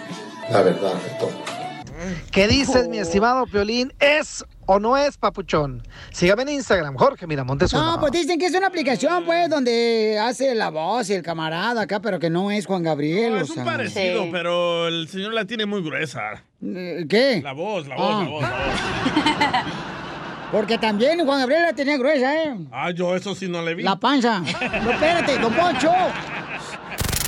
la 0.52 0.62
verdad 0.62 0.94
de 0.94 1.10
todo. 1.20 1.50
¿Qué 2.32 2.48
dices, 2.48 2.88
mi 2.88 3.00
estimado 3.00 3.46
Piolín? 3.46 3.94
¿Es 4.00 4.46
o 4.72 4.80
no 4.80 4.96
es 4.98 5.18
papuchón? 5.18 5.82
Sígame 6.12 6.44
en 6.44 6.50
Instagram, 6.50 6.96
Jorge 6.96 7.26
Miramontes. 7.26 7.74
No, 7.74 7.98
pues 8.00 8.12
dicen 8.12 8.38
que 8.38 8.46
es 8.46 8.54
una 8.56 8.68
aplicación, 8.68 9.26
pues, 9.26 9.50
donde 9.50 10.20
hace 10.22 10.54
la 10.54 10.70
voz 10.70 11.10
y 11.10 11.14
el 11.16 11.24
camarada 11.24 11.82
acá, 11.82 12.00
pero 12.00 12.20
que 12.20 12.30
no 12.30 12.52
es 12.52 12.68
Juan 12.68 12.84
Gabriel. 12.84 13.34
No, 13.34 13.40
o 13.40 13.42
es 13.42 13.50
un 13.50 13.56
sea. 13.56 13.66
parecido, 13.66 14.28
pero 14.32 14.88
el 14.88 15.08
señor 15.08 15.34
la 15.34 15.46
tiene 15.46 15.66
muy 15.66 15.82
gruesa. 15.82 16.44
Eh, 16.64 17.06
¿Qué? 17.10 17.42
La 17.44 17.54
voz, 17.54 17.88
la 17.88 17.96
voz, 17.96 18.12
Ah. 18.14 18.24
la 18.24 18.30
voz, 18.30 18.42
la 18.44 18.50
voz. 18.50 19.74
Porque 20.52 20.78
también 20.80 21.24
Juan 21.26 21.40
Gabriel 21.42 21.62
la 21.64 21.74
tenía 21.74 21.98
gruesa, 21.98 22.36
¿eh? 22.44 22.56
Ah, 22.72 22.90
yo 22.92 23.16
eso 23.16 23.36
sí 23.36 23.48
no 23.48 23.62
le 23.62 23.76
vi. 23.76 23.84
La 23.84 23.96
panza. 23.98 24.40
No, 24.40 24.92
espérate, 24.92 25.38
don 25.38 25.54
Poncho. 25.54 25.92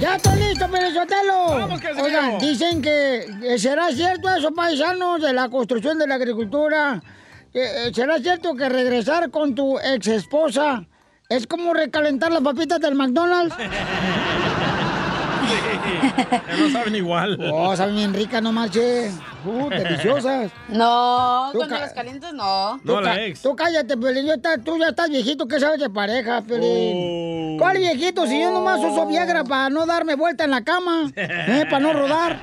¡Ya 0.00 0.16
estoy 0.16 0.38
listo, 0.38 0.68
Pelizotelo! 0.70 1.68
Oigan, 2.02 2.38
dicen 2.38 2.82
que 2.82 3.26
eh, 3.42 3.58
será 3.58 3.90
cierto 3.90 4.28
eso, 4.34 4.52
paisanos, 4.52 5.22
de 5.22 5.32
la 5.32 5.48
construcción 5.48 5.98
de 5.98 6.06
la 6.06 6.16
agricultura. 6.16 7.02
Eh, 7.52 7.86
eh, 7.86 7.90
¿Será 7.94 8.18
cierto 8.18 8.54
que 8.54 8.68
regresar 8.68 9.30
con 9.30 9.54
tu 9.54 9.78
ex 9.78 10.06
esposa 10.08 10.86
es 11.28 11.46
como 11.46 11.72
recalentar 11.72 12.32
las 12.32 12.42
papitas 12.42 12.80
del 12.80 12.94
McDonald's? 12.94 13.54
Ya 16.48 16.56
no 16.58 16.70
saben 16.70 16.94
igual. 16.96 17.38
Oh, 17.52 17.74
saben 17.76 17.96
bien 17.96 18.14
ricas, 18.14 18.42
no 18.42 18.52
marche. 18.52 19.10
Uh, 19.44 19.68
deliciosas. 19.68 20.50
No, 20.68 21.50
Tú 21.52 21.58
cuando 21.58 21.74
ca- 21.76 21.80
las 21.82 21.92
calientes 21.92 22.32
no. 22.32 22.80
Tú 22.84 22.94
ca- 23.02 23.16
Tú 23.42 23.56
cállate, 23.56 23.96
Pelín. 23.96 24.26
Tú 24.64 24.78
ya 24.78 24.88
estás 24.88 25.08
viejito. 25.10 25.46
¿Qué 25.46 25.60
sabes 25.60 25.80
de 25.80 25.90
pareja, 25.90 26.42
Pelín? 26.42 27.58
¿Cuál 27.58 27.78
viejito? 27.78 28.26
Si 28.26 28.40
yo 28.40 28.50
nomás 28.50 28.78
uso 28.80 29.06
Viagra 29.06 29.44
para 29.44 29.68
no 29.70 29.86
darme 29.86 30.14
vuelta 30.14 30.44
en 30.44 30.50
la 30.50 30.62
cama. 30.62 31.10
¿eh? 31.16 31.64
Para 31.70 31.80
no 31.80 31.92
rodar. 31.92 32.38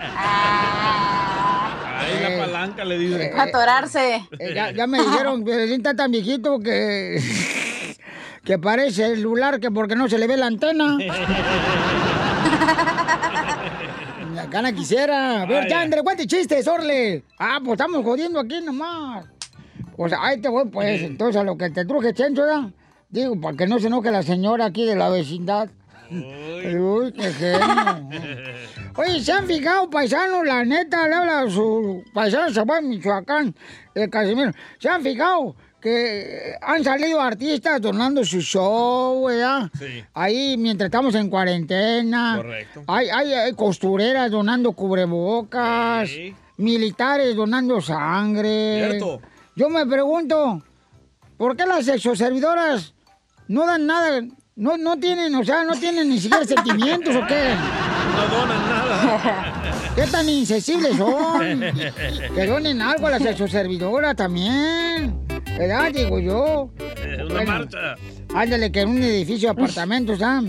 Ahí 1.97 2.19
la 2.21 2.45
palanca 2.45 2.83
le 2.85 2.97
dice. 2.97 3.31
Atorarse. 3.37 4.27
Eh, 4.39 4.53
ya, 4.55 4.71
ya 4.71 4.87
me 4.87 4.99
dijeron, 5.01 5.43
Pelín 5.45 5.73
está 5.81 5.93
tan 5.95 6.11
viejito 6.11 6.59
que... 6.59 7.19
Que 8.43 8.57
parece 8.57 9.05
el 9.05 9.17
celular 9.17 9.59
que 9.59 9.69
porque 9.69 9.95
no 9.95 10.09
se 10.09 10.17
le 10.17 10.25
ve 10.25 10.35
la 10.35 10.47
antena. 10.47 10.97
La 14.51 14.57
gana 14.57 14.73
quisiera. 14.73 15.43
A 15.43 15.45
ver, 15.45 15.69
ya, 15.69 15.79
André, 15.79 16.03
cuente 16.03 16.27
chistes, 16.27 16.67
Orle. 16.67 17.23
Ah, 17.39 17.59
pues 17.63 17.79
estamos 17.79 18.03
jodiendo 18.03 18.37
aquí 18.37 18.59
nomás. 18.59 19.25
Pues 19.95 20.11
ahí 20.19 20.41
te 20.41 20.49
voy, 20.49 20.67
pues. 20.67 21.01
Entonces, 21.03 21.39
a 21.39 21.45
lo 21.45 21.57
que 21.57 21.69
te 21.69 21.85
truje, 21.85 22.13
Chencho, 22.13 22.45
¿ya? 22.45 22.69
Digo, 23.09 23.39
para 23.39 23.55
que 23.55 23.65
no 23.65 23.79
se 23.79 23.87
enoje 23.87 24.11
la 24.11 24.23
señora 24.23 24.65
aquí 24.65 24.85
de 24.85 24.97
la 24.97 25.07
vecindad. 25.07 25.69
Uy, 26.11 27.13
qué 27.13 27.31
genio. 27.31 28.09
Oye, 28.97 29.21
¿se 29.21 29.31
han 29.31 29.47
fijado, 29.47 29.89
paisanos? 29.89 30.45
La 30.45 30.65
neta, 30.65 31.07
le 31.07 31.15
habla 31.15 31.39
a 31.43 31.49
su 31.49 32.03
paisano 32.13 32.53
Zaguán, 32.53 32.89
Michoacán, 32.89 33.55
el 33.95 34.09
Casimiro. 34.09 34.51
¿Se 34.79 34.89
han 34.89 35.01
fijado 35.01 35.55
que 35.81 36.55
han 36.61 36.83
salido 36.83 37.19
artistas 37.19 37.81
donando 37.81 38.23
su 38.23 38.39
show, 38.39 39.25
¿verdad? 39.25 39.69
Sí. 39.77 40.03
Ahí 40.13 40.55
mientras 40.57 40.87
estamos 40.87 41.15
en 41.15 41.29
cuarentena. 41.29 42.35
Correcto. 42.37 42.83
Hay, 42.87 43.09
hay, 43.09 43.33
hay 43.33 43.53
costureras 43.53 44.31
donando 44.31 44.71
cubrebocas. 44.71 46.07
Sí. 46.07 46.33
Militares 46.57 47.35
donando 47.35 47.81
sangre. 47.81 48.89
Cierto. 48.89 49.19
Yo 49.55 49.69
me 49.69 49.85
pregunto, 49.85 50.61
¿por 51.37 51.57
qué 51.57 51.65
las 51.65 51.85
sexoservidoras 51.85 52.93
no 53.47 53.65
dan 53.65 53.85
nada? 53.87 54.21
No, 54.55 54.77
no 54.77 54.97
tienen, 54.97 55.33
o 55.35 55.43
sea, 55.43 55.63
no 55.63 55.73
tienen 55.75 56.07
ni 56.09 56.19
siquiera 56.19 56.45
sentimientos 56.45 57.15
o 57.15 57.25
qué. 57.25 57.55
No 58.15 58.37
donan 58.37 58.69
nada. 58.69 59.61
¿Qué 59.95 60.03
tan 60.03 60.29
insensibles 60.29 60.97
son? 60.97 61.61
Que 62.35 62.45
donen 62.45 62.81
algo 62.81 63.07
a 63.07 63.11
la 63.11 63.19
sexoservidora 63.19 64.13
también. 64.13 65.30
¿Verdad? 65.57 65.91
Digo 65.93 66.19
yo. 66.19 66.69
Eh, 66.79 67.17
Una 67.23 67.33
Bueno. 67.33 67.51
marcha. 67.51 67.95
Ándale, 68.33 68.71
que 68.71 68.81
en 68.81 68.89
un 68.89 69.03
edificio 69.03 69.49
de 69.49 69.61
apartamentos, 69.61 70.19
¿ah? 70.21 70.41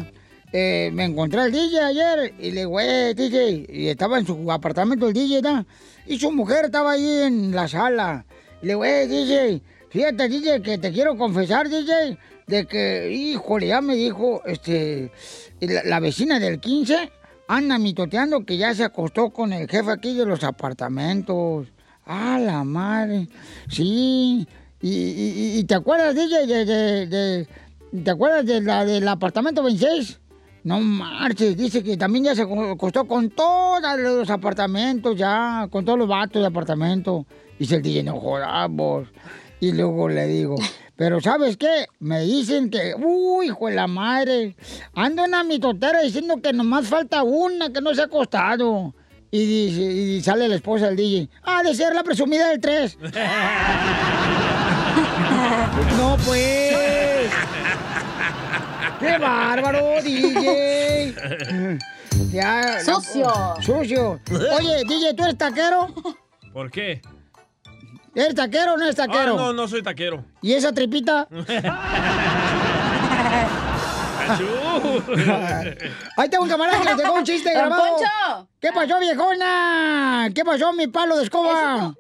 Eh, 0.52 0.90
me 0.92 1.04
encontré 1.04 1.40
al 1.40 1.50
DJ 1.52 1.80
ayer 1.80 2.34
y 2.38 2.50
le 2.50 2.60
digo, 2.60 2.78
eh, 2.80 3.14
DJ, 3.14 3.66
y 3.68 3.88
estaba 3.88 4.18
en 4.18 4.26
su 4.26 4.50
apartamento 4.52 5.08
el 5.08 5.14
DJ, 5.14 5.40
¿no? 5.42 5.64
Y 6.06 6.18
su 6.18 6.30
mujer 6.30 6.66
estaba 6.66 6.92
ahí 6.92 7.22
en 7.22 7.52
la 7.52 7.66
sala. 7.68 8.24
Y 8.62 8.66
le 8.66 8.72
digo, 8.74 8.84
eh, 8.84 9.06
DJ, 9.06 9.62
fíjate, 9.90 10.28
DJ, 10.28 10.60
que 10.62 10.78
te 10.78 10.92
quiero 10.92 11.16
confesar, 11.16 11.68
DJ, 11.68 12.18
de 12.46 12.66
que, 12.66 13.10
híjole, 13.10 13.68
ya 13.68 13.80
me 13.80 13.94
dijo, 13.96 14.42
este, 14.44 15.10
la, 15.60 15.82
la 15.84 16.00
vecina 16.00 16.38
del 16.38 16.60
15 16.60 17.10
anda 17.48 17.78
mitoteando 17.78 18.44
que 18.44 18.56
ya 18.58 18.74
se 18.74 18.84
acostó 18.84 19.30
con 19.30 19.52
el 19.54 19.68
jefe 19.68 19.90
aquí 19.90 20.14
de 20.14 20.26
los 20.26 20.44
apartamentos. 20.44 21.68
Ah, 22.04 22.38
la 22.40 22.62
madre. 22.64 23.26
Sí. 23.70 24.46
Y, 24.84 25.62
te 25.64 25.74
acuerdas, 25.76 26.14
DJ, 26.14 26.46
de, 26.46 26.64
de, 26.64 27.06
de, 27.06 27.48
¿Te 28.02 28.10
acuerdas 28.10 28.44
de 28.46 28.60
la 28.60 28.84
del 28.84 29.06
apartamento 29.06 29.62
26? 29.62 30.18
No 30.64 30.80
marches, 30.80 31.56
dice 31.56 31.82
que 31.82 31.96
también 31.96 32.24
ya 32.24 32.34
se 32.34 32.46
co- 32.46 32.76
costó 32.76 33.04
con 33.06 33.30
todos 33.30 33.80
los 33.98 34.28
apartamentos, 34.30 35.16
ya, 35.16 35.68
con 35.70 35.84
todos 35.84 35.98
los 35.98 36.08
vatos 36.08 36.40
de 36.42 36.48
apartamento. 36.48 37.26
Dice 37.58 37.76
el 37.76 37.82
DJ, 37.82 38.02
no 38.04 38.18
jodamos. 38.20 39.08
Y 39.60 39.72
luego 39.72 40.08
le 40.08 40.26
digo, 40.26 40.56
pero 40.96 41.20
¿sabes 41.20 41.56
qué? 41.56 41.86
Me 42.00 42.20
dicen 42.22 42.68
que, 42.70 42.94
uy, 42.96 43.46
hijo 43.46 43.68
de 43.68 43.74
la 43.76 43.86
madre, 43.86 44.56
ando 44.94 45.24
en 45.24 45.30
la 45.32 45.44
mitotera 45.44 46.00
diciendo 46.00 46.40
que 46.42 46.52
nomás 46.52 46.86
falta 46.88 47.22
una 47.22 47.72
que 47.72 47.80
no 47.80 47.94
se 47.94 48.02
ha 48.02 48.08
costado. 48.08 48.94
Y 49.34 50.20
sale 50.22 50.46
la 50.48 50.56
esposa 50.56 50.86
del 50.88 50.96
DJ, 50.96 51.28
ah, 51.44 51.62
de 51.62 51.74
ser 51.74 51.94
la 51.94 52.02
presumida 52.04 52.48
del 52.50 52.60
3. 52.60 52.98
no, 55.96 56.16
pues. 56.24 57.30
¡Qué 59.00 59.18
bárbaro, 59.18 60.02
DJ! 60.02 61.14
Ya, 62.30 62.80
Sucio. 62.80 63.32
Sucio. 63.60 64.20
Oye, 64.30 64.84
DJ, 64.86 65.14
¿tú 65.14 65.24
eres 65.24 65.38
taquero? 65.38 65.88
¿Por 66.52 66.70
qué? 66.70 67.00
¿Eres 68.14 68.34
taquero 68.34 68.74
o 68.74 68.76
no 68.76 68.84
eres 68.84 68.96
taquero? 68.96 69.32
Ah, 69.34 69.36
no, 69.36 69.52
no 69.52 69.66
soy 69.68 69.82
taquero. 69.82 70.24
¿Y 70.42 70.52
esa 70.52 70.72
tripita? 70.72 71.26
Ahí 76.16 76.28
tengo 76.28 76.44
un 76.44 76.50
camarada 76.50 76.78
que 76.78 76.84
le 76.84 76.94
dejó 77.02 77.14
un 77.14 77.24
chiste 77.24 77.52
grabado. 77.54 77.82
Poncho. 77.82 78.48
¿Qué 78.60 78.70
pasó, 78.72 78.98
viejona? 79.00 80.30
¿Qué 80.34 80.44
pasó, 80.44 80.72
mi 80.72 80.86
palo 80.86 81.16
de 81.16 81.24
escoba? 81.24 81.94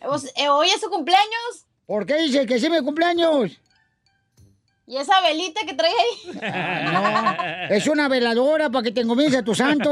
Pues, 0.00 0.32
eh, 0.36 0.48
¿Hoy 0.48 0.68
es 0.68 0.80
su 0.80 0.88
cumpleaños? 0.90 1.66
¿Por 1.86 2.06
qué 2.06 2.16
dice 2.22 2.46
que 2.46 2.58
sí 2.58 2.70
mi 2.70 2.80
cumpleaños? 2.80 3.60
¿Y 4.86 4.96
esa 4.96 5.14
velita 5.22 5.60
que 5.66 5.74
trae 5.74 5.90
ahí? 5.90 6.38
No, 6.92 7.74
es 7.74 7.86
una 7.88 8.08
veladora 8.08 8.70
para 8.70 8.82
que 8.84 8.92
te 8.92 9.00
encomiences 9.02 9.40
a 9.40 9.42
tu 9.42 9.54
santo. 9.54 9.90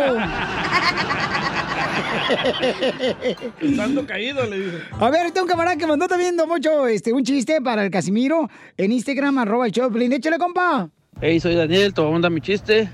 El 3.61 3.77
santo 3.77 4.07
caído, 4.07 4.47
le 4.47 4.59
dice. 4.59 4.79
A 4.99 5.11
ver, 5.11 5.31
tengo 5.33 5.45
un 5.45 5.51
camarada 5.51 5.77
que 5.77 5.87
mandó 5.87 6.09
también 6.09 6.37
mucho 6.47 6.87
este, 6.87 7.13
un 7.13 7.25
chiste 7.25 7.61
para 7.61 7.85
el 7.85 7.91
Casimiro 7.91 8.49
en 8.77 8.93
Instagram, 8.93 9.39
arroba 9.39 9.67
el 9.67 9.73
Choplin. 9.73 10.13
Échale, 10.13 10.39
compa. 10.39 10.89
Hey, 11.21 11.41
soy 11.41 11.55
Daniel, 11.55 11.93
te 11.95 12.01
voy 12.01 12.11
a 12.11 12.13
mandar 12.15 12.31
mi 12.31 12.41
chiste 12.41 12.91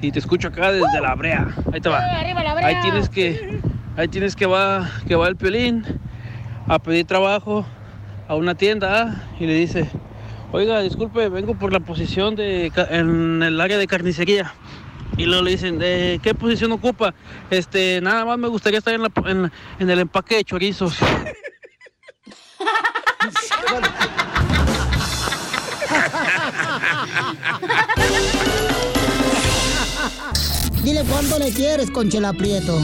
y 0.00 0.10
te 0.10 0.18
escucho 0.18 0.48
acá 0.48 0.72
desde 0.72 1.00
la 1.00 1.14
brea. 1.14 1.54
Ahí 1.72 1.80
te 1.80 1.88
va. 1.88 2.00
¡Eh, 2.00 2.10
arriba 2.20 2.42
la 2.42 2.54
brea! 2.54 2.66
Ahí 2.66 2.76
tienes 2.82 3.08
que, 3.08 3.60
ahí 3.96 4.08
tienes 4.08 4.36
que 4.36 4.46
va, 4.46 4.90
que 5.06 5.14
va 5.14 5.28
el 5.28 5.36
piolín 5.36 5.84
a 6.66 6.78
pedir 6.78 7.06
trabajo 7.06 7.66
a 8.32 8.36
una 8.36 8.54
tienda 8.54 9.02
¿ah? 9.02 9.22
y 9.38 9.46
le 9.46 9.54
dice, 9.54 9.88
oiga, 10.52 10.80
disculpe, 10.80 11.28
vengo 11.28 11.54
por 11.54 11.72
la 11.72 11.80
posición 11.80 12.34
de 12.34 12.72
en 12.90 13.42
el 13.42 13.60
área 13.60 13.78
de 13.78 13.86
carnicería. 13.86 14.54
Y 15.18 15.26
luego 15.26 15.42
le 15.42 15.50
dicen, 15.50 15.78
¿de 15.78 16.18
qué 16.22 16.34
posición 16.34 16.72
ocupa? 16.72 17.14
Este, 17.50 18.00
nada 18.00 18.24
más 18.24 18.38
me 18.38 18.48
gustaría 18.48 18.78
estar 18.78 18.94
en, 18.94 19.02
la- 19.02 19.12
en- 19.26 19.52
en 19.78 19.90
el 19.90 19.98
empaque 19.98 20.36
de 20.36 20.44
chorizos. 20.44 20.96
Dile 30.82 31.04
cuánto 31.08 31.38
le 31.38 31.52
quieres, 31.52 31.90
Conchela 31.90 32.32
Prieto. 32.32 32.78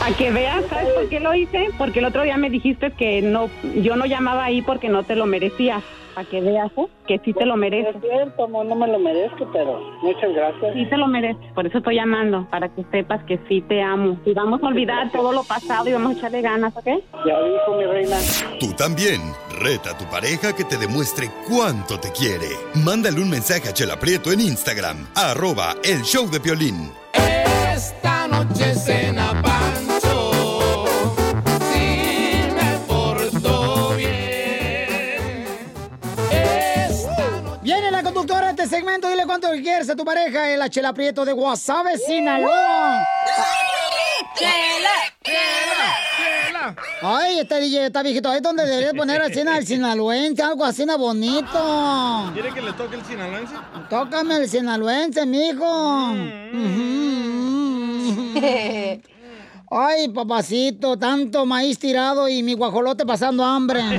Para 0.00 0.16
que 0.16 0.30
veas, 0.30 0.64
¿sabes 0.70 0.88
por 0.94 1.08
qué 1.10 1.20
lo 1.20 1.34
hice? 1.34 1.68
Porque 1.76 1.98
el 1.98 2.06
otro 2.06 2.22
día 2.22 2.38
me 2.38 2.48
dijiste 2.48 2.90
que 2.92 3.20
no, 3.20 3.50
yo 3.82 3.96
no 3.96 4.06
llamaba 4.06 4.44
ahí 4.44 4.62
porque 4.62 4.88
no 4.88 5.02
te 5.02 5.14
lo 5.14 5.26
merecías. 5.26 5.82
Para 6.14 6.28
que 6.28 6.40
veas, 6.40 6.72
¿eh? 6.76 6.86
Que 7.06 7.20
sí 7.24 7.32
te 7.32 7.44
lo 7.44 7.56
mereces. 7.56 7.94
Es 7.94 8.02
cierto, 8.02 8.48
no, 8.48 8.64
no 8.64 8.74
me 8.74 8.88
lo 8.88 8.98
merezco, 8.98 9.48
pero 9.52 9.78
muchas 10.02 10.32
gracias. 10.34 10.74
Sí 10.74 10.86
te 10.86 10.96
lo 10.96 11.06
mereces, 11.06 11.52
por 11.54 11.66
eso 11.66 11.78
estoy 11.78 11.96
llamando, 11.96 12.48
para 12.50 12.68
que 12.68 12.82
sepas 12.90 13.22
que 13.24 13.38
sí 13.46 13.60
te 13.60 13.80
amo. 13.80 14.18
Y 14.24 14.32
vamos 14.32 14.62
a 14.62 14.66
olvidar 14.66 15.12
todo 15.12 15.32
lo 15.32 15.44
pasado 15.44 15.88
y 15.88 15.92
vamos 15.92 16.16
a 16.16 16.18
echarle 16.18 16.40
ganas, 16.40 16.74
¿ok? 16.74 16.86
Ya 17.26 17.42
dijo 17.42 17.76
mi 17.78 17.84
reina. 17.84 18.16
Tú 18.58 18.72
también. 18.72 19.20
Reta 19.60 19.90
a 19.90 19.98
tu 19.98 20.06
pareja 20.06 20.54
que 20.56 20.64
te 20.64 20.78
demuestre 20.78 21.28
cuánto 21.46 22.00
te 22.00 22.10
quiere. 22.10 22.48
Mándale 22.82 23.20
un 23.20 23.28
mensaje 23.28 23.68
a 23.68 23.74
Chela 23.74 24.00
Prieto 24.00 24.32
en 24.32 24.40
Instagram, 24.40 24.96
arroba 25.14 25.74
el 25.84 26.00
show 26.02 26.28
de 26.30 26.40
Piolín. 26.40 26.90
Esta 27.74 28.26
noche 28.26 28.74
cena 28.74 29.29
Quieres 39.62 39.90
a 39.90 39.96
tu 39.96 40.04
pareja. 40.04 40.50
El 40.50 40.68
Chela 40.70 40.92
Prieto 40.92 41.24
de 41.24 41.32
Guasave, 41.32 41.98
Sinaloa. 41.98 43.06
Chela, 44.36 44.90
chela, 45.22 46.76
Ay, 47.02 47.40
este 47.40 47.60
DJ 47.60 47.86
está 47.86 48.02
viejito. 48.02 48.32
Es 48.32 48.42
donde 48.42 48.64
deberías 48.64 48.94
poner 48.94 49.20
al 49.20 49.32
cena 49.34 49.54
del 49.54 49.66
sinaloense, 49.66 50.42
algo 50.42 50.64
así 50.64 50.84
bonito. 50.84 52.30
¿Quiere 52.32 52.52
que 52.52 52.62
le 52.62 52.72
toque 52.72 52.96
el 52.96 53.04
sinaloense? 53.04 53.54
Tócame 53.88 54.36
el 54.36 54.48
sinaloense, 54.48 55.26
mijo. 55.26 56.10
Ujú. 56.12 57.00
Ay, 59.70 60.08
papacito, 60.08 60.98
tanto 60.98 61.46
maíz 61.46 61.78
tirado 61.78 62.28
y 62.28 62.42
mi 62.42 62.54
guajolote 62.54 63.06
pasando 63.06 63.44
hambre. 63.44 63.82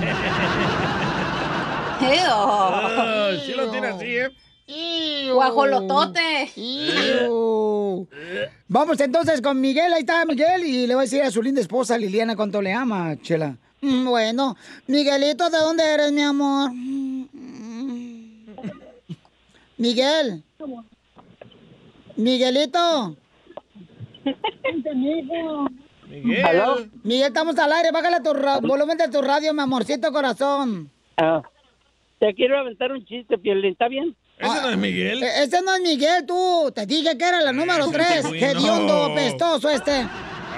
Ah, 2.04 3.30
sí 3.46 3.54
lo 3.54 3.70
tiene 3.70 3.88
así, 3.88 4.06
¿eh? 4.18 4.32
Guajolotote. 5.34 6.52
Vamos 8.68 9.00
entonces 9.00 9.42
con 9.42 9.60
Miguel, 9.60 9.94
ahí 9.94 10.02
está 10.02 10.26
Miguel, 10.26 10.66
y 10.66 10.88
le 10.88 10.96
voy 10.96 11.02
a 11.02 11.06
decir 11.06 11.22
a 11.22 11.32
su 11.32 11.42
linda 11.42 11.62
esposa 11.62 11.98
Liliana 11.98 12.36
cuánto 12.36 12.62
le 12.62 12.74
ama, 12.74 13.16
Chela. 13.22 13.58
Mm, 13.82 14.06
Bueno, 14.06 14.56
Miguelito, 14.88 15.50
¿de 15.50 15.58
dónde 15.58 15.84
eres, 15.84 16.12
mi 16.12 16.22
amor? 16.22 16.72
Miguel. 19.78 20.44
Miguelito. 22.16 23.16
Miguel. 26.08 26.46
¿Aló? 26.46 26.78
Miguel, 27.04 27.28
estamos 27.28 27.58
al 27.58 27.72
aire, 27.74 27.92
bájale 27.92 28.18
tu 28.22 28.34
volumen 28.68 28.98
de 28.98 29.08
tu 29.08 29.22
radio, 29.22 29.54
mi 29.54 29.62
amorcito 29.62 30.12
corazón. 30.12 30.92
Ah, 31.18 31.42
te 32.20 32.34
quiero 32.36 32.60
aventar 32.60 32.92
un 32.92 33.04
chiste, 33.06 33.38
Piolín, 33.38 33.72
¿está 33.72 33.88
bien? 33.88 34.16
Ese 34.42 34.62
no 34.62 34.70
es 34.70 34.78
Miguel. 34.78 35.24
E- 35.24 35.44
Ese 35.44 35.62
no 35.62 35.74
es 35.76 35.82
Miguel, 35.82 36.26
tú. 36.26 36.72
Te 36.74 36.86
dije 36.86 37.18
que 37.18 37.26
era 37.26 37.42
la 37.42 37.52
número 37.54 37.84
Ese 37.86 37.94
3. 37.94 38.08
tejuino. 38.24 38.46
Hediondo, 38.48 39.04
apestoso 39.06 39.70
este. 39.70 39.92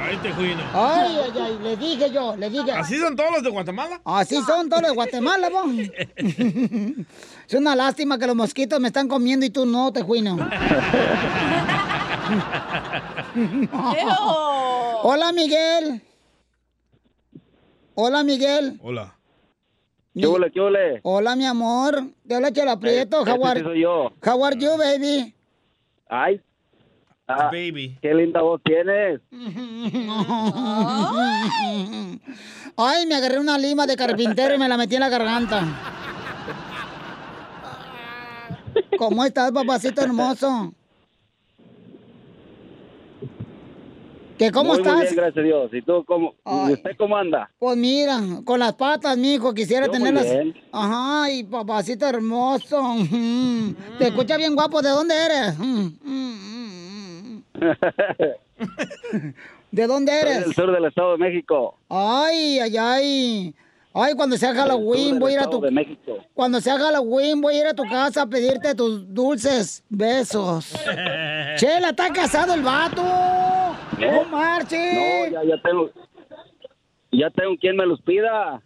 Ay, 0.05 0.17
tejuino. 0.21 0.61
Ay, 0.73 1.17
ay, 1.23 1.31
ay, 1.41 1.59
le 1.61 1.77
dije 1.77 2.11
yo, 2.11 2.35
le 2.35 2.49
dije. 2.49 2.71
¿Así 2.71 2.97
son 2.99 3.15
todos 3.15 3.31
los 3.31 3.43
de 3.43 3.49
Guatemala? 3.49 4.01
Así 4.03 4.35
son 4.41 4.67
todos 4.69 4.81
los 4.81 4.91
de 4.91 4.95
Guatemala, 4.95 5.49
vos. 5.49 5.65
es 6.17 7.53
una 7.53 7.75
lástima 7.75 8.17
que 8.17 8.27
los 8.27 8.35
mosquitos 8.35 8.79
me 8.79 8.87
están 8.87 9.07
comiendo 9.07 9.45
y 9.45 9.49
tú 9.49 9.65
no, 9.65 9.93
tejuino. 9.93 10.37
Hola, 15.03 15.31
Miguel. 15.33 16.01
Hola, 17.95 18.23
Miguel. 18.23 18.79
Hola. 18.81 19.15
¿Qué 20.15 20.27
ole, 20.27 20.51
qué 20.51 20.59
ole? 20.59 20.99
Hola, 21.03 21.35
mi 21.35 21.45
amor. 21.45 22.03
Te 22.27 22.35
habla 22.35 22.51
Chela 22.51 22.79
Prieto. 22.79 23.21
Ese 23.23 23.31
How 23.31 23.45
are, 23.45 23.59
sí 23.59 23.65
soy 23.65 23.81
yo. 23.81 24.11
how 24.23 24.45
are 24.45 24.55
you, 24.57 24.69
baby? 24.77 25.33
Ay. 26.07 26.39
Ah, 27.27 27.49
Baby. 27.51 27.97
Qué 28.01 28.13
linda 28.13 28.41
voz 28.41 28.61
tienes. 28.63 29.21
Ay, 32.75 33.05
me 33.07 33.15
agarré 33.15 33.39
una 33.39 33.57
lima 33.57 33.85
de 33.87 33.95
carpintero 33.95 34.55
y 34.55 34.57
me 34.57 34.67
la 34.67 34.75
metí 34.77 34.95
en 34.95 35.01
la 35.01 35.09
garganta. 35.09 35.63
¿Cómo 38.97 39.23
estás, 39.23 39.51
papacito 39.51 40.01
hermoso? 40.01 40.73
¿Qué 44.43 44.51
cómo 44.51 44.71
Muy, 44.73 44.79
estás? 44.79 44.93
Muy 44.95 45.03
bien, 45.03 45.15
gracias 45.15 45.37
a 45.37 45.41
Dios. 45.41 45.69
¿Y 45.73 45.81
tú 45.83 46.03
cómo? 46.05 46.33
Ay. 46.43 46.71
¿Y 46.71 46.73
usted 46.73 46.91
cómo 46.97 47.15
anda? 47.15 47.49
Pues 47.59 47.77
mira, 47.77 48.19
con 48.43 48.59
las 48.59 48.73
patas, 48.73 49.17
mijo, 49.17 49.53
quisiera 49.53 49.85
Yo 49.85 49.91
muy 49.93 49.99
tenerlas. 49.99 50.25
bien. 50.29 50.53
Ajá, 50.71 51.31
y 51.31 51.43
papacito 51.45 52.05
hermoso. 52.05 52.81
Mm. 53.09 53.73
Te 53.99 54.07
escucha 54.07 54.35
bien 54.35 54.53
guapo, 54.53 54.81
¿de 54.81 54.89
dónde 54.89 55.15
eres? 55.15 55.57
Mm. 55.57 55.87
¿De 59.71 59.87
dónde 59.87 60.11
Soy 60.11 60.21
eres? 60.29 60.45
del 60.45 60.53
sur 60.53 60.71
del 60.73 60.85
Estado 60.85 61.11
de 61.13 61.17
México. 61.19 61.77
Ay, 61.89 62.59
ay, 62.59 62.77
ay. 62.77 63.55
Ay, 63.95 64.13
cuando 64.15 64.35
sea 64.37 64.53
Halloween 64.53 65.11
Sur 65.11 65.19
voy 65.19 65.31
a 65.31 65.35
ir 65.35 65.39
a 65.39 65.43
tu 65.43 65.49
Estado 65.57 65.65
de 65.65 65.71
México. 65.71 66.17
cuando 66.33 66.59
sea 66.59 66.77
Halloween 66.79 67.39
voy 67.41 67.55
a 67.55 67.59
ir 67.59 67.67
a 67.67 67.73
tu 67.75 67.83
casa 67.83 68.23
a 68.23 68.25
pedirte 68.27 68.75
tus 68.75 69.13
dulces 69.13 69.83
besos. 69.87 70.73
Chela, 71.57 71.89
está 71.91 72.11
casado 72.11 72.53
el 72.55 72.61
vato. 72.63 73.03
No 73.99 74.23
marches. 74.25 74.93
No, 74.93 75.27
ya, 75.31 75.43
ya 75.43 75.61
tengo. 75.61 75.89
Ya 77.11 77.29
tengo 77.29 77.57
quien 77.57 77.75
me 77.75 77.85
los 77.85 78.01
pida. 78.01 78.61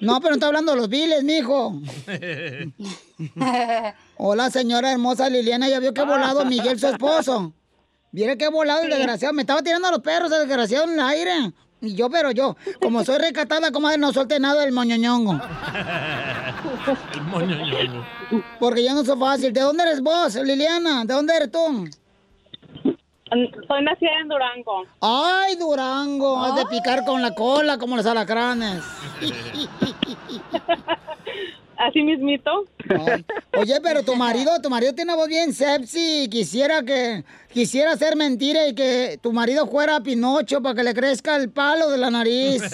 No, 0.00 0.20
pero 0.20 0.30
no 0.30 0.34
está 0.36 0.46
hablando 0.46 0.72
de 0.72 0.78
los 0.78 0.88
biles, 0.88 1.22
mijo. 1.24 1.74
Hola, 4.16 4.50
señora 4.50 4.92
hermosa 4.92 5.28
Liliana. 5.28 5.68
Ya 5.68 5.80
vio 5.80 5.92
que 5.92 6.00
ha 6.00 6.04
volado 6.04 6.44
Miguel, 6.46 6.78
su 6.78 6.86
esposo. 6.88 7.52
Viene 8.12 8.38
que 8.38 8.46
ha 8.46 8.50
volado 8.50 8.82
el 8.82 8.90
desgraciado. 8.90 9.34
Me 9.34 9.42
estaba 9.42 9.62
tirando 9.62 9.88
a 9.88 9.90
los 9.90 10.00
perros 10.00 10.32
el 10.32 10.40
desgraciado 10.40 10.84
en 10.84 10.92
el 10.94 11.00
aire. 11.00 11.52
Y 11.82 11.94
yo, 11.94 12.08
pero 12.08 12.30
yo, 12.30 12.56
como 12.80 13.04
soy 13.04 13.18
recatada, 13.18 13.70
comadre, 13.70 13.98
no 13.98 14.10
suelte 14.12 14.40
nada 14.40 14.62
del 14.62 14.72
moñoñongo. 14.72 15.38
El 17.14 17.22
moñoñongo. 17.22 18.04
Porque 18.58 18.82
yo 18.82 18.94
no 18.94 19.04
soy 19.04 19.18
fácil. 19.18 19.52
¿De 19.52 19.60
dónde 19.60 19.82
eres 19.82 20.00
vos, 20.00 20.34
Liliana? 20.36 21.04
¿De 21.04 21.12
dónde 21.12 21.36
eres 21.36 21.50
tú? 21.50 21.86
Soy 23.30 23.82
nacida 23.82 24.20
en 24.20 24.28
Durango. 24.28 24.84
Ay, 25.00 25.56
Durango. 25.56 26.44
Has 26.44 26.54
de 26.56 26.66
picar 26.66 27.04
con 27.04 27.20
la 27.20 27.34
cola 27.34 27.76
como 27.76 27.96
los 27.96 28.06
alacranes. 28.06 28.84
Así 31.76 32.02
mismito. 32.02 32.64
Ay. 32.88 33.24
Oye, 33.58 33.80
pero 33.82 34.04
tu 34.04 34.14
marido, 34.14 34.50
tu 34.62 34.70
marido 34.70 34.94
tiene 34.94 35.12
una 35.12 35.20
voz 35.20 35.28
bien 35.28 35.52
sepsi. 35.52 36.28
Quisiera 36.30 36.84
que, 36.84 37.24
quisiera 37.52 37.92
hacer 37.92 38.16
mentira 38.16 38.68
y 38.68 38.74
que 38.74 39.18
tu 39.20 39.32
marido 39.32 39.66
fuera 39.66 40.00
Pinocho 40.00 40.62
para 40.62 40.76
que 40.76 40.84
le 40.84 40.94
crezca 40.94 41.36
el 41.36 41.50
palo 41.50 41.90
de 41.90 41.98
la 41.98 42.10
nariz. 42.10 42.62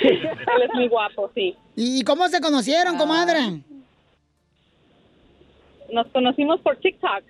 Él 0.00 0.62
es 0.62 0.70
muy 0.74 0.88
guapo, 0.88 1.30
sí. 1.34 1.56
¿Y 1.74 2.04
cómo 2.04 2.28
se 2.28 2.40
conocieron, 2.40 2.96
comadre? 2.96 3.62
Nos 5.92 6.06
conocimos 6.08 6.60
por 6.60 6.76
TikTok. 6.76 7.24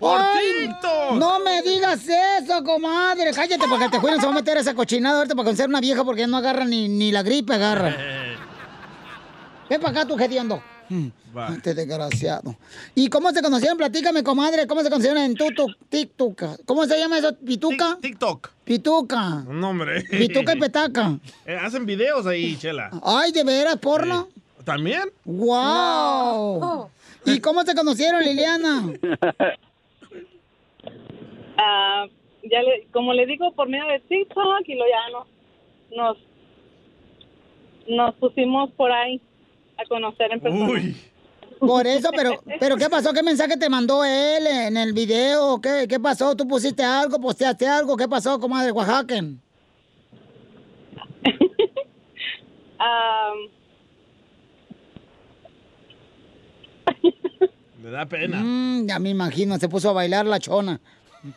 ¡Ay! 0.00 0.70
No 1.18 1.38
me 1.40 1.62
digas 1.62 2.00
eso, 2.08 2.62
comadre. 2.64 3.32
Cállate, 3.32 3.66
porque 3.68 3.88
te 3.88 3.98
juegan 3.98 4.20
se 4.20 4.26
va 4.26 4.32
a 4.32 4.34
meter 4.34 4.56
esa 4.56 4.74
cochinada 4.74 5.18
ahorita 5.18 5.34
para 5.34 5.44
conocer 5.44 5.68
una 5.68 5.80
vieja 5.80 6.04
porque 6.04 6.26
no 6.26 6.36
agarra 6.36 6.64
ni, 6.64 6.88
ni 6.88 7.12
la 7.12 7.22
gripe, 7.22 7.54
agarra. 7.54 7.96
Ven 9.70 9.80
para 9.80 10.00
acá, 10.00 10.08
tú 10.08 10.18
hediondo. 10.18 10.62
Este 11.52 11.74
desgraciado. 11.74 12.56
¿Y 12.94 13.08
cómo 13.08 13.30
se 13.32 13.42
conocieron? 13.42 13.76
Platícame, 13.76 14.22
comadre. 14.22 14.66
¿Cómo 14.66 14.82
se 14.82 14.88
conocieron 14.88 15.18
en 15.18 15.34
Tutu, 15.34 15.66
TikTok? 15.88 16.64
¿Cómo 16.64 16.86
se 16.86 16.98
llama 16.98 17.18
eso? 17.18 17.34
¿Pituca? 17.36 17.98
TikTok. 18.00 18.48
Pituca. 18.64 19.44
No, 19.46 19.70
hombre. 19.70 20.02
Pituca 20.04 20.54
y 20.54 20.58
petaca. 20.58 21.18
Eh, 21.46 21.56
hacen 21.56 21.86
videos 21.86 22.26
ahí, 22.26 22.56
Chela. 22.56 22.90
Ay, 23.02 23.32
¿de 23.32 23.44
veras 23.44 23.76
porno? 23.76 24.28
¿También? 24.64 25.10
¡Wow! 25.24 26.90
¿Y 27.34 27.40
cómo 27.40 27.62
se 27.62 27.74
conocieron, 27.74 28.22
Liliana? 28.22 28.92
Ah, 31.60 32.06
ya 32.44 32.62
le, 32.62 32.86
como 32.92 33.12
le 33.12 33.26
digo, 33.26 33.50
por 33.50 33.68
medio 33.68 33.84
de 33.88 33.98
TikTok 33.98 34.62
y 34.64 34.76
lo 34.76 34.84
ya 34.86 35.10
nos, 35.10 35.26
nos, 35.96 36.16
nos 37.88 38.14
pusimos 38.14 38.70
por 38.74 38.92
ahí 38.92 39.20
a 39.76 39.84
conocer 39.88 40.30
en 40.30 40.38
persona. 40.40 40.94
Por 41.58 41.86
eso, 41.88 42.10
pero, 42.14 42.40
pero 42.60 42.76
¿qué 42.76 42.88
pasó? 42.88 43.12
¿Qué 43.12 43.24
mensaje 43.24 43.56
te 43.56 43.68
mandó 43.68 44.04
él 44.04 44.46
en 44.46 44.76
el 44.76 44.92
video? 44.92 45.60
¿Qué, 45.60 45.86
qué 45.88 45.98
pasó? 45.98 46.36
¿Tú 46.36 46.46
pusiste 46.46 46.84
algo? 46.84 47.20
¿Posteaste 47.20 47.66
algo? 47.66 47.96
¿Qué 47.96 48.06
pasó, 48.06 48.38
comadre 48.38 48.72
Oaxaca? 48.72 49.16
Ah, 52.80 53.32
Me 57.88 57.94
da 57.94 58.04
pena. 58.04 58.38
Mm, 58.38 58.86
ya 58.86 58.98
me 58.98 59.08
imagino, 59.08 59.56
se 59.58 59.66
puso 59.66 59.88
a 59.88 59.92
bailar 59.94 60.26
la 60.26 60.38
chona. 60.38 60.78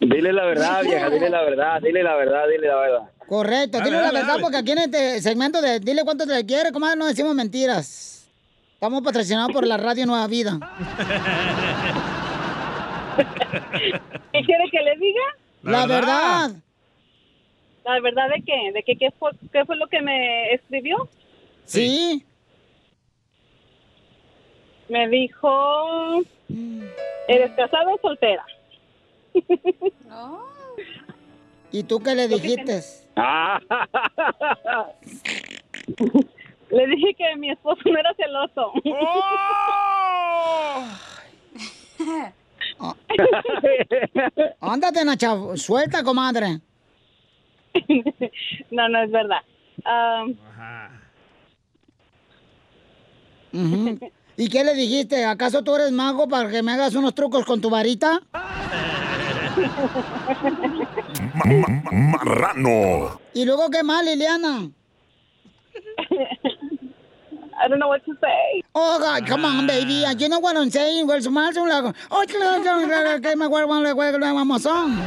Dile 0.02 0.34
la 0.34 0.43
verdad, 0.43 0.82
vieja, 0.84 1.10
dile 1.10 1.30
la 1.30 1.43
verdad, 1.43 1.82
dile 1.82 2.04
la 2.04 2.16
verdad, 2.18 2.43
dile 2.49 2.68
la 2.68 2.76
verdad. 2.76 3.10
Correcto, 3.26 3.78
Dale, 3.78 3.89
dile 3.89 4.02
la 4.02 4.12
verdad 4.12 4.28
dale. 4.28 4.41
porque 4.41 4.58
aquí 4.58 4.72
en 4.72 4.80
este 4.80 5.22
segmento 5.22 5.62
de 5.62 5.80
Dile 5.80 6.04
cuánto 6.04 6.28
te 6.28 6.45
quiere, 6.45 6.74
comadre, 6.74 6.97
no 6.97 7.08
decimos 7.08 7.34
mentiras. 7.36 8.30
Estamos 8.74 9.02
patrocinados 9.02 9.54
por 9.54 9.66
la 9.66 9.78
radio 9.78 10.06
Nueva 10.06 10.28
Vida. 10.28 10.60
¿Qué 14.34 14.43
quiere 14.43 14.70
que 14.70 14.82
le 14.82 14.97
diga? 14.97 15.24
La, 15.64 15.86
verdad. 15.86 16.52
¿La 17.86 17.99
verdad 18.02 18.28
de 18.28 18.43
qué? 18.43 18.72
¿De 18.74 18.84
qué, 18.84 18.97
qué, 18.97 19.10
fue, 19.18 19.32
qué 19.54 19.64
fue 19.64 19.78
lo 19.78 19.88
que 19.88 20.02
me 20.02 20.54
escribió? 20.54 21.08
Sí. 21.64 22.26
Me 24.89 25.08
dijo, 25.08 26.26
¿eres 27.28 27.52
casada 27.52 27.93
o 27.93 27.99
soltera? 28.02 28.43
¿Y 31.72 31.84
tú 31.84 31.99
qué 31.99 32.16
le 32.16 32.28
dijiste? 32.28 32.82
Le 36.72 36.88
dije 36.88 37.14
que 37.18 37.36
mi 37.36 37.52
esposo 37.52 37.82
no 37.86 37.99
era 37.99 38.14
celoso. 38.16 38.72
Ándate, 44.62 45.04
Nacha, 45.04 45.36
suelta, 45.58 46.02
comadre. 46.04 46.62
no, 48.72 48.89
no 48.89 49.04
es 49.04 49.12
verdad. 49.12 49.41
Ah, 49.84 50.26
Ujú. 53.54 53.99
¿Y 54.38 54.50
qué 54.50 54.64
le 54.64 54.74
dijiste? 54.74 55.26
¿Acaso 55.26 55.62
tú 55.62 55.76
eres 55.76 55.92
mago 55.92 56.28
para 56.28 56.50
que 56.50 56.64
me 56.64 56.72
hagas 56.72 56.96
unos 56.96 57.14
trucos 57.14 57.46
con 57.46 57.62
tu 57.62 57.70
varita? 57.70 58.22
Marrano. 61.92 63.20
¿Y 63.34 63.46
luego 63.46 63.70
qué 63.70 63.84
más, 63.84 64.04
Liliana? 64.06 64.72
I 67.64 67.68
don't 67.68 67.80
know 67.80 67.90
what 67.90 68.04
to 68.06 68.14
say. 68.20 68.64
Oh, 68.74 68.98
God, 68.98 69.28
come 69.28 69.46
on, 69.46 69.68
baby. 69.68 70.04
You 70.18 70.28
know 70.30 70.40
what 70.40 70.58
I'm 70.58 70.72
saying? 70.72 71.06
Well, 71.06 71.22
smile, 71.22 71.54
so 71.54 71.64
like, 71.64 71.94
oh, 72.10 72.26
claro, 72.28 72.62
claro, 72.64 72.88
claro, 72.88 73.22
que 73.22 73.36
me 73.36 73.46
acuerdo, 73.46 73.80
le 73.82 73.90
acuerdo, 73.90 74.18
le 74.18 74.34
mamazón. 74.34 75.00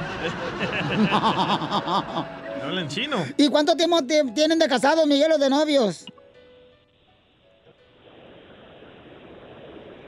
Habla 2.62 2.80
en 2.80 2.88
chino. 2.88 3.16
¿Y 3.36 3.48
cuánto 3.48 3.74
tiempo 3.76 4.00
tienen 4.04 4.60
de 4.60 4.68
casados, 4.68 5.04
Miguel, 5.06 5.32
o 5.32 5.38
de 5.38 5.50
novios? 5.50 6.06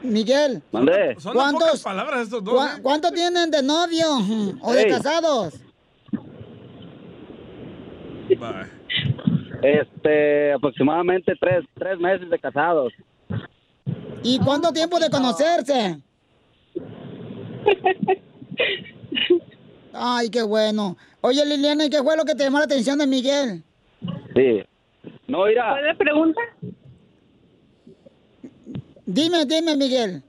Miguel. 0.07 0.63
Mandé. 0.73 1.17
Son 1.19 1.35
¿Cuántos? 1.35 1.63
pocas 1.63 1.83
palabras 1.83 2.21
estos 2.23 2.43
dos. 2.45 2.55
¿Cuá- 2.55 2.77
¿eh? 2.77 2.81
¿Cuánto 2.83 3.11
tienen 3.11 3.51
de 3.51 3.63
novio 3.63 4.07
o 4.63 4.73
de 4.73 4.83
Ey. 4.83 4.91
casados? 4.91 5.55
Este, 9.63 10.53
aproximadamente 10.53 11.33
tres, 11.41 11.65
tres 11.79 11.99
meses 11.99 12.29
de 12.29 12.39
casados. 12.39 12.93
¿Y 14.23 14.39
cuánto 14.41 14.73
tiempo 14.73 14.99
de 14.99 15.09
conocerse? 15.11 15.99
Ay, 19.93 20.29
qué 20.31 20.43
bueno. 20.43 20.97
Oye, 21.21 21.45
Liliana, 21.47 21.87
¿y 21.87 21.91
qué 21.91 22.03
fue 22.03 22.17
lo 22.17 22.25
que 22.25 22.35
te 22.35 22.45
llamó 22.45 22.59
la 22.59 22.65
atención 22.65 22.99
de 22.99 23.07
Miguel? 23.07 23.63
Sí. 24.35 24.63
No, 25.27 25.45
mira. 25.47 25.73
¿Puede 25.73 25.95
preguntar? 25.95 26.45
Dime, 29.07 29.45
dime, 29.47 29.77
Miguel. 29.77 30.23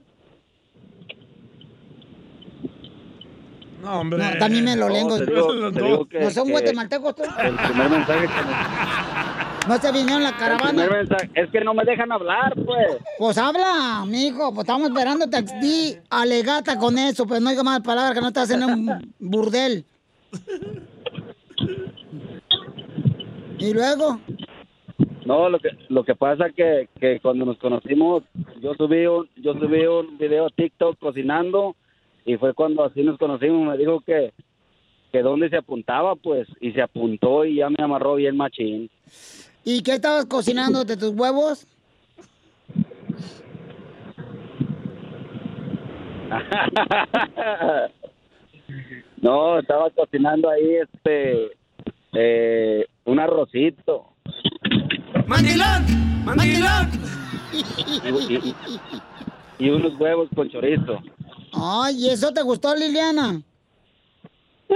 No, 3.82 4.00
hombre. 4.00 4.18
No, 4.18 4.38
también 4.38 4.64
me 4.64 4.76
lo 4.76 4.88
lengo. 4.88 5.18
te 5.18 5.26
digo- 5.26 5.70
te 5.72 5.82
digo 5.82 6.06
que- 6.08 6.20
¿No 6.20 6.30
son 6.30 6.46
que 6.46 6.52
guatemaltecos 6.52 7.14
tú? 7.14 7.22
El 7.22 7.54
primer 7.56 7.90
mensaje 7.90 8.20
que 8.26 8.26
me- 8.26 9.68
¿No 9.68 9.78
se 9.78 9.92
vinieron 9.92 10.22
la 10.22 10.30
el 10.30 10.36
caravana? 10.36 10.70
primer 10.84 10.90
mensaje- 11.06 11.30
es 11.34 11.50
que 11.50 11.60
no 11.60 11.74
me 11.74 11.84
dejan 11.84 12.10
hablar, 12.10 12.54
pues. 12.54 12.96
Pues 13.18 13.38
habla, 13.38 14.04
mijo, 14.06 14.52
pues 14.54 14.64
estamos 14.64 14.88
esperando 14.88 15.28
te 15.28 15.42
di 15.60 15.96
alegata 16.10 16.78
con 16.78 16.96
eso, 16.98 17.26
pero 17.26 17.40
no 17.40 17.50
diga 17.50 17.62
más 17.62 17.80
palabras 17.80 18.14
que 18.14 18.20
no 18.20 18.28
estás 18.28 18.50
en 18.50 18.64
un 18.64 19.14
burdel. 19.18 19.84
¿Y 23.58 23.72
luego? 23.74 24.20
No, 25.28 25.50
lo 25.50 25.58
que 25.58 25.68
lo 25.90 26.04
que 26.04 26.14
pasa 26.14 26.48
que, 26.48 26.88
que 26.98 27.20
cuando 27.20 27.44
nos 27.44 27.58
conocimos, 27.58 28.22
yo 28.62 28.72
subí 28.72 29.04
un 29.04 29.28
yo 29.36 29.52
subí 29.52 29.84
un 29.84 30.16
video 30.16 30.46
a 30.46 30.48
TikTok 30.48 30.98
cocinando 30.98 31.76
y 32.24 32.38
fue 32.38 32.54
cuando 32.54 32.82
así 32.82 33.02
nos 33.02 33.18
conocimos, 33.18 33.68
me 33.68 33.76
dijo 33.76 34.00
que 34.00 34.32
que 35.12 35.20
dónde 35.20 35.50
se 35.50 35.58
apuntaba, 35.58 36.16
pues, 36.16 36.48
y 36.62 36.72
se 36.72 36.80
apuntó 36.80 37.44
y 37.44 37.56
ya 37.56 37.68
me 37.68 37.76
amarró 37.84 38.14
bien 38.14 38.38
machín. 38.38 38.88
¿Y 39.64 39.82
qué 39.82 39.96
estabas 39.96 40.24
cocinando 40.24 40.82
de 40.86 40.96
tus 40.96 41.10
huevos? 41.10 41.66
no, 49.20 49.58
estaba 49.58 49.90
cocinando 49.90 50.48
ahí 50.48 50.76
este 50.76 51.50
eh, 52.14 52.86
un 53.04 53.20
arrocito 53.20 54.14
¡Mandilón! 55.26 56.24
¡Mandilón! 56.24 56.90
y, 57.52 57.58
y- 58.48 58.54
y 59.58 59.70
unos 59.70 59.98
huevos 59.98 60.28
con 60.34 60.48
chorizo. 60.50 60.98
Ay, 61.52 61.96
¿y 62.06 62.10
eso 62.10 62.32
te 62.32 62.42
gustó, 62.42 62.74
Liliana? 62.76 63.42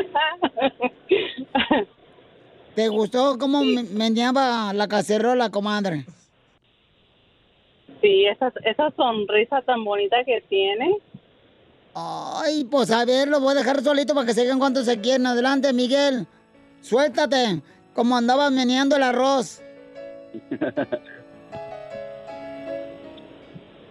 ¿Te 2.74 2.89
gustó 2.89 3.39
cómo 3.39 3.62
me- 3.62 3.83
meneaba 3.85 4.72
la 4.72 4.89
cacerola, 4.89 5.51
comadre? 5.51 6.07
Sí, 8.01 8.24
esa, 8.26 8.53
esa 8.64 8.91
sonrisa 8.97 9.61
tan 9.62 9.85
bonita 9.85 10.16
que 10.24 10.41
tiene. 10.49 10.97
Ay, 11.95 12.64
pues 12.64 12.91
a 12.91 13.05
ver, 13.05 13.28
lo 13.28 13.39
voy 13.41 13.53
a 13.53 13.59
dejar 13.59 13.83
solito 13.83 14.14
para 14.14 14.26
que 14.26 14.35
se 14.35 14.45
vean 14.45 14.59
cuánto 14.59 14.83
se 14.83 15.01
quieren. 15.01 15.26
Adelante, 15.26 15.72
Miguel. 15.72 16.26
Suéltate, 16.80 17.62
como 17.95 18.16
andaba 18.16 18.51
meneando 18.51 18.97
el 18.97 19.03
arroz. 19.05 19.62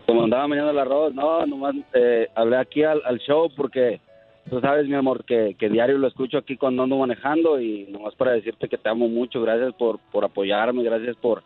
Como 0.05 0.23
andaba 0.23 0.47
mañana 0.47 0.71
el 0.71 0.79
arroz, 0.79 1.13
no, 1.13 1.45
nomás 1.45 1.75
eh, 1.93 2.27
hablé 2.35 2.57
aquí 2.57 2.83
al, 2.83 3.01
al 3.05 3.19
show 3.19 3.49
porque 3.55 4.01
tú 4.49 4.59
sabes, 4.59 4.87
mi 4.87 4.95
amor, 4.95 5.23
que, 5.23 5.55
que 5.57 5.69
diario 5.69 5.97
lo 5.97 6.07
escucho 6.07 6.37
aquí 6.37 6.57
cuando 6.57 6.83
ando 6.83 6.97
manejando 6.97 7.61
y 7.61 7.85
nomás 7.85 8.15
para 8.15 8.31
decirte 8.31 8.67
que 8.67 8.77
te 8.77 8.89
amo 8.89 9.07
mucho, 9.07 9.41
gracias 9.41 9.73
por, 9.75 9.99
por 10.11 10.25
apoyarme, 10.25 10.83
gracias 10.83 11.15
por, 11.17 11.43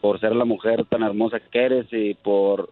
por 0.00 0.18
ser 0.20 0.34
la 0.34 0.44
mujer 0.44 0.84
tan 0.86 1.02
hermosa 1.02 1.38
que 1.38 1.64
eres 1.64 1.86
y 1.92 2.14
por, 2.14 2.70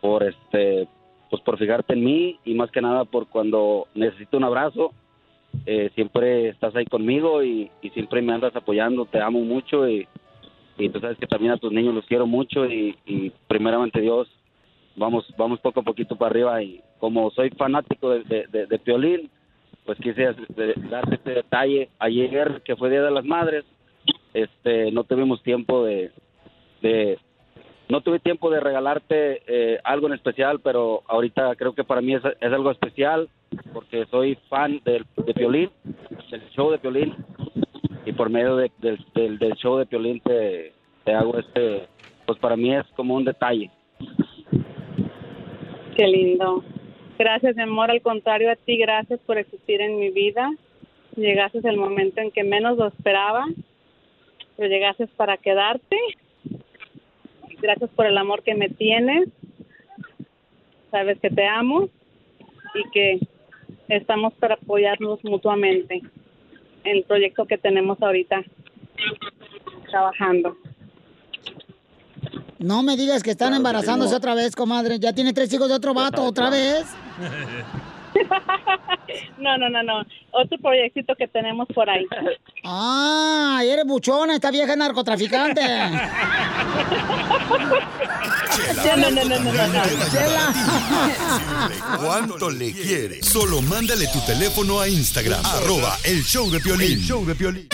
por 0.00 0.24
este, 0.24 0.88
pues 1.30 1.42
por 1.42 1.58
fijarte 1.58 1.92
en 1.94 2.04
mí 2.04 2.38
y 2.44 2.54
más 2.54 2.70
que 2.70 2.80
nada 2.80 3.04
por 3.04 3.28
cuando 3.28 3.86
necesito 3.94 4.36
un 4.36 4.44
abrazo, 4.44 4.92
eh, 5.66 5.90
siempre 5.94 6.48
estás 6.48 6.74
ahí 6.74 6.86
conmigo 6.86 7.42
y, 7.42 7.70
y 7.82 7.90
siempre 7.90 8.22
me 8.22 8.32
andas 8.32 8.56
apoyando, 8.56 9.06
te 9.06 9.20
amo 9.20 9.40
mucho 9.40 9.88
y, 9.88 10.06
y 10.78 10.88
tú 10.88 11.00
sabes 11.00 11.18
que 11.18 11.26
también 11.26 11.52
a 11.52 11.56
tus 11.58 11.72
niños 11.72 11.94
los 11.94 12.06
quiero 12.06 12.26
mucho 12.26 12.64
y, 12.66 12.96
primeramente 13.46 14.00
Dios 14.00 14.28
vamos 14.96 15.24
vamos 15.36 15.60
poco 15.60 15.80
a 15.80 15.82
poquito 15.84 16.16
para 16.16 16.30
arriba 16.30 16.62
y 16.62 16.80
como 16.98 17.30
soy 17.30 17.50
fanático 17.50 18.10
de, 18.10 18.22
de, 18.24 18.46
de- 18.48 18.66
de 18.66 18.78
Piolín 18.78 19.30
pues 19.84 19.98
quise 20.00 20.24
este, 20.30 20.74
darte 20.90 21.14
este 21.14 21.30
detalle. 21.30 21.88
Ayer 21.98 22.60
que 22.64 22.76
fue 22.76 22.90
Día 22.90 23.02
de 23.02 23.10
las 23.10 23.24
Madres 23.24 23.64
este 24.34 24.90
no 24.92 25.04
tuvimos 25.04 25.42
tiempo 25.42 25.84
de, 25.84 26.10
de 26.82 27.18
no 27.88 28.00
tuve 28.02 28.18
tiempo 28.20 28.50
de 28.50 28.60
regalarte 28.60 29.42
eh, 29.46 29.78
algo 29.84 30.06
en 30.08 30.12
especial 30.14 30.60
pero 30.60 31.02
ahorita 31.08 31.54
creo 31.56 31.74
que 31.74 31.84
para 31.84 32.00
mí 32.02 32.14
es, 32.14 32.22
es 32.40 32.52
algo 32.52 32.70
especial 32.70 33.28
porque 33.72 34.04
soy 34.10 34.36
fan 34.48 34.80
del, 34.84 35.06
de 35.16 35.34
Piolín 35.34 35.70
del 36.30 36.48
show 36.50 36.70
de 36.70 36.78
Piolín 36.78 37.14
y 38.08 38.12
por 38.12 38.30
medio 38.30 38.56
de- 38.56 38.70
del, 38.80 39.52
show 39.56 39.76
de 39.76 39.84
Piolín 39.84 40.20
te, 40.20 40.72
hago 41.12 41.38
este 41.38 41.86
pues 42.26 42.38
para 42.38 42.56
mí 42.56 42.74
es 42.74 42.86
como 42.96 43.14
un 43.14 43.24
detalle 43.24 43.70
Qué 45.96 46.06
lindo. 46.06 46.62
Gracias, 47.18 47.58
amor. 47.58 47.90
Al 47.90 48.00
contrario 48.00 48.52
a 48.52 48.54
ti, 48.54 48.78
gracias 48.78 49.18
por 49.26 49.36
existir 49.36 49.80
en 49.80 49.98
mi 49.98 50.10
vida. 50.10 50.48
Llegaste 51.16 51.58
el 51.64 51.76
momento 51.76 52.20
en 52.20 52.30
que 52.30 52.44
menos 52.44 52.78
lo 52.78 52.86
esperaba, 52.86 53.44
pero 54.56 54.68
llegaste 54.68 55.08
para 55.08 55.36
quedarte. 55.36 55.96
Gracias 57.60 57.90
por 57.90 58.06
el 58.06 58.16
amor 58.16 58.44
que 58.44 58.54
me 58.54 58.68
tienes. 58.68 59.28
Sabes 60.92 61.18
que 61.18 61.30
te 61.30 61.48
amo 61.48 61.88
y 62.76 62.90
que 62.92 63.18
estamos 63.88 64.32
para 64.34 64.54
apoyarnos 64.54 65.18
mutuamente 65.24 65.94
en 65.94 66.17
el 66.84 67.04
proyecto 67.04 67.46
que 67.46 67.58
tenemos 67.58 68.00
ahorita 68.02 68.42
trabajando. 69.90 70.56
No 72.58 72.82
me 72.82 72.96
digas 72.96 73.22
que 73.22 73.30
están 73.30 73.54
embarazándose 73.54 74.14
otra 74.14 74.34
vez, 74.34 74.56
comadre. 74.56 74.98
Ya 74.98 75.12
tiene 75.12 75.32
tres 75.32 75.52
hijos 75.52 75.68
de 75.68 75.74
otro 75.74 75.94
vato, 75.94 76.24
otra 76.24 76.50
vez. 76.50 76.86
No, 79.38 79.56
no, 79.56 79.68
no, 79.70 79.82
no. 79.82 80.00
Otro 80.32 80.58
proyectito 80.58 81.14
que 81.16 81.28
tenemos 81.28 81.66
por 81.74 81.88
ahí. 81.88 82.04
Ah, 82.64 83.62
eres 83.64 83.86
buchona, 83.86 84.34
esta 84.34 84.50
vieja 84.50 84.76
narcotraficante. 84.76 85.62
No, 88.84 88.96
no, 88.96 89.10
no, 89.10 89.24
no, 89.24 89.38
no, 89.38 89.52
no, 89.52 89.66
no. 89.68 89.82
¿Cuánto 92.00 92.50
le 92.50 92.72
quieres? 92.72 93.26
Solo 93.26 93.62
mándale 93.62 94.06
tu 94.08 94.20
teléfono 94.20 94.80
a 94.80 94.88
Instagram, 94.88 95.44
arroba 95.44 95.96
el 96.04 96.22
show 96.24 96.50
de 96.50 96.58
Piolín. 96.60 96.92
El 96.92 97.00
show 97.00 97.24
de 97.24 97.34
Piolín. 97.34 97.68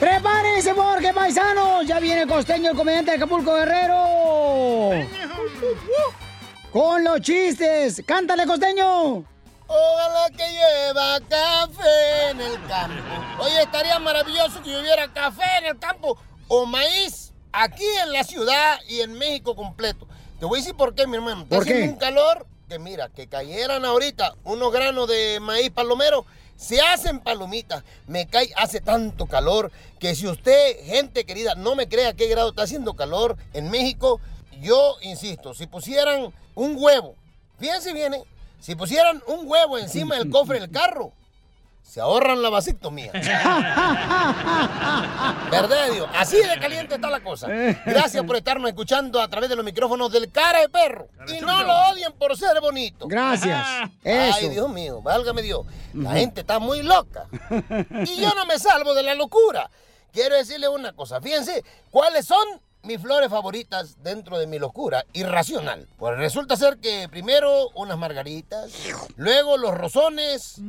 ¡Prepárense 0.00 0.74
porque 0.74 1.12
paisanos! 1.12 1.86
Ya 1.86 2.00
viene 2.00 2.22
el 2.22 2.28
costeño, 2.28 2.70
el 2.70 2.76
comediante 2.76 3.10
de 3.12 3.16
Acapulco 3.18 3.54
Guerrero. 3.54 4.90
Con 6.74 7.04
los 7.04 7.20
chistes. 7.20 8.02
¡Cántale, 8.04 8.46
costeño! 8.46 9.24
Ojalá 9.68 10.28
que 10.36 10.42
lleva 10.42 11.20
café 11.20 12.30
en 12.30 12.40
el 12.40 12.66
campo. 12.66 13.00
Oye, 13.38 13.62
estaría 13.62 13.96
maravilloso 14.00 14.60
que 14.60 14.76
hubiera 14.76 15.06
café 15.12 15.44
en 15.60 15.66
el 15.66 15.78
campo 15.78 16.18
o 16.48 16.66
maíz 16.66 17.32
aquí 17.52 17.86
en 18.02 18.12
la 18.12 18.24
ciudad 18.24 18.80
y 18.88 19.02
en 19.02 19.12
México 19.12 19.54
completo. 19.54 20.08
Te 20.40 20.46
voy 20.46 20.58
a 20.58 20.62
decir 20.62 20.76
por 20.76 20.96
qué, 20.96 21.06
mi 21.06 21.14
hermano. 21.14 21.44
Está 21.44 21.54
¿Por 21.54 21.64
qué? 21.64 21.74
haciendo 21.74 21.92
un 21.92 21.98
calor 22.00 22.46
que 22.68 22.80
mira, 22.80 23.08
que 23.08 23.28
cayeran 23.28 23.84
ahorita 23.84 24.34
unos 24.42 24.72
granos 24.72 25.08
de 25.08 25.38
maíz 25.38 25.70
palomero, 25.70 26.26
se 26.56 26.80
hacen 26.80 27.20
palomitas. 27.20 27.84
Me 28.08 28.26
cae, 28.26 28.50
hace 28.56 28.80
tanto 28.80 29.26
calor 29.26 29.70
que 30.00 30.16
si 30.16 30.26
usted, 30.26 30.84
gente 30.84 31.24
querida, 31.24 31.54
no 31.54 31.76
me 31.76 31.88
crea 31.88 32.14
qué 32.14 32.26
grado 32.26 32.48
está 32.48 32.62
haciendo 32.62 32.94
calor 32.94 33.36
en 33.52 33.70
México, 33.70 34.20
yo 34.60 34.96
insisto, 35.02 35.54
si 35.54 35.66
pusieran 35.66 36.32
un 36.54 36.76
huevo, 36.78 37.14
fíjense 37.58 37.92
bien, 37.92 38.14
¿eh? 38.14 38.24
si 38.60 38.74
pusieran 38.74 39.22
un 39.26 39.48
huevo 39.48 39.78
encima 39.78 40.16
del 40.16 40.30
cofre 40.30 40.60
del 40.60 40.70
carro, 40.70 41.12
se 41.84 42.00
ahorran 42.00 42.40
la 42.42 42.48
vasectomía. 42.48 43.12
¿Verdad, 45.50 45.90
Dios? 45.92 46.08
Así 46.14 46.38
de 46.38 46.58
caliente 46.58 46.94
está 46.94 47.10
la 47.10 47.20
cosa. 47.20 47.46
Gracias 47.86 48.24
por 48.24 48.36
estarnos 48.36 48.68
escuchando 48.68 49.20
a 49.20 49.28
través 49.28 49.50
de 49.50 49.56
los 49.56 49.64
micrófonos 49.64 50.10
del 50.10 50.32
cara 50.32 50.60
de 50.60 50.70
perro. 50.70 51.08
Y 51.28 51.40
no 51.40 51.62
lo 51.62 51.72
odien 51.90 52.12
por 52.14 52.36
ser 52.36 52.58
bonito. 52.60 53.06
Gracias. 53.06 53.64
Ay. 54.04 54.48
Dios 54.48 54.68
mío, 54.70 55.02
válgame 55.02 55.42
Dios. 55.42 55.66
La 55.92 56.12
gente 56.12 56.40
está 56.40 56.58
muy 56.58 56.82
loca. 56.82 57.26
Y 58.06 58.16
yo 58.16 58.30
no 58.34 58.46
me 58.46 58.58
salvo 58.58 58.94
de 58.94 59.02
la 59.02 59.14
locura. 59.14 59.70
Quiero 60.10 60.36
decirle 60.36 60.68
una 60.68 60.92
cosa. 60.94 61.20
Fíjense, 61.20 61.62
¿cuáles 61.90 62.24
son 62.26 62.44
mis 62.84 63.00
flores 63.00 63.30
favoritas 63.30 64.02
dentro 64.02 64.38
de 64.38 64.46
mi 64.46 64.58
locura 64.58 65.04
irracional? 65.12 65.88
Pues 65.98 66.16
resulta 66.16 66.56
ser 66.56 66.78
que 66.78 67.08
primero 67.10 67.68
unas 67.74 67.98
margaritas, 67.98 68.72
luego 69.16 69.56
los 69.56 69.74
rosones. 69.74 70.60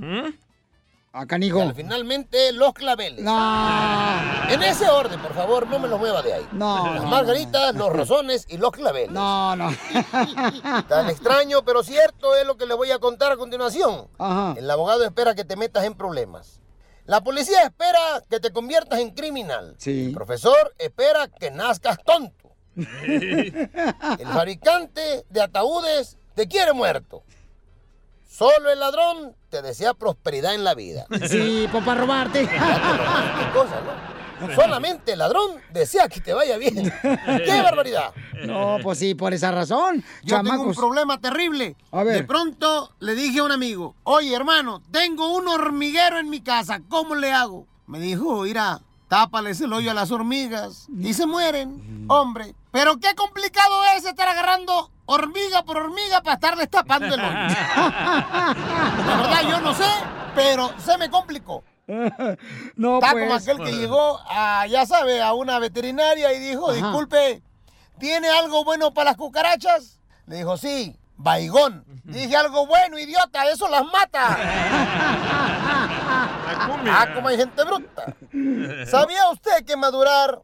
Acá, 1.14 1.38
Nico. 1.38 1.64
Y 1.64 1.72
finalmente 1.74 2.52
los 2.52 2.74
claveles. 2.74 3.24
No. 3.24 4.50
En 4.50 4.62
ese 4.64 4.90
orden, 4.90 5.18
por 5.22 5.34
favor, 5.34 5.66
no 5.66 5.80
me 5.80 5.88
los 5.88 5.98
mueva 5.98 6.22
de 6.22 6.34
ahí. 6.34 6.48
No, 6.52 6.94
Las 6.94 7.04
no, 7.04 7.10
margaritas, 7.10 7.74
los 7.74 7.90
rosones 7.94 8.46
y 8.50 8.58
los 8.58 8.72
claveles. 8.72 9.12
No, 9.12 9.56
no. 9.56 9.70
Tan 10.90 11.10
extraño, 11.10 11.64
pero 11.64 11.84
cierto 11.84 12.36
es 12.36 12.46
lo 12.46 12.58
que 12.58 12.66
le 12.66 12.74
voy 12.74 12.92
a 12.92 13.00
contar 13.00 13.32
a 13.32 13.38
continuación. 13.38 14.08
Ajá. 14.20 14.56
El 14.58 14.70
abogado 14.70 15.06
espera 15.06 15.36
que 15.36 15.46
te 15.46 15.56
metas 15.56 15.86
en 15.86 15.94
problemas. 15.94 16.60
La 17.06 17.22
policía 17.22 17.62
espera 17.64 18.24
que 18.30 18.40
te 18.40 18.52
conviertas 18.52 19.00
en 19.00 19.12
criminal. 19.12 19.76
Sí. 19.78 20.08
El 20.08 20.14
profesor 20.14 20.74
espera 20.80 21.28
que 21.28 21.52
nazcas 21.52 21.98
tonto. 22.04 22.56
El 22.76 24.28
fabricante 24.28 25.26
de 25.30 25.42
ataúdes 25.42 26.18
te 26.34 26.48
quiere 26.48 26.74
muerto. 26.74 27.24
Solo 28.28 28.70
el 28.70 28.82
ladrón 28.82 29.34
te 29.50 29.62
desea 29.62 29.94
prosperidad 29.94 30.56
en 30.56 30.66
la 30.66 30.74
vida. 30.74 31.06
Sí, 31.30 31.70
pues 31.72 31.86
para 31.86 32.02
robarte. 32.02 32.42
Qué 32.42 33.50
cosa, 33.54 33.80
¿no? 33.80 34.15
Solamente 34.56 35.14
el 35.14 35.20
ladrón 35.20 35.52
desea 35.72 36.08
que 36.08 36.22
te 36.22 36.34
vaya 36.34 36.58
bien. 36.58 36.76
¡Qué 37.02 37.62
barbaridad! 37.62 38.12
No, 38.46 38.78
pues 38.84 39.00
sí, 39.00 39.16
por 39.16 39.34
esa 39.34 39.52
razón. 39.52 40.04
Yo 40.24 40.42
tengo 40.42 40.64
un 40.64 40.76
problema 40.76 41.20
terrible. 41.20 41.76
A 41.92 42.04
ver. 42.04 42.18
De 42.18 42.24
pronto 42.24 42.92
le 43.00 43.16
dije 43.16 43.40
a 43.40 43.44
un 43.44 43.52
amigo, 43.52 43.96
oye 44.04 44.36
hermano, 44.36 44.82
tengo 44.92 45.36
un 45.36 45.48
hormiguero 45.48 46.20
en 46.20 46.30
mi 46.30 46.42
casa, 46.42 46.82
¿cómo 46.90 47.16
le 47.16 47.32
hago? 47.32 47.66
Me 47.88 48.00
dijo, 48.00 48.44
mira, 48.44 48.82
tápales 49.08 49.62
el 49.62 49.74
hoyo 49.74 49.92
a 49.92 49.94
las 49.94 50.12
hormigas 50.12 50.88
y 51.00 51.14
se 51.14 51.26
mueren. 51.26 52.06
Hombre, 52.10 52.56
pero 52.72 52.98
qué 52.98 53.14
complicado 53.16 53.84
es 53.96 54.06
estar 54.06 54.28
agarrando 54.28 54.92
hormiga 55.06 55.64
por 55.64 55.78
hormiga 55.78 56.22
para 56.22 56.36
estarles 56.36 56.70
tapando 56.70 57.08
el 57.08 57.22
hoyo. 57.22 57.32
La 59.06 59.18
verdad 59.22 59.42
yo 59.50 59.62
no 59.62 59.74
sé, 59.74 59.88
pero 60.36 60.72
se 60.84 60.98
me 60.98 61.10
complicó. 61.10 61.64
No, 62.76 62.96
Está 62.96 63.12
pues. 63.12 63.24
como 63.24 63.36
aquel 63.36 63.58
que 63.60 63.72
llegó 63.78 64.20
a, 64.28 64.66
ya 64.68 64.86
sabe, 64.86 65.22
a 65.22 65.34
una 65.34 65.60
veterinaria 65.60 66.34
y 66.34 66.40
dijo, 66.40 66.70
Ajá. 66.70 66.76
disculpe, 66.76 67.42
¿tiene 68.00 68.30
algo 68.30 68.64
bueno 68.64 68.94
para 68.94 69.12
las 69.12 69.18
cucarachas? 69.18 70.00
Le 70.28 70.38
dijo, 70.38 70.58
sí, 70.58 70.98
baigón. 71.18 71.86
Dije 72.04 72.36
algo 72.36 72.66
bueno, 72.68 72.98
idiota, 72.98 73.50
eso 73.50 73.68
las 73.70 73.84
mata. 73.86 74.38
ah, 76.88 77.08
como 77.14 77.28
hay 77.28 77.38
gente 77.38 77.64
bruta. 77.64 78.16
¿Sabía 78.88 79.30
usted 79.30 79.64
que 79.66 79.78
madurar 79.78 80.42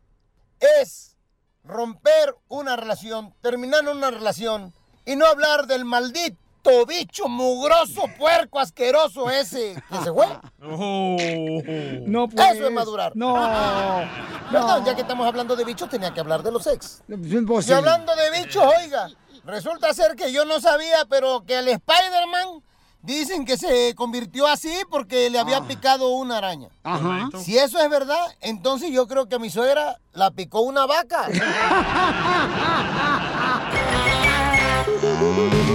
es 0.59 1.17
romper 1.63 2.35
una 2.47 2.75
relación, 2.75 3.33
terminar 3.41 3.87
una 3.87 4.11
relación 4.11 4.73
y 5.05 5.15
no 5.15 5.25
hablar 5.25 5.67
del 5.67 5.85
maldito 5.85 6.40
maldito 6.61 6.85
bicho 6.85 7.27
mugroso, 7.27 8.03
puerco, 8.17 8.59
asqueroso 8.59 9.29
ese 9.29 9.81
que 9.89 9.97
se 9.97 10.11
fue. 10.11 10.27
No 10.59 12.27
pues. 12.27 12.55
Eso 12.55 12.67
es 12.67 12.71
madurar. 12.71 13.13
No. 13.15 13.33
Perdón, 14.51 14.85
ya 14.85 14.95
que 14.95 15.01
estamos 15.01 15.27
hablando 15.27 15.55
de 15.55 15.63
bichos, 15.63 15.89
tenía 15.89 16.13
que 16.13 16.19
hablar 16.19 16.43
de 16.43 16.51
los 16.51 16.67
ex. 16.67 17.01
Y 17.07 17.13
imposible. 17.35 17.75
hablando 17.75 18.13
de 18.15 18.41
bichos, 18.41 18.63
oiga, 18.63 19.09
resulta 19.45 19.93
ser 19.93 20.15
que 20.15 20.31
yo 20.31 20.45
no 20.45 20.59
sabía, 20.59 21.05
pero 21.09 21.43
que 21.45 21.59
el 21.59 21.67
Spider-Man 21.69 22.63
dicen 23.01 23.45
que 23.45 23.57
se 23.57 23.95
convirtió 23.95 24.45
así 24.47 24.71
porque 24.89 25.29
le 25.29 25.39
había 25.39 25.61
picado 25.61 26.09
una 26.09 26.37
araña. 26.37 26.69
Ajá. 26.83 27.29
Si 27.43 27.57
eso 27.57 27.79
es 27.79 27.89
verdad, 27.89 28.19
entonces 28.41 28.91
yo 28.91 29.07
creo 29.07 29.27
que 29.27 29.35
a 29.35 29.39
mi 29.39 29.49
suegra 29.49 29.99
la 30.13 30.31
picó 30.31 30.61
una 30.61 30.85
vaca. 30.85 31.27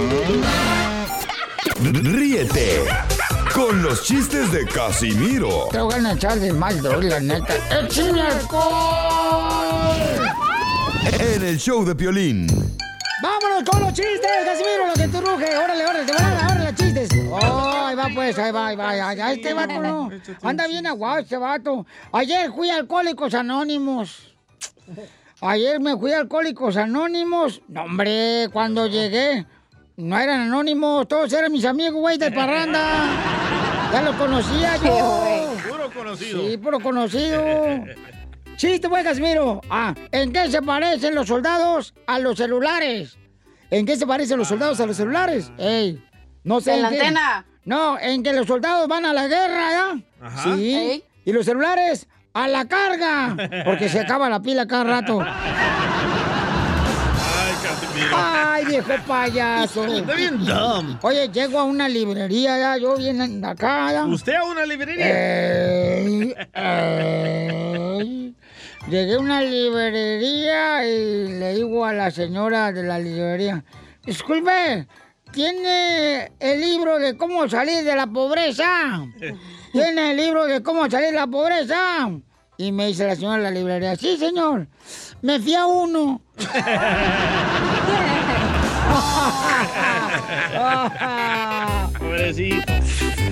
Ríete 1.93 2.83
con 3.53 3.81
los 3.81 4.03
chistes 4.03 4.51
de 4.51 4.65
Casimiro 4.65 5.69
Te 5.71 5.79
voy 5.79 5.93
a 5.93 6.11
echar 6.11 6.37
de 6.37 6.51
mal, 6.51 6.81
droga, 6.81 7.07
la 7.07 7.19
neta. 7.21 7.53
¡Échame 7.79 8.21
alcohol! 8.21 9.95
en 11.19 11.43
el 11.43 11.57
show 11.57 11.85
de 11.85 11.95
Piolín. 11.95 12.47
¡Vámonos 13.23 13.63
con 13.69 13.81
los 13.81 13.93
chistes, 13.93 14.29
Casimiro! 14.45 14.87
Lo 14.87 14.93
que 14.93 15.07
tú 15.07 15.21
ruge. 15.21 15.57
Órale, 15.57 15.85
órale, 15.85 16.05
de 16.05 16.11
volada, 16.11 16.47
órale, 16.47 16.75
chistes. 16.75 17.09
Oh, 17.31 17.85
ahí 17.85 17.95
va, 17.95 18.09
pues, 18.13 18.37
ahí 18.37 18.51
va, 18.51 18.67
ahí 18.67 18.75
va. 18.75 18.89
ahí 18.89 19.17
va. 19.17 19.31
Este 19.31 19.53
vato 19.53 19.79
no. 19.79 20.09
Anda 20.43 20.67
bien 20.67 20.85
aguado 20.87 21.19
este 21.19 21.37
vato. 21.37 21.85
Ayer 22.11 22.51
fui 22.51 22.69
a 22.69 22.75
Alcohólicos 22.75 23.33
Anónimos. 23.33 24.35
Ayer 25.39 25.79
me 25.79 25.95
fui 25.95 26.11
a 26.11 26.19
Alcohólicos 26.19 26.75
Anónimos. 26.75 27.61
No, 27.69 27.83
hombre, 27.83 28.49
cuando 28.51 28.87
llegué, 28.87 29.45
no 29.97 30.17
eran 30.17 30.41
anónimos, 30.41 31.07
todos 31.07 31.33
eran 31.33 31.51
mis 31.51 31.65
amigos, 31.65 31.99
güey, 31.99 32.17
de 32.17 32.31
parranda. 32.31 32.79
Ya 33.91 34.01
los 34.03 34.15
conocía 34.15 34.77
yo. 34.77 35.53
Puro 35.69 35.91
conocido. 35.91 36.47
Sí, 36.47 36.57
puro 36.57 36.79
conocido. 36.79 37.83
Chiste, 38.57 38.87
güey, 38.87 39.03
Casimiro. 39.03 39.61
Ah, 39.69 39.95
¿en 40.11 40.31
qué 40.31 40.49
se 40.51 40.61
parecen 40.61 41.15
los 41.15 41.27
soldados 41.27 41.93
a 42.05 42.19
los 42.19 42.37
celulares? 42.37 43.17
¿En 43.71 43.85
qué 43.85 43.95
se 43.95 44.05
parecen 44.05 44.37
los 44.37 44.47
soldados 44.47 44.79
a 44.79 44.85
los 44.85 44.97
celulares? 44.97 45.51
Ey, 45.57 46.03
no 46.43 46.61
sé. 46.61 46.75
En 46.75 46.81
la 46.83 46.89
qué. 46.89 46.99
antena. 46.99 47.45
No, 47.65 47.99
en 47.99 48.23
que 48.23 48.33
los 48.33 48.47
soldados 48.47 48.87
van 48.87 49.05
a 49.05 49.13
la 49.13 49.27
guerra, 49.27 49.71
¿ya? 49.71 50.25
Ajá. 50.25 50.43
Sí. 50.55 50.75
Ey. 50.75 51.03
Y 51.25 51.33
los 51.33 51.45
celulares 51.45 52.07
a 52.33 52.47
la 52.47 52.65
carga, 52.65 53.35
porque 53.65 53.89
se 53.89 53.99
acaba 53.99 54.29
la 54.29 54.41
pila 54.41 54.67
cada 54.67 54.83
rato. 54.83 55.19
Ay, 58.13 58.65
viejo 58.65 58.93
payaso. 59.05 59.85
Está 59.93 60.13
bien 60.13 60.45
dumb. 60.45 60.97
Oye, 61.01 61.29
llego 61.29 61.59
a 61.59 61.63
una 61.63 61.87
librería, 61.89 62.57
ya, 62.57 62.77
yo 62.77 62.97
bien 62.97 63.43
acá, 63.43 63.91
ya. 63.91 64.05
¿Usted 64.05 64.33
a 64.35 64.43
una 64.43 64.65
librería? 64.65 65.97
Ey, 65.97 66.35
ey. 66.53 68.35
Llegué 68.89 69.15
a 69.15 69.19
una 69.19 69.41
librería 69.41 70.85
y 70.87 71.27
le 71.39 71.55
digo 71.55 71.83
a 71.83 71.91
la 71.91 72.09
señora 72.09 72.71
de 72.71 72.83
la 72.83 72.97
librería, 72.97 73.65
disculpe, 74.05 74.87
¿tiene 75.33 76.31
el 76.39 76.61
libro 76.61 76.97
de 76.97 77.17
cómo 77.17 77.49
salir 77.49 77.83
de 77.83 77.95
la 77.97 78.07
pobreza? 78.07 79.05
¿Tiene 79.73 80.11
el 80.11 80.17
libro 80.17 80.45
de 80.45 80.63
cómo 80.63 80.89
salir 80.89 81.07
de 81.07 81.17
la 81.17 81.27
pobreza? 81.27 82.09
Y 82.57 82.71
me 82.71 82.87
dice 82.87 83.05
la 83.05 83.17
señora 83.17 83.37
de 83.37 83.43
la 83.43 83.51
librería, 83.51 83.95
sí, 83.97 84.15
señor, 84.15 84.67
me 85.21 85.37
fui 85.39 85.53
a 85.55 85.65
uno. 85.65 86.21
Pobrecito. 91.99 92.73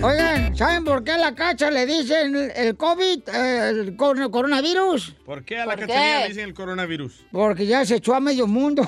Oigan, 0.02 0.56
¿saben 0.56 0.84
por 0.84 1.04
qué 1.04 1.12
a 1.12 1.18
la 1.18 1.36
cacha 1.36 1.70
le 1.72 1.86
dicen 1.86 2.52
el- 2.56 2.76
COVID, 2.78 3.30
el 3.30 3.96
cor- 3.96 4.30
coronavirus? 4.32 5.16
¿Por 5.26 5.44
qué 5.44 5.60
a 5.60 5.66
la 5.66 5.76
¿Por 5.76 5.88
cachanilla 5.88 6.16
qué? 6.18 6.22
le 6.24 6.28
dicen 6.30 6.44
el 6.46 6.54
coronavirus? 6.54 7.26
Porque 7.32 7.66
ya 7.66 7.86
se 7.86 7.96
echó 7.96 8.16
a 8.16 8.20
medio 8.20 8.48
mundo. 8.48 8.84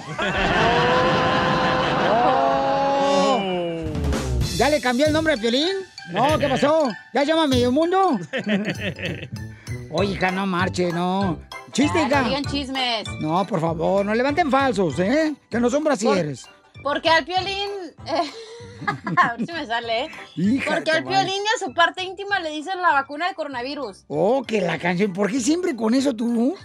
¿Ya 4.57 4.69
le 4.69 4.81
cambió 4.81 5.05
el 5.05 5.13
nombre 5.13 5.33
a 5.33 5.37
Piolín? 5.37 5.67
No, 6.11 6.37
¿qué 6.39 6.47
pasó? 6.47 6.89
¿Ya 7.13 7.21
se 7.21 7.27
llama 7.27 7.43
a 7.43 7.47
medio 7.47 7.71
mundo? 7.71 8.17
Oye, 9.91 10.13
hija, 10.13 10.31
no 10.31 10.45
marche, 10.47 10.91
no. 10.91 11.39
Chiste, 11.71 11.99
hija. 12.07 12.21
no 12.21 12.27
digan 12.29 12.43
chismes. 12.45 13.07
No, 13.21 13.45
por 13.45 13.61
favor, 13.61 14.03
no 14.05 14.15
levanten 14.15 14.49
falsos, 14.49 14.97
¿eh? 14.99 15.35
Que 15.49 15.59
no 15.59 15.69
son 15.69 15.83
brasieres. 15.83 16.45
Porque 16.83 17.09
al 17.09 17.25
piolín. 17.25 17.69
eh, 18.05 18.31
a 19.17 19.33
ver 19.35 19.45
si 19.45 19.53
me 19.53 19.65
sale, 19.65 20.05
¿eh? 20.05 20.09
Hija 20.35 20.75
Porque 20.75 20.91
al 20.91 21.03
piolín 21.03 21.41
y 21.43 21.47
a 21.55 21.65
su 21.65 21.73
parte 21.73 22.03
íntima 22.03 22.39
le 22.39 22.51
dicen 22.51 22.81
la 22.81 22.91
vacuna 22.93 23.27
de 23.27 23.35
coronavirus. 23.35 24.05
Oh, 24.07 24.43
que 24.43 24.61
la 24.61 24.77
canción. 24.79 25.13
¿Por 25.13 25.31
qué 25.31 25.39
siempre 25.39 25.75
con 25.75 25.93
eso 25.93 26.15
tú? 26.15 26.55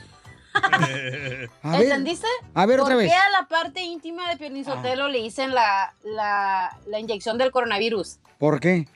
A 0.54 0.86
ver. 0.86 1.48
¿Entendiste? 1.62 2.26
A 2.54 2.66
ver, 2.66 2.80
otra 2.80 2.94
¿Por 2.94 3.02
vez. 3.02 3.10
qué 3.10 3.16
a 3.16 3.30
la 3.40 3.48
parte 3.48 3.80
íntima 3.82 4.28
de 4.28 4.36
Piolín 4.36 4.64
Sotelo 4.66 5.08
le 5.08 5.18
dicen 5.22 5.54
la, 5.54 5.94
la, 6.04 6.76
la 6.86 7.00
inyección 7.00 7.38
del 7.38 7.50
coronavirus? 7.50 8.18
¿Por 8.38 8.60
qué? 8.60 8.86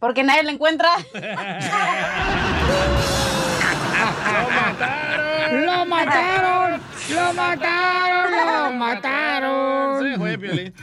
Porque 0.00 0.24
nadie 0.24 0.42
la 0.42 0.50
encuentra. 0.50 0.90
¡Lo 5.52 5.86
mataron! 5.86 6.80
¡Lo 7.10 7.32
mataron! 7.34 8.32
¡Lo 8.32 8.72
mataron! 8.72 10.02
Se 10.02 10.18
fue, 10.18 10.38
Piolín. 10.38 10.74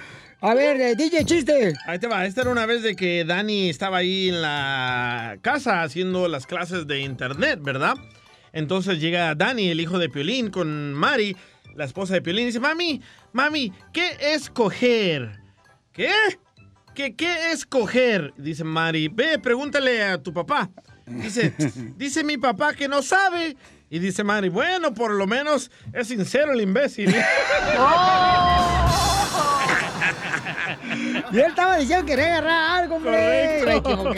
A 0.43 0.55
ver, 0.55 0.81
eh, 0.81 0.95
DJ, 0.95 1.25
chiste. 1.25 1.73
Ahí 1.85 1.99
te 1.99 2.07
va. 2.07 2.25
Esta 2.25 2.41
era 2.41 2.49
una 2.49 2.65
vez 2.65 2.81
de 2.81 2.95
que 2.95 3.23
Dani 3.25 3.69
estaba 3.69 3.97
ahí 3.97 4.29
en 4.29 4.41
la 4.41 5.37
casa 5.41 5.83
haciendo 5.83 6.27
las 6.27 6.47
clases 6.47 6.87
de 6.87 7.01
internet, 7.01 7.59
¿verdad? 7.61 7.95
Entonces 8.51 8.99
llega 8.99 9.35
Dani, 9.35 9.69
el 9.69 9.79
hijo 9.79 9.99
de 9.99 10.09
Piolín, 10.09 10.49
con 10.49 10.93
Mari, 10.93 11.37
la 11.75 11.85
esposa 11.85 12.15
de 12.15 12.21
Piolín, 12.21 12.43
y 12.43 12.47
dice, 12.47 12.59
mami, 12.59 13.01
mami, 13.33 13.71
¿qué 13.93 14.17
es 14.19 14.49
coger? 14.49 15.39
¿Qué? 15.93 16.11
¿Qué, 16.95 17.15
qué 17.15 17.51
es 17.51 17.65
coger? 17.65 18.33
Dice 18.35 18.63
Mari, 18.63 19.07
ve, 19.07 19.39
pregúntale 19.39 20.03
a 20.03 20.17
tu 20.17 20.33
papá. 20.33 20.69
Dice, 21.05 21.53
dice 21.97 22.23
mi 22.23 22.37
papá 22.37 22.73
que 22.73 22.87
no 22.87 23.01
sabe. 23.01 23.55
Y 23.93 23.99
dice 23.99 24.23
Mari, 24.23 24.47
bueno, 24.47 24.93
por 24.93 25.11
lo 25.11 25.27
menos 25.27 25.69
es 25.91 26.07
sincero 26.07 26.53
el 26.53 26.61
imbécil. 26.61 27.13
Y 31.31 31.39
él 31.39 31.45
estaba 31.47 31.77
diciendo 31.77 32.05
que 32.05 32.11
quería 32.11 32.37
agarrar 32.37 32.81
algo, 32.81 32.95
hombre. 32.95 33.59
Correcto. 33.83 34.13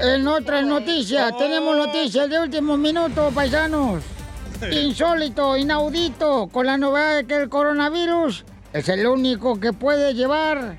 En 0.00 0.26
otras 0.26 0.66
noticias, 0.66 1.36
tenemos 1.38 1.76
noticias 1.76 2.28
de 2.28 2.40
último 2.40 2.76
minuto, 2.76 3.30
paisanos. 3.32 4.02
Insólito, 4.72 5.56
inaudito, 5.56 6.48
con 6.48 6.66
la 6.66 6.76
novedad 6.76 7.16
de 7.16 7.26
que 7.26 7.36
el 7.36 7.48
coronavirus 7.48 8.44
es 8.72 8.88
el 8.88 9.06
único 9.06 9.60
que 9.60 9.72
puede 9.72 10.14
llevar 10.14 10.76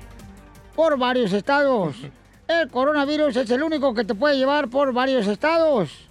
por 0.74 0.98
varios 0.98 1.32
estados. 1.32 1.96
El 2.48 2.68
coronavirus 2.70 3.36
es 3.36 3.50
el 3.50 3.62
único 3.62 3.94
que 3.94 4.04
te 4.04 4.14
puede 4.14 4.36
llevar 4.36 4.68
por 4.68 4.92
varios 4.92 5.26
estados. 5.26 6.06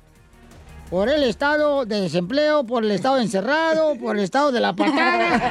Por 0.95 1.09
el 1.09 1.23
estado 1.23 1.85
de 1.85 1.99
desempleo, 1.99 2.63
por 2.63 2.85
el 2.85 2.91
estado 2.91 3.19
encerrado, 3.19 3.97
por 3.99 4.15
el 4.15 4.23
estado 4.23 4.53
de 4.53 4.61
la 4.61 4.73
patada. 4.73 5.41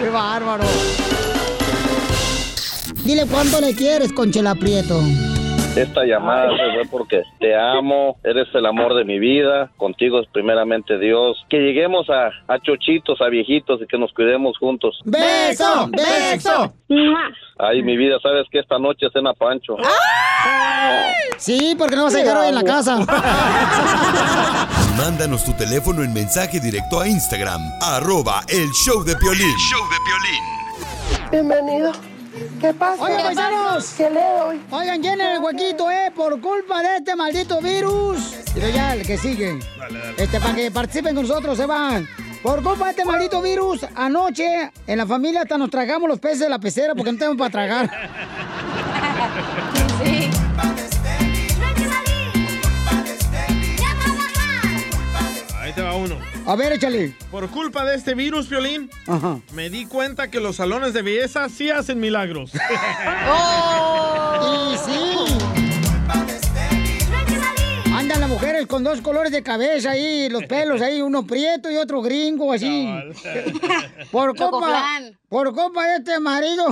¡Qué 0.00 0.08
bárbaro! 0.10 0.64
Dile 3.04 3.26
cuánto 3.26 3.60
le 3.60 3.72
quieres, 3.76 4.12
Conchela 4.12 4.56
Prieto. 4.56 5.00
Esta 5.76 6.04
llamada 6.04 6.50
se 6.50 6.72
fue 6.72 6.82
porque 6.88 7.22
te 7.40 7.56
amo, 7.56 8.16
eres 8.22 8.46
el 8.54 8.64
amor 8.64 8.94
de 8.94 9.04
mi 9.04 9.18
vida, 9.18 9.72
contigo 9.76 10.20
es 10.20 10.28
primeramente 10.28 10.98
Dios. 10.98 11.44
Que 11.50 11.58
lleguemos 11.58 12.08
a, 12.10 12.30
a 12.46 12.60
chochitos, 12.60 13.20
a 13.20 13.28
viejitos 13.28 13.80
y 13.82 13.86
que 13.86 13.98
nos 13.98 14.12
cuidemos 14.12 14.56
juntos. 14.58 15.00
¡Beso! 15.04 15.88
¡Beso! 15.90 16.72
Ay, 17.58 17.82
mi 17.82 17.96
vida, 17.96 18.18
sabes 18.22 18.46
que 18.52 18.60
esta 18.60 18.78
noche 18.78 19.08
cena 19.12 19.34
Pancho. 19.34 19.76
Sí, 21.38 21.74
porque 21.76 21.96
no 21.96 22.04
vas 22.04 22.14
a 22.14 22.18
llegar 22.18 22.36
hoy 22.36 22.48
en 22.48 22.54
la 22.54 22.62
casa. 22.62 22.98
Mándanos 24.96 25.44
tu 25.44 25.52
teléfono 25.54 26.04
en 26.04 26.14
mensaje 26.14 26.60
directo 26.60 27.00
a 27.00 27.08
Instagram, 27.08 27.60
arroba 27.82 28.42
el 28.48 28.70
show 28.70 29.02
de 29.02 29.16
Piolín. 29.16 29.56
Bienvenido. 31.32 32.13
¿Qué 32.60 32.74
pasa? 32.74 33.02
Oigan, 33.02 33.22
paisanos. 33.22 33.94
¿Qué 33.96 34.10
le 34.10 34.20
doy? 34.20 34.60
Oigan, 34.70 35.02
llenen 35.02 35.26
el 35.28 35.38
huequito, 35.40 35.90
¿eh? 35.90 36.12
Por 36.14 36.40
culpa 36.40 36.82
de 36.82 36.96
este 36.96 37.14
maldito 37.14 37.60
virus. 37.60 38.34
Pero 38.54 38.68
ya, 38.68 38.94
el 38.94 39.06
que 39.06 39.16
sigue. 39.16 39.58
Este, 40.16 40.40
para 40.40 40.54
que 40.54 40.70
participen 40.70 41.14
con 41.14 41.26
nosotros, 41.26 41.56
se 41.56 41.66
van. 41.66 42.08
Por 42.42 42.62
culpa 42.62 42.86
de 42.86 42.90
este 42.90 43.04
maldito 43.04 43.40
virus, 43.40 43.86
anoche 43.94 44.70
en 44.86 44.98
la 44.98 45.06
familia 45.06 45.42
hasta 45.42 45.56
nos 45.56 45.70
tragamos 45.70 46.08
los 46.08 46.18
peces 46.18 46.40
de 46.40 46.48
la 46.48 46.58
pecera 46.58 46.94
porque 46.94 47.12
no 47.12 47.18
tenemos 47.18 47.38
para 47.38 47.50
tragar. 47.50 47.90
Sí. 50.04 50.30
Ahí 55.60 55.72
te 55.72 55.82
va 55.82 55.94
uno. 55.94 56.33
A 56.46 56.56
ver, 56.56 56.72
échale. 56.72 57.16
Por 57.30 57.48
culpa 57.50 57.84
de 57.84 57.96
este 57.96 58.14
virus, 58.14 58.46
Piolín, 58.48 58.90
Ajá. 59.06 59.40
me 59.52 59.70
di 59.70 59.86
cuenta 59.86 60.28
que 60.30 60.40
los 60.40 60.56
salones 60.56 60.92
de 60.92 61.00
belleza 61.02 61.48
sí 61.48 61.70
hacen 61.70 62.00
milagros. 62.00 62.52
Y 64.44 64.76
sí. 64.76 65.14
Andan 67.94 68.20
las 68.20 68.28
mujeres 68.28 68.66
con 68.66 68.82
dos 68.84 69.00
colores 69.00 69.32
de 69.32 69.42
cabeza 69.42 69.92
ahí, 69.92 70.28
los 70.28 70.44
pelos 70.44 70.82
ahí, 70.82 71.00
uno 71.00 71.24
prieto 71.26 71.70
y 71.70 71.76
otro 71.76 72.02
gringo, 72.02 72.52
así. 72.52 72.88
Por 74.10 74.30
culpa, 74.36 74.44
Chocoflan. 74.44 75.18
por 75.28 75.54
culpa 75.54 75.86
de 75.86 75.96
este 75.98 76.20
marido. 76.20 76.66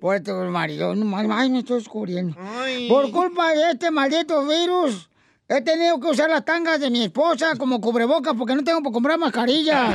Por 0.00 0.16
este 0.16 0.32
marido, 0.32 0.94
no, 0.94 1.16
ay, 1.34 1.50
me 1.50 1.60
estoy 1.60 1.78
descubriendo. 1.78 2.36
Por 2.88 3.10
culpa 3.10 3.50
de 3.52 3.70
este 3.72 3.90
maldito 3.90 4.46
virus, 4.46 5.08
he 5.48 5.60
tenido 5.60 6.00
que 6.00 6.08
usar 6.08 6.30
las 6.30 6.44
tangas 6.44 6.80
de 6.80 6.90
mi 6.90 7.04
esposa 7.04 7.56
como 7.56 7.80
cubrebocas 7.80 8.34
porque 8.36 8.54
no 8.54 8.64
tengo 8.64 8.82
para 8.82 8.92
comprar 8.92 9.18
mascarillas. 9.18 9.94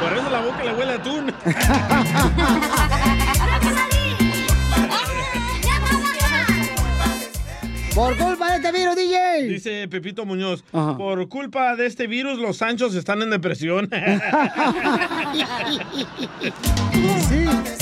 Por 0.00 0.12
eso 0.18 0.30
la 0.30 0.40
boca 0.40 0.64
le 0.64 0.74
huele 0.74 0.92
a 0.92 0.96
atún. 0.96 1.32
Por 7.94 8.16
culpa 8.16 8.50
de 8.50 8.56
este 8.56 8.72
virus, 8.72 8.96
DJ. 8.96 9.48
Dice 9.48 9.86
Pepito 9.86 10.24
Muñoz, 10.24 10.64
por 10.72 11.28
culpa 11.28 11.76
de 11.76 11.84
este 11.86 12.06
virus 12.06 12.38
los 12.38 12.56
Sanchos 12.56 12.94
están 12.94 13.20
en 13.22 13.30
depresión. 13.30 13.90
Sí. 17.28 17.81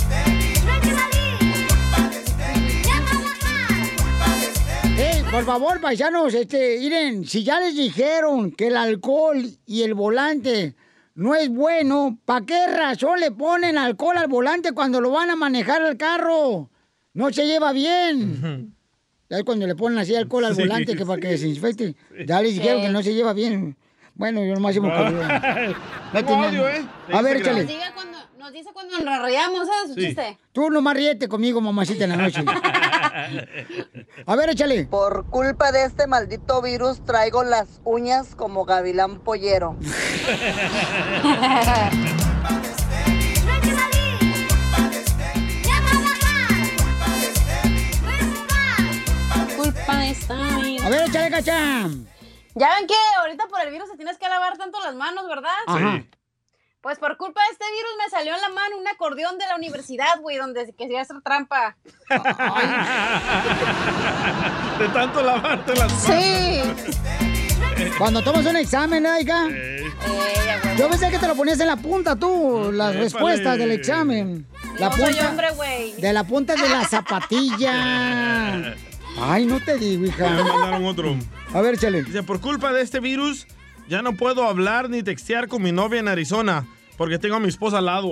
Por 5.30 5.44
favor, 5.44 5.80
paisanos, 5.80 6.34
este, 6.34 6.78
miren, 6.80 7.24
si 7.24 7.44
ya 7.44 7.60
les 7.60 7.76
dijeron 7.76 8.50
que 8.50 8.66
el 8.66 8.76
alcohol 8.76 9.44
y 9.64 9.82
el 9.82 9.94
volante 9.94 10.74
no 11.14 11.34
es 11.36 11.48
bueno, 11.48 12.18
¿para 12.24 12.44
qué 12.44 12.66
razón 12.66 13.20
le 13.20 13.30
ponen 13.30 13.78
alcohol 13.78 14.16
al 14.18 14.26
volante 14.28 14.72
cuando 14.72 15.00
lo 15.00 15.10
van 15.12 15.30
a 15.30 15.36
manejar 15.36 15.82
el 15.82 15.96
carro? 15.96 16.68
No 17.14 17.32
se 17.32 17.46
lleva 17.46 17.72
bien. 17.72 18.74
Ya 19.28 19.38
es 19.38 19.44
cuando 19.44 19.66
le 19.68 19.76
ponen 19.76 19.98
así 19.98 20.16
alcohol 20.16 20.44
al 20.46 20.56
Sí, 20.56 20.62
volante 20.62 20.96
que 20.96 21.06
para 21.06 21.20
que 21.20 21.38
sí. 21.38 21.46
desinfecte. 21.48 21.94
Ya 22.26 22.40
les 22.42 22.54
dijeron 22.54 22.80
Sí. 22.80 22.86
que 22.86 22.92
no 22.92 23.02
se 23.02 23.14
lleva 23.14 23.32
bien. 23.32 23.76
Bueno, 24.14 24.44
yo 24.44 24.54
nomás 24.54 24.74
hemos 24.76 24.90
cabido. 24.92 25.22
No 25.22 26.44
audio, 26.44 26.68
¿eh? 26.68 26.84
De 27.08 27.14
A 27.16 27.22
ver, 27.22 27.36
échale. 27.36 27.60
Nos, 27.62 27.68
diga 27.68 27.92
cuando, 27.94 28.18
nos 28.38 28.52
dice 28.52 28.70
cuando 28.72 28.98
nos 28.98 29.22
reíamos, 29.22 29.66
¿sabes? 29.68 29.88
Su 29.88 29.94
Sí. 29.94 30.06
chiste. 30.06 30.38
Tú 30.52 30.70
nomás 30.70 30.94
ríete 30.96 31.28
conmigo, 31.28 31.60
mamacita, 31.60 32.04
en 32.04 32.10
la 32.10 32.16
noche. 32.16 32.42
A 34.26 34.36
ver, 34.36 34.50
échale. 34.50 34.84
Por 34.86 35.26
culpa 35.26 35.72
de 35.72 35.84
este 35.84 36.06
maldito 36.06 36.62
virus 36.62 37.04
traigo 37.04 37.42
las 37.44 37.80
uñas 37.84 38.34
como 38.34 38.64
gavilán 38.64 39.20
pollero. 39.20 39.76
Culpa 49.56 49.96
de 49.98 50.10
esta 50.10 50.34
vida. 50.58 50.86
A 50.86 50.88
ver, 50.88 51.08
échale, 51.08 51.30
cacha. 51.30 51.88
Ya 52.54 52.74
ven 52.76 52.86
que 52.86 52.94
ahorita 53.20 53.46
por 53.46 53.60
el 53.60 53.70
virus 53.70 53.88
se 53.88 53.96
tienes 53.96 54.18
que 54.18 54.28
lavar 54.28 54.58
tanto 54.58 54.80
las 54.80 54.94
manos, 54.94 55.28
¿verdad? 55.28 55.50
Ajá. 55.66 56.02
Pues 56.82 56.98
por 56.98 57.16
culpa 57.18 57.40
de 57.42 57.52
este 57.52 57.64
virus 57.66 57.90
me 58.02 58.08
salió 58.10 58.34
en 58.34 58.40
la 58.40 58.48
mano 58.48 58.78
un 58.78 58.88
acordeón 58.88 59.36
de 59.38 59.46
la 59.46 59.56
universidad, 59.56 60.18
güey, 60.22 60.38
donde 60.38 60.64
se 60.64 60.72
quería 60.72 61.02
hacer 61.02 61.16
trampa. 61.22 61.76
De 64.78 64.88
tanto 64.88 65.22
lavarte 65.22 65.74
las 65.76 66.08
manos. 66.08 66.80
Sí. 66.86 67.90
Cuando 67.98 68.22
tomas 68.22 68.46
un 68.46 68.56
examen, 68.56 69.04
¿eh, 69.04 69.20
hija? 69.20 69.48
Yo 70.78 70.88
pensé 70.88 71.10
que 71.10 71.18
te 71.18 71.26
lo 71.28 71.34
ponías 71.36 71.60
en 71.60 71.66
la 71.66 71.76
punta 71.76 72.16
tú, 72.16 72.70
las 72.72 72.90
Épale. 72.90 73.04
respuestas 73.04 73.58
del 73.58 73.72
examen. 73.72 74.46
La 74.78 74.88
No 74.88 74.96
soy 74.96 75.18
hombre, 75.18 75.50
güey. 75.56 75.92
De 76.00 76.12
la 76.14 76.24
punta 76.24 76.54
de 76.54 76.66
la 76.68 76.84
zapatilla. 76.86 78.74
Ay, 79.20 79.44
no 79.44 79.60
te 79.62 79.76
digo, 79.76 80.06
hija. 80.06 80.30
Me 80.30 80.42
mandaron 80.44 80.86
otro. 80.86 81.14
A 81.52 81.60
ver, 81.60 81.76
chale. 81.78 82.04
Dice, 82.04 82.22
por 82.22 82.40
culpa 82.40 82.72
de 82.72 82.80
este 82.80 83.00
virus, 83.00 83.46
ya 83.90 84.00
no 84.02 84.14
puedo 84.14 84.46
hablar 84.46 84.88
ni 84.88 85.02
textear 85.02 85.48
con 85.48 85.62
mi 85.62 85.72
novia 85.72 85.98
en 85.98 86.06
Arizona, 86.06 86.64
porque 86.96 87.18
tengo 87.18 87.34
a 87.34 87.40
mi 87.40 87.48
esposa 87.48 87.78
al 87.78 87.86
lado. 87.86 88.08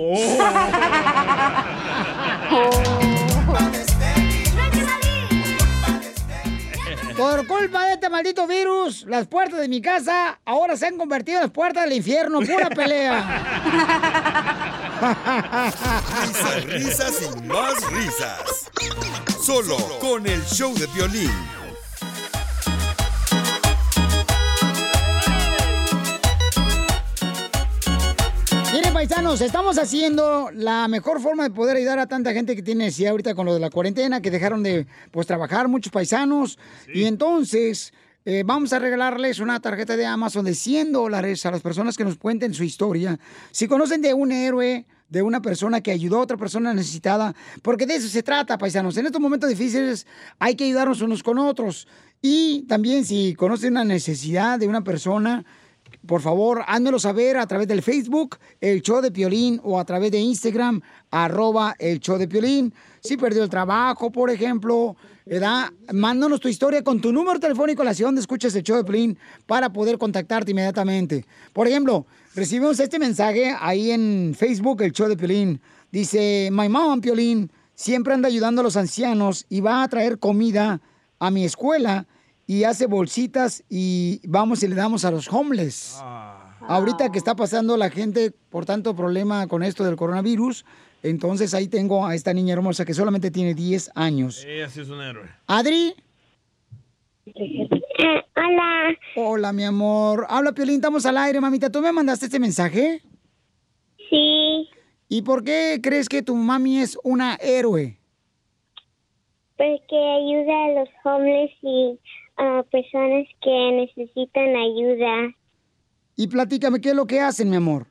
Por 7.15 7.47
culpa 7.47 7.85
de 7.85 7.93
este 7.93 8.09
maldito 8.09 8.45
virus, 8.45 9.05
las 9.07 9.25
puertas 9.27 9.61
de 9.61 9.69
mi 9.69 9.81
casa 9.81 10.39
ahora 10.43 10.75
se 10.75 10.87
han 10.87 10.97
convertido 10.97 11.37
en 11.37 11.43
las 11.43 11.51
puertas 11.51 11.85
del 11.85 11.93
infierno. 11.93 12.41
Pura 12.41 12.69
pelea. 12.69 13.45
Risas, 16.25 16.65
risas 16.65 17.21
y 17.21 17.47
más 17.47 17.89
risas. 17.91 18.69
Solo 19.41 19.77
con 20.01 20.27
el 20.27 20.43
show 20.45 20.73
de 20.73 20.87
violín. 20.87 21.31
Paisanos, 28.93 29.39
estamos 29.41 29.77
haciendo 29.77 30.49
la 30.51 30.87
mejor 30.87 31.21
forma 31.21 31.43
de 31.43 31.51
poder 31.51 31.77
ayudar 31.77 31.99
a 31.99 32.07
tanta 32.07 32.33
gente 32.33 32.55
que 32.55 32.63
tiene 32.63 32.85
necesidad 32.85 33.11
ahorita 33.11 33.35
con 33.35 33.45
lo 33.45 33.53
de 33.53 33.59
la 33.59 33.69
cuarentena, 33.69 34.19
que 34.19 34.31
dejaron 34.31 34.63
de 34.63 34.87
pues 35.11 35.27
trabajar 35.27 35.67
muchos 35.67 35.91
paisanos. 35.91 36.57
Y 36.93 37.05
entonces 37.05 37.93
eh, 38.25 38.43
vamos 38.45 38.73
a 38.73 38.79
regalarles 38.79 39.39
una 39.39 39.59
tarjeta 39.59 39.95
de 39.95 40.05
Amazon 40.05 40.43
de 40.43 40.55
100 40.55 40.91
dólares 40.91 41.45
a 41.45 41.51
las 41.51 41.61
personas 41.61 41.95
que 41.95 42.03
nos 42.03 42.17
cuenten 42.17 42.53
su 42.53 42.63
historia. 42.63 43.19
Si 43.51 43.67
conocen 43.67 44.01
de 44.01 44.13
un 44.13 44.31
héroe, 44.31 44.85
de 45.07 45.21
una 45.21 45.41
persona 45.41 45.81
que 45.81 45.91
ayudó 45.91 46.17
a 46.17 46.21
otra 46.21 46.37
persona 46.37 46.73
necesitada, 46.73 47.35
porque 47.61 47.85
de 47.85 47.95
eso 47.95 48.07
se 48.07 48.23
trata, 48.23 48.57
paisanos. 48.57 48.97
En 48.97 49.05
estos 49.05 49.21
momentos 49.21 49.49
difíciles 49.49 50.07
hay 50.39 50.55
que 50.55 50.65
ayudarnos 50.65 51.01
unos 51.01 51.21
con 51.21 51.37
otros. 51.37 51.87
Y 52.21 52.65
también 52.67 53.05
si 53.05 53.35
conocen 53.35 53.73
una 53.73 53.85
necesidad 53.85 54.59
de 54.59 54.67
una 54.67 54.83
persona, 54.83 55.45
por 56.07 56.21
favor, 56.21 56.63
házmelo 56.65 56.97
saber 56.99 57.37
a 57.37 57.45
través 57.45 57.67
del 57.67 57.81
Facebook, 57.81 58.37
el 58.61 58.81
show 58.81 59.01
de 59.01 59.11
Piolín, 59.11 59.59
o 59.63 59.79
a 59.79 59.85
través 59.85 60.11
de 60.11 60.19
Instagram, 60.19 60.81
arroba 61.11 61.75
el 61.77 61.99
show 61.99 62.17
de 62.17 62.27
Piolín. 62.27 62.73
Si 63.01 63.17
perdió 63.17 63.43
el 63.43 63.49
trabajo, 63.49 64.11
por 64.11 64.29
ejemplo, 64.29 64.95
¿verdad? 65.25 65.69
Mándanos 65.93 66.39
tu 66.39 66.47
historia 66.47 66.83
con 66.83 67.01
tu 67.01 67.11
número 67.11 67.39
telefónico 67.39 67.81
a 67.81 67.85
la 67.85 67.93
ciudad 67.93 68.09
donde 68.09 68.21
escuches 68.21 68.55
el 68.55 68.63
show 68.63 68.77
de 68.77 68.83
Piolín 68.83 69.17
para 69.45 69.71
poder 69.71 69.97
contactarte 69.97 70.51
inmediatamente. 70.51 71.25
Por 71.53 71.67
ejemplo, 71.67 72.05
recibimos 72.33 72.79
este 72.79 72.97
mensaje 72.97 73.55
ahí 73.59 73.91
en 73.91 74.35
Facebook, 74.37 74.81
el 74.81 74.93
show 74.93 75.07
de 75.07 75.17
Piolín. 75.17 75.61
Dice, 75.91 76.49
my 76.51 76.69
mom, 76.69 77.01
Piolín, 77.01 77.51
siempre 77.75 78.13
anda 78.13 78.27
ayudando 78.27 78.61
a 78.61 78.63
los 78.63 78.77
ancianos 78.77 79.45
y 79.49 79.61
va 79.61 79.83
a 79.83 79.87
traer 79.87 80.17
comida 80.17 80.81
a 81.19 81.29
mi 81.29 81.43
escuela 81.43 82.07
y 82.49 82.63
hace 82.63 82.87
bolsitas 82.87 83.63
y 83.69 84.21
vamos 84.27 84.63
y 84.63 84.67
le 84.67 84.73
damos 84.73 85.05
a 85.05 85.11
los 85.11 85.31
homeless. 85.31 86.01
Ahorita 86.61 87.11
que 87.11 87.19
está 87.19 87.35
pasando 87.35 87.77
la 87.77 87.91
gente 87.91 88.31
por 88.49 88.65
tanto 88.65 88.95
problema 88.95 89.45
con 89.45 89.61
esto 89.61 89.83
del 89.83 89.95
coronavirus, 89.95 90.65
entonces 91.03 91.53
ahí 91.53 91.67
tengo 91.67 92.07
a 92.07 92.15
esta 92.15 92.33
niña 92.33 92.53
hermosa 92.53 92.85
que 92.85 92.95
solamente 92.95 93.29
tiene 93.29 93.53
10 93.53 93.91
años. 93.93 94.43
Ella 94.47 94.67
sí 94.67 94.81
es 94.81 94.89
un 94.89 94.99
héroe. 94.99 95.29
Adri. 95.45 95.93
Hola. 98.35 98.97
Hola, 99.15 99.53
mi 99.53 99.63
amor. 99.63 100.25
Habla, 100.27 100.51
Piolín, 100.51 100.77
estamos 100.77 101.05
al 101.05 101.17
aire, 101.17 101.39
mamita. 101.39 101.71
¿Tú 101.71 101.81
me 101.81 101.91
mandaste 101.91 102.25
este 102.25 102.39
mensaje? 102.39 103.03
Sí. 104.09 104.67
¿Y 105.07 105.21
por 105.21 105.43
qué 105.43 105.79
crees 105.83 106.09
que 106.09 106.23
tu 106.23 106.33
mami 106.33 106.79
es 106.79 106.97
una 107.03 107.35
héroe? 107.35 107.99
Porque 109.55 109.95
ayuda 109.95 110.65
a 110.65 110.79
los 110.79 110.89
homeless 111.03 111.51
y 111.61 111.99
a 112.39 112.63
personas 112.63 113.27
que 113.41 113.71
necesitan 113.71 114.55
ayuda. 114.55 115.35
Y 116.15 116.27
platícame, 116.27 116.81
¿qué 116.81 116.89
es 116.89 116.95
lo 116.95 117.05
que 117.05 117.19
hacen, 117.19 117.49
mi 117.49 117.57
amor? 117.57 117.87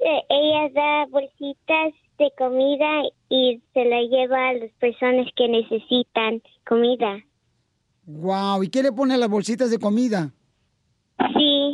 Eh, 0.00 0.22
Ella 0.28 0.68
da 0.74 1.06
bolsitas 1.06 1.94
de 2.18 2.30
comida 2.36 3.02
y 3.28 3.62
se 3.72 3.84
la 3.84 4.00
lleva 4.02 4.48
a 4.50 4.52
las 4.54 4.70
personas 4.72 5.26
que 5.36 5.48
necesitan 5.48 6.42
comida. 6.66 7.22
Wow, 8.06 8.62
¿y 8.62 8.68
qué 8.68 8.82
le 8.82 8.92
pone 8.92 9.14
a 9.14 9.16
las 9.16 9.28
bolsitas 9.30 9.70
de 9.70 9.78
comida? 9.78 10.30
Sí. 11.36 11.72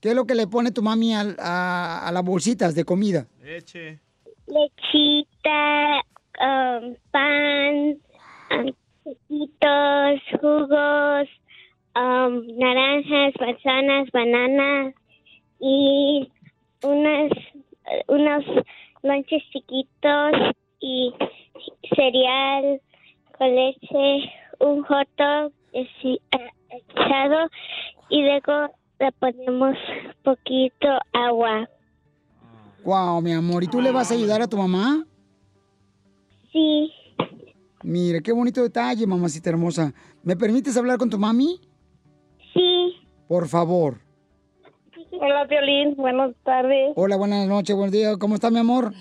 ¿Qué 0.00 0.08
es 0.10 0.14
lo 0.14 0.24
que 0.26 0.34
le 0.34 0.46
pone 0.46 0.70
tu 0.72 0.82
mami 0.82 1.14
al- 1.14 1.36
a, 1.38 2.08
a 2.08 2.12
las 2.12 2.24
bolsitas 2.24 2.74
de 2.74 2.84
comida? 2.84 3.26
Leche. 3.42 4.00
Lechita, 4.46 6.02
um, 6.40 6.94
pan, 7.10 7.98
um, 8.50 8.72
taquitos, 9.14 10.20
jugos, 10.40 11.28
um, 11.96 12.46
naranjas, 12.58 13.34
manzanas, 13.40 14.08
bananas 14.12 14.94
y 15.60 16.30
unas, 16.82 17.32
unos 18.08 18.44
lonches 19.02 19.42
chiquitos 19.52 20.32
y 20.80 21.12
cereal 21.94 22.80
con 23.38 23.54
leche, 23.54 24.32
un 24.60 24.82
hot 24.84 25.08
dog 25.16 25.52
eh, 25.72 26.18
echado 26.70 27.48
y 28.08 28.22
luego 28.22 28.68
le 28.98 29.12
ponemos 29.12 29.76
poquito 30.22 30.88
agua. 31.12 31.68
Wow, 32.84 33.20
mi 33.22 33.32
amor. 33.32 33.62
¿Y 33.62 33.68
tú 33.68 33.80
le 33.80 33.92
vas 33.92 34.10
a 34.10 34.14
ayudar 34.14 34.42
a 34.42 34.48
tu 34.48 34.56
mamá? 34.56 35.04
Sí. 36.52 36.92
Mira, 37.82 38.20
qué 38.20 38.32
bonito 38.32 38.62
detalle, 38.62 39.06
mamacita 39.06 39.50
hermosa. 39.50 39.92
¿Me 40.22 40.36
permites 40.36 40.76
hablar 40.76 40.98
con 40.98 41.10
tu 41.10 41.18
mami? 41.18 41.60
Sí. 42.52 42.94
Por 43.28 43.48
favor. 43.48 43.98
Hola, 45.12 45.44
Violín. 45.44 45.94
Buenas 45.96 46.34
tardes. 46.44 46.92
Hola, 46.96 47.16
buenas 47.16 47.46
noches, 47.46 47.74
buenos 47.74 47.92
días. 47.92 48.16
¿Cómo 48.18 48.34
está, 48.34 48.50
mi 48.50 48.58
amor? 48.58 48.92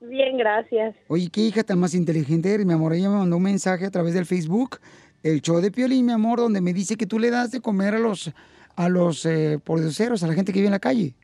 Bien, 0.00 0.38
gracias. 0.38 0.94
Oye, 1.08 1.28
qué 1.30 1.42
hija 1.42 1.62
tan 1.64 1.78
más 1.78 1.94
inteligente 1.94 2.52
eres, 2.52 2.66
mi 2.66 2.72
amor. 2.72 2.92
Ella 2.92 3.10
me 3.10 3.16
mandó 3.16 3.36
un 3.36 3.42
mensaje 3.42 3.86
a 3.86 3.90
través 3.90 4.14
del 4.14 4.26
Facebook, 4.26 4.78
el 5.22 5.40
show 5.40 5.60
de 5.60 5.70
Piolín, 5.70 6.06
mi 6.06 6.12
amor, 6.12 6.38
donde 6.38 6.60
me 6.60 6.72
dice 6.72 6.96
que 6.96 7.06
tú 7.06 7.18
le 7.18 7.30
das 7.30 7.50
de 7.50 7.60
comer 7.60 7.94
a 7.94 7.98
los, 7.98 8.32
a 8.76 8.88
los 8.88 9.26
eh, 9.26 9.58
a 9.66 10.26
la 10.26 10.34
gente 10.34 10.52
que 10.52 10.60
vive 10.60 10.66
en 10.66 10.72
la 10.72 10.78
calle, 10.78 11.14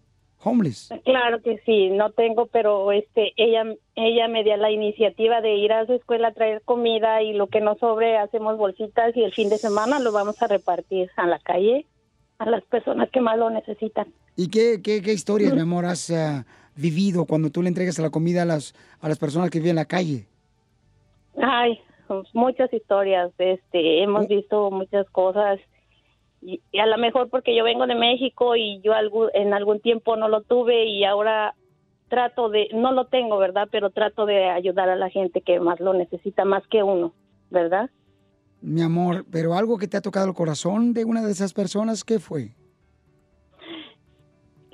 homeless. 0.44 0.90
Claro 1.04 1.40
que 1.42 1.58
sí, 1.64 1.90
no 1.90 2.10
tengo, 2.10 2.46
pero 2.46 2.92
este, 2.92 3.32
ella, 3.36 3.64
ella 3.94 4.28
me 4.28 4.44
dio 4.44 4.56
la 4.56 4.70
iniciativa 4.70 5.40
de 5.40 5.54
ir 5.54 5.72
a 5.72 5.86
su 5.86 5.94
escuela 5.94 6.28
a 6.28 6.34
traer 6.34 6.62
comida 6.62 7.22
y 7.22 7.32
lo 7.32 7.46
que 7.46 7.60
nos 7.60 7.78
sobre 7.78 8.18
hacemos 8.18 8.58
bolsitas 8.58 9.16
y 9.16 9.22
el 9.22 9.32
fin 9.32 9.48
de 9.48 9.58
semana 9.58 9.98
lo 9.98 10.12
vamos 10.12 10.40
a 10.42 10.46
repartir 10.46 11.10
a 11.16 11.26
la 11.26 11.38
calle 11.38 11.86
a 12.38 12.50
las 12.50 12.64
personas 12.64 13.08
que 13.10 13.20
más 13.20 13.38
lo 13.38 13.50
necesitan. 13.50 14.08
¿Y 14.36 14.48
qué, 14.50 14.80
qué, 14.82 15.00
qué 15.00 15.12
historias, 15.12 15.54
mi 15.54 15.60
amor, 15.60 15.84
has 15.84 16.10
eh, 16.10 16.44
vivido 16.74 17.24
cuando 17.24 17.50
tú 17.50 17.62
le 17.62 17.68
entregas 17.68 17.98
la 17.98 18.10
comida 18.10 18.42
a 18.42 18.44
las, 18.44 18.74
a 19.00 19.08
las 19.08 19.18
personas 19.18 19.50
que 19.50 19.58
viven 19.58 19.70
en 19.70 19.76
la 19.76 19.84
calle? 19.84 20.26
Ay, 21.40 21.80
muchas 22.32 22.72
historias, 22.72 23.30
este, 23.38 24.02
hemos 24.02 24.26
visto 24.28 24.70
muchas 24.70 25.08
cosas 25.10 25.60
y, 26.44 26.60
y 26.70 26.78
a 26.78 26.86
lo 26.86 26.98
mejor 26.98 27.30
porque 27.30 27.56
yo 27.56 27.64
vengo 27.64 27.86
de 27.86 27.94
México 27.94 28.54
y 28.56 28.80
yo 28.82 28.92
algún, 28.92 29.28
en 29.34 29.54
algún 29.54 29.80
tiempo 29.80 30.16
no 30.16 30.28
lo 30.28 30.42
tuve 30.42 30.84
y 30.86 31.04
ahora 31.04 31.54
trato 32.08 32.48
de, 32.48 32.68
no 32.74 32.92
lo 32.92 33.06
tengo, 33.06 33.38
¿verdad? 33.38 33.68
Pero 33.70 33.90
trato 33.90 34.26
de 34.26 34.48
ayudar 34.48 34.88
a 34.88 34.96
la 34.96 35.10
gente 35.10 35.40
que 35.40 35.58
más 35.58 35.80
lo 35.80 35.94
necesita, 35.94 36.44
más 36.44 36.62
que 36.68 36.82
uno, 36.82 37.12
¿verdad? 37.50 37.90
Mi 38.60 38.82
amor, 38.82 39.24
pero 39.30 39.54
algo 39.54 39.78
que 39.78 39.88
te 39.88 39.96
ha 39.96 40.00
tocado 40.00 40.28
el 40.28 40.34
corazón 40.34 40.94
de 40.94 41.04
una 41.04 41.22
de 41.22 41.32
esas 41.32 41.52
personas, 41.52 42.04
¿qué 42.04 42.18
fue? 42.18 42.50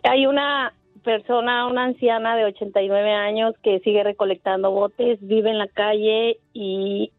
Hay 0.03 0.27
una 0.27 0.75
persona, 1.03 1.67
una 1.67 1.85
anciana 1.85 2.37
de 2.37 2.45
89 2.45 3.13
años 3.13 3.55
que 3.63 3.81
sigue 3.81 4.05
recolectando 4.05 4.71
botes, 4.71 5.19
vive 5.21 5.51
en 5.51 5.59
la 5.59 5.69
calle 5.69 6.39
y, 6.53 7.13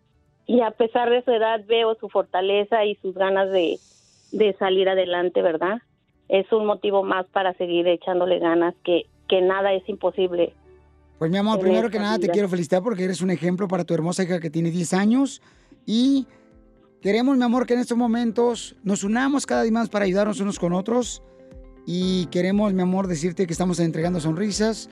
y 0.46 0.62
a 0.62 0.72
pesar 0.72 1.10
de 1.10 1.24
su 1.24 1.32
edad 1.32 1.62
veo 1.68 1.96
su 1.96 2.10
fortaleza 2.10 2.86
y 2.86 2.96
sus 2.96 3.16
ganas 3.16 3.52
de, 3.52 3.80
de 4.32 4.54
salir 4.58 4.90
adelante, 4.90 5.42
¿verdad? 5.42 5.82
Es 6.28 6.52
un 6.52 6.66
motivo 6.66 7.04
más 7.04 7.26
para 7.28 7.54
seguir 7.54 7.88
echándole 7.88 8.40
ganas, 8.40 8.74
que, 8.84 9.04
que 9.28 9.42
nada 9.42 9.74
es 9.74 9.88
imposible. 9.90 10.54
Pues 11.20 11.30
mi 11.30 11.38
amor, 11.38 11.60
primero 11.60 11.90
que 11.90 12.00
nada 12.00 12.16
te 12.16 12.24
vida. 12.24 12.34
quiero 12.34 12.50
felicitar 12.50 12.82
porque 12.82 13.04
eres 13.04 13.22
un 13.22 13.30
ejemplo 13.30 13.68
para 13.68 13.84
tu 13.84 13.94
hermosa 13.94 14.24
hija 14.24 14.40
que 14.40 14.50
tiene 14.50 14.72
10 14.72 14.94
años 14.94 15.42
y 15.86 16.26
queremos, 17.02 17.38
mi 17.38 17.44
amor, 17.44 17.66
que 17.66 17.76
en 17.76 17.80
estos 17.80 17.98
momentos 17.98 18.76
nos 18.84 19.04
unamos 19.04 19.46
cada 19.46 19.64
día 19.64 19.72
más 19.72 19.90
para 19.90 20.06
ayudarnos 20.06 20.40
unos 20.40 20.58
con 20.58 20.74
otros 20.74 21.22
y 21.86 22.26
queremos, 22.28 22.74
mi 22.74 22.82
amor, 22.82 23.08
decirte 23.08 23.46
que 23.46 23.54
estamos 23.54 23.80
entregando 23.80 24.20
sonrisas 24.20 24.90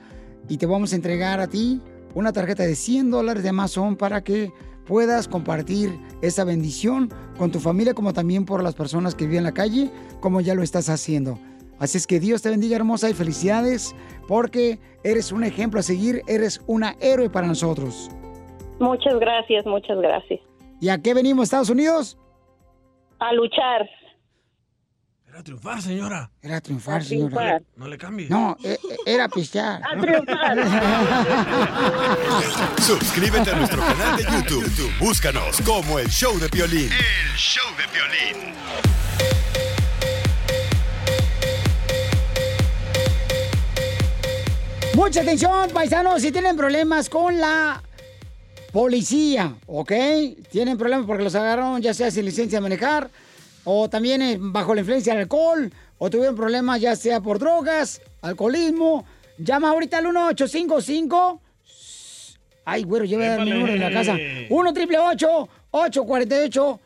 y 0.48 0.58
te 0.58 0.66
vamos 0.66 0.92
a 0.92 0.96
entregar 0.96 1.40
a 1.40 1.48
ti 1.48 1.80
una 2.14 2.32
tarjeta 2.32 2.64
de 2.64 2.74
100 2.74 3.10
dólares 3.10 3.42
de 3.42 3.48
Amazon 3.48 3.96
para 3.96 4.22
que 4.22 4.52
puedas 4.90 5.28
compartir 5.28 6.00
esa 6.20 6.42
bendición 6.42 7.10
con 7.38 7.52
tu 7.52 7.60
familia 7.60 7.94
como 7.94 8.12
también 8.12 8.44
por 8.44 8.60
las 8.60 8.74
personas 8.74 9.14
que 9.14 9.24
viven 9.24 9.38
en 9.38 9.44
la 9.44 9.52
calle, 9.52 9.88
como 10.18 10.40
ya 10.40 10.52
lo 10.56 10.64
estás 10.64 10.88
haciendo. 10.88 11.38
Así 11.78 11.96
es 11.96 12.08
que 12.08 12.18
Dios 12.18 12.42
te 12.42 12.50
bendiga 12.50 12.74
hermosa 12.74 13.08
y 13.08 13.14
felicidades 13.14 13.94
porque 14.26 14.80
eres 15.04 15.30
un 15.30 15.44
ejemplo 15.44 15.78
a 15.78 15.84
seguir, 15.84 16.22
eres 16.26 16.60
una 16.66 16.96
héroe 17.00 17.30
para 17.30 17.46
nosotros. 17.46 18.10
Muchas 18.80 19.16
gracias, 19.20 19.64
muchas 19.64 19.96
gracias. 19.98 20.40
¿Y 20.80 20.88
a 20.88 21.00
qué 21.00 21.14
venimos, 21.14 21.44
Estados 21.44 21.70
Unidos? 21.70 22.18
A 23.20 23.32
luchar. 23.32 23.88
Era 25.40 25.44
triunfar, 25.44 25.80
señora. 25.80 26.30
Era 26.42 26.60
triunfar, 26.60 27.02
señora. 27.02 27.34
triunfar. 27.34 27.62
No 27.76 27.88
le 27.88 27.96
cambie. 27.96 28.28
No, 28.28 28.58
e- 28.62 28.72
e- 28.72 28.78
era 29.14 29.26
pistear. 29.26 29.80
A 29.82 29.98
triunfar. 29.98 30.56
Suscríbete 32.82 33.50
a 33.50 33.56
nuestro 33.56 33.80
canal 33.80 34.18
de 34.18 34.24
YouTube. 34.24 34.64
YouTube, 34.64 34.92
Búscanos 34.98 35.58
como 35.62 35.98
el 35.98 36.08
show 36.10 36.38
de 36.38 36.46
Piolín. 36.50 36.90
El 36.92 37.36
show 37.38 37.64
de 37.78 37.84
Piolín. 37.88 38.54
Mucha 44.94 45.20
atención, 45.22 45.70
paisanos, 45.72 46.20
si 46.20 46.30
tienen 46.32 46.56
problemas 46.56 47.08
con 47.08 47.38
la 47.38 47.82
policía, 48.72 49.54
¿ok? 49.66 49.92
Tienen 50.50 50.76
problemas 50.76 51.06
porque 51.06 51.24
los 51.24 51.34
agarraron 51.34 51.80
ya 51.80 51.94
sea 51.94 52.10
sin 52.10 52.24
licencia 52.24 52.58
de 52.58 52.62
manejar 52.62 53.08
o 53.72 53.88
también 53.88 54.20
eh, 54.20 54.36
bajo 54.38 54.74
la 54.74 54.80
influencia 54.80 55.12
del 55.12 55.22
alcohol 55.22 55.72
o 55.98 56.10
tuvieron 56.10 56.34
problemas 56.34 56.80
ya 56.80 56.96
sea 56.96 57.20
por 57.20 57.38
drogas, 57.38 58.02
alcoholismo. 58.20 59.04
Llama 59.38 59.70
ahorita 59.70 59.98
al 59.98 60.04
1855. 60.06 61.40
Ay, 62.64 62.82
güero, 62.82 63.04
lleva 63.04 63.24
a 63.24 63.28
dar 63.28 63.44
mi 63.44 63.52
número 63.52 63.74
en 63.74 63.80
la 63.80 63.92
casa. 63.92 64.16
1 64.48 64.72
triple 64.72 64.98
848 64.98 66.80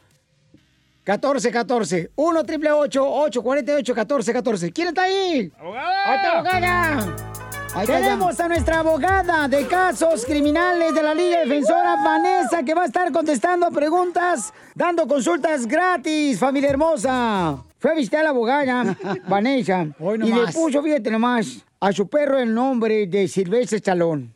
1414. 1.07 2.11
1 2.15 2.45
triple 2.45 2.71
848 2.71 3.95
1414. 3.95 4.73
¿Quién 4.73 4.89
está 4.89 5.03
ahí? 5.05 5.51
¡Abogada! 5.59 6.11
¡Ahí 6.11 6.17
está, 6.17 6.33
abogada! 6.39 7.34
Tenemos 7.83 8.39
a 8.39 8.49
nuestra 8.49 8.79
abogada 8.79 9.49
de 9.49 9.67
casos 9.67 10.25
criminales 10.25 10.95
de 10.95 11.03
la 11.03 11.13
Liga 11.13 11.41
Defensora, 11.41 11.97
Vanessa, 11.97 12.63
que 12.63 12.73
va 12.73 12.83
a 12.83 12.87
estar 12.87 13.11
contestando 13.11 13.69
preguntas, 13.73 14.55
dando 14.77 15.09
consultas 15.09 15.67
gratis, 15.67 16.39
familia 16.39 16.71
hermosa. 16.71 17.59
Fue 17.79 17.91
a 17.91 17.95
visitar 17.95 18.21
a 18.21 18.25
la 18.25 18.31
abogada, 18.31 18.97
Vanessa, 19.29 19.87
y 19.99 20.33
le 20.33 20.47
puso, 20.53 20.83
fíjate 20.83 21.11
nomás, 21.11 21.65
a 21.85 21.93
su 21.93 22.09
perro 22.09 22.39
el 22.39 22.55
nombre 22.55 23.07
de 23.07 23.29
Silvestre 23.29 23.77
Stallone. 23.77 24.31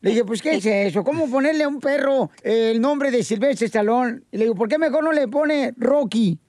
Le 0.00 0.10
dije, 0.10 0.24
pues, 0.24 0.40
¿qué 0.40 0.54
es 0.54 0.64
eso? 0.64 1.04
¿Cómo 1.04 1.28
ponerle 1.28 1.64
a 1.64 1.68
un 1.68 1.80
perro 1.80 2.30
eh, 2.42 2.70
el 2.70 2.80
nombre 2.80 3.10
de 3.10 3.22
Silvestre 3.22 3.66
Stallone? 3.66 4.22
Y 4.32 4.38
le 4.38 4.44
digo, 4.44 4.54
¿por 4.54 4.70
qué 4.70 4.78
mejor 4.78 5.04
no 5.04 5.12
le 5.12 5.28
pone 5.28 5.74
Rocky? 5.76 6.38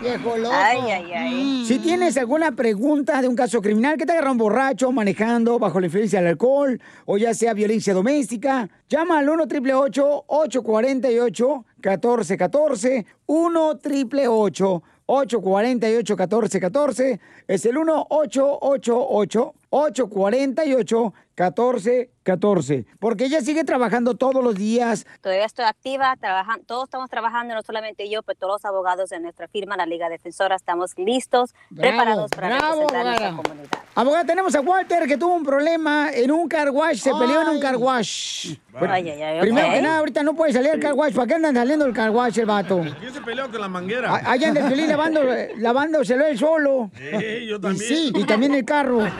Viejo 0.00 0.36
loco. 0.38 0.54
Ay, 0.54 0.80
ay, 0.90 1.12
ay. 1.12 1.64
Si 1.66 1.78
tienes 1.78 2.16
alguna 2.16 2.52
pregunta 2.52 3.20
de 3.20 3.28
un 3.28 3.36
caso 3.36 3.60
criminal 3.60 3.98
que 3.98 4.06
te 4.06 4.12
agarra 4.12 4.32
un 4.32 4.38
borracho 4.38 4.90
manejando 4.92 5.58
bajo 5.58 5.78
la 5.78 5.86
influencia 5.86 6.20
del 6.20 6.30
alcohol 6.30 6.80
o 7.04 7.18
ya 7.18 7.34
sea 7.34 7.52
violencia 7.52 7.92
doméstica, 7.92 8.68
llama 8.88 9.18
al 9.18 9.28
1 9.28 9.42
888 9.42 10.24
848 10.26 11.64
1414 11.82 13.06
1 13.26 13.68
888 13.68 14.82
848 15.06 16.16
1414 16.16 17.20
es 17.48 17.66
el 17.66 17.76
1 17.78 18.06
888 18.10 19.54
848 19.70 21.14
1414 21.50 22.86
porque 22.98 23.24
ella 23.24 23.40
sigue 23.40 23.64
trabajando 23.64 24.14
todos 24.14 24.42
los 24.42 24.54
días 24.54 25.06
Todavía 25.20 25.44
estoy 25.44 25.64
activa, 25.64 26.16
trabajan, 26.16 26.64
todos 26.64 26.84
estamos 26.84 27.10
trabajando, 27.10 27.54
no 27.54 27.62
solamente 27.62 28.08
yo, 28.08 28.22
pero 28.22 28.38
todos 28.38 28.52
los 28.54 28.64
abogados 28.64 29.10
de 29.10 29.20
nuestra 29.20 29.48
firma, 29.48 29.76
la 29.76 29.86
Liga 29.86 30.08
Defensora, 30.08 30.56
estamos 30.56 30.92
listos, 30.96 31.54
Bravo, 31.70 31.80
preparados 31.90 32.30
para 32.30 32.48
bravo, 32.48 32.80
representar 32.82 33.00
a 33.00 33.04
nuestra 33.04 33.30
comunidad. 33.42 33.68
Abogada, 33.94 34.24
tenemos 34.24 34.54
a 34.54 34.60
Walter 34.60 35.06
que 35.06 35.16
tuvo 35.18 35.34
un 35.34 35.44
problema 35.44 36.10
en 36.12 36.30
un 36.30 36.48
car 36.48 36.70
wash, 36.70 36.98
se 36.98 37.10
peleó 37.12 37.42
en 37.42 37.48
un 37.48 37.60
car 37.60 37.76
wash. 37.76 38.54
Ay, 38.74 39.10
ay, 39.10 39.22
ay, 39.22 39.40
Primero 39.40 39.70
que 39.70 39.82
nada, 39.82 39.98
ahorita 39.98 40.22
no 40.22 40.34
puede 40.34 40.52
salir 40.52 40.70
al 40.70 40.80
car 40.80 40.94
wash. 40.94 41.14
¿Para 41.14 41.26
qué 41.26 41.34
andan 41.34 41.54
saliendo 41.54 41.84
el 41.84 41.92
car 41.92 42.10
wash 42.10 42.38
el 42.38 42.46
vato? 42.46 42.80
¿Quién 42.98 43.12
se 43.12 43.20
peleó 43.20 43.50
con 43.50 43.60
la 43.60 43.68
manguera? 43.68 44.14
Allá 44.14 44.48
anda 44.48 44.62
el 44.62 44.66
Piolín 44.68 44.88
lavando, 44.88 45.20
lavándoselo 45.58 46.26
él 46.26 46.38
solo. 46.38 46.90
Sí, 46.96 47.46
yo 47.46 47.56
Y 47.56 47.60
también. 47.60 47.88
sí, 47.88 48.12
y 48.14 48.24
también 48.24 48.54
el 48.54 48.64
carro. 48.64 49.00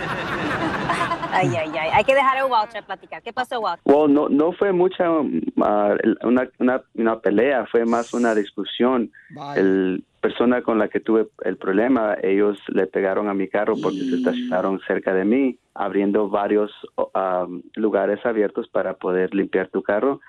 Ay, 1.32 1.48
ay, 1.56 1.70
ay. 1.78 1.90
Hay 1.92 2.04
que 2.04 2.14
dejar 2.14 2.38
a 2.38 2.46
Walter 2.46 2.82
platicar. 2.84 3.22
¿Qué 3.22 3.32
pasó, 3.32 3.60
Walter? 3.60 3.82
Well, 3.84 4.12
no, 4.12 4.28
no 4.28 4.52
fue 4.52 4.72
mucha 4.72 5.04
el- 5.06 6.18
una, 6.22 6.48
una, 6.59 6.82
una 6.94 7.20
pelea, 7.20 7.66
fue 7.66 7.84
más 7.84 8.12
una 8.12 8.34
discusión. 8.34 9.10
El 9.56 10.04
persona 10.20 10.62
con 10.62 10.78
la 10.78 10.86
que 10.88 11.00
tuve 11.00 11.26
el 11.44 11.56
problema, 11.56 12.16
ellos 12.22 12.56
le 12.68 12.86
pegaron 12.86 13.28
a 13.28 13.34
mi 13.34 13.48
carro 13.48 13.76
porque 13.82 13.98
se 14.09 14.16
estacionaron 14.16 14.80
cerca 14.86 15.12
de 15.12 15.24
mí, 15.24 15.59
abriendo 15.74 16.28
varios 16.28 16.70
ah, 17.14 17.46
lugares 17.74 18.24
abiertos 18.24 18.68
para 18.68 18.94
poder 18.94 19.34
limpiar 19.34 19.68
tu 19.68 19.82
carro. 19.82 20.20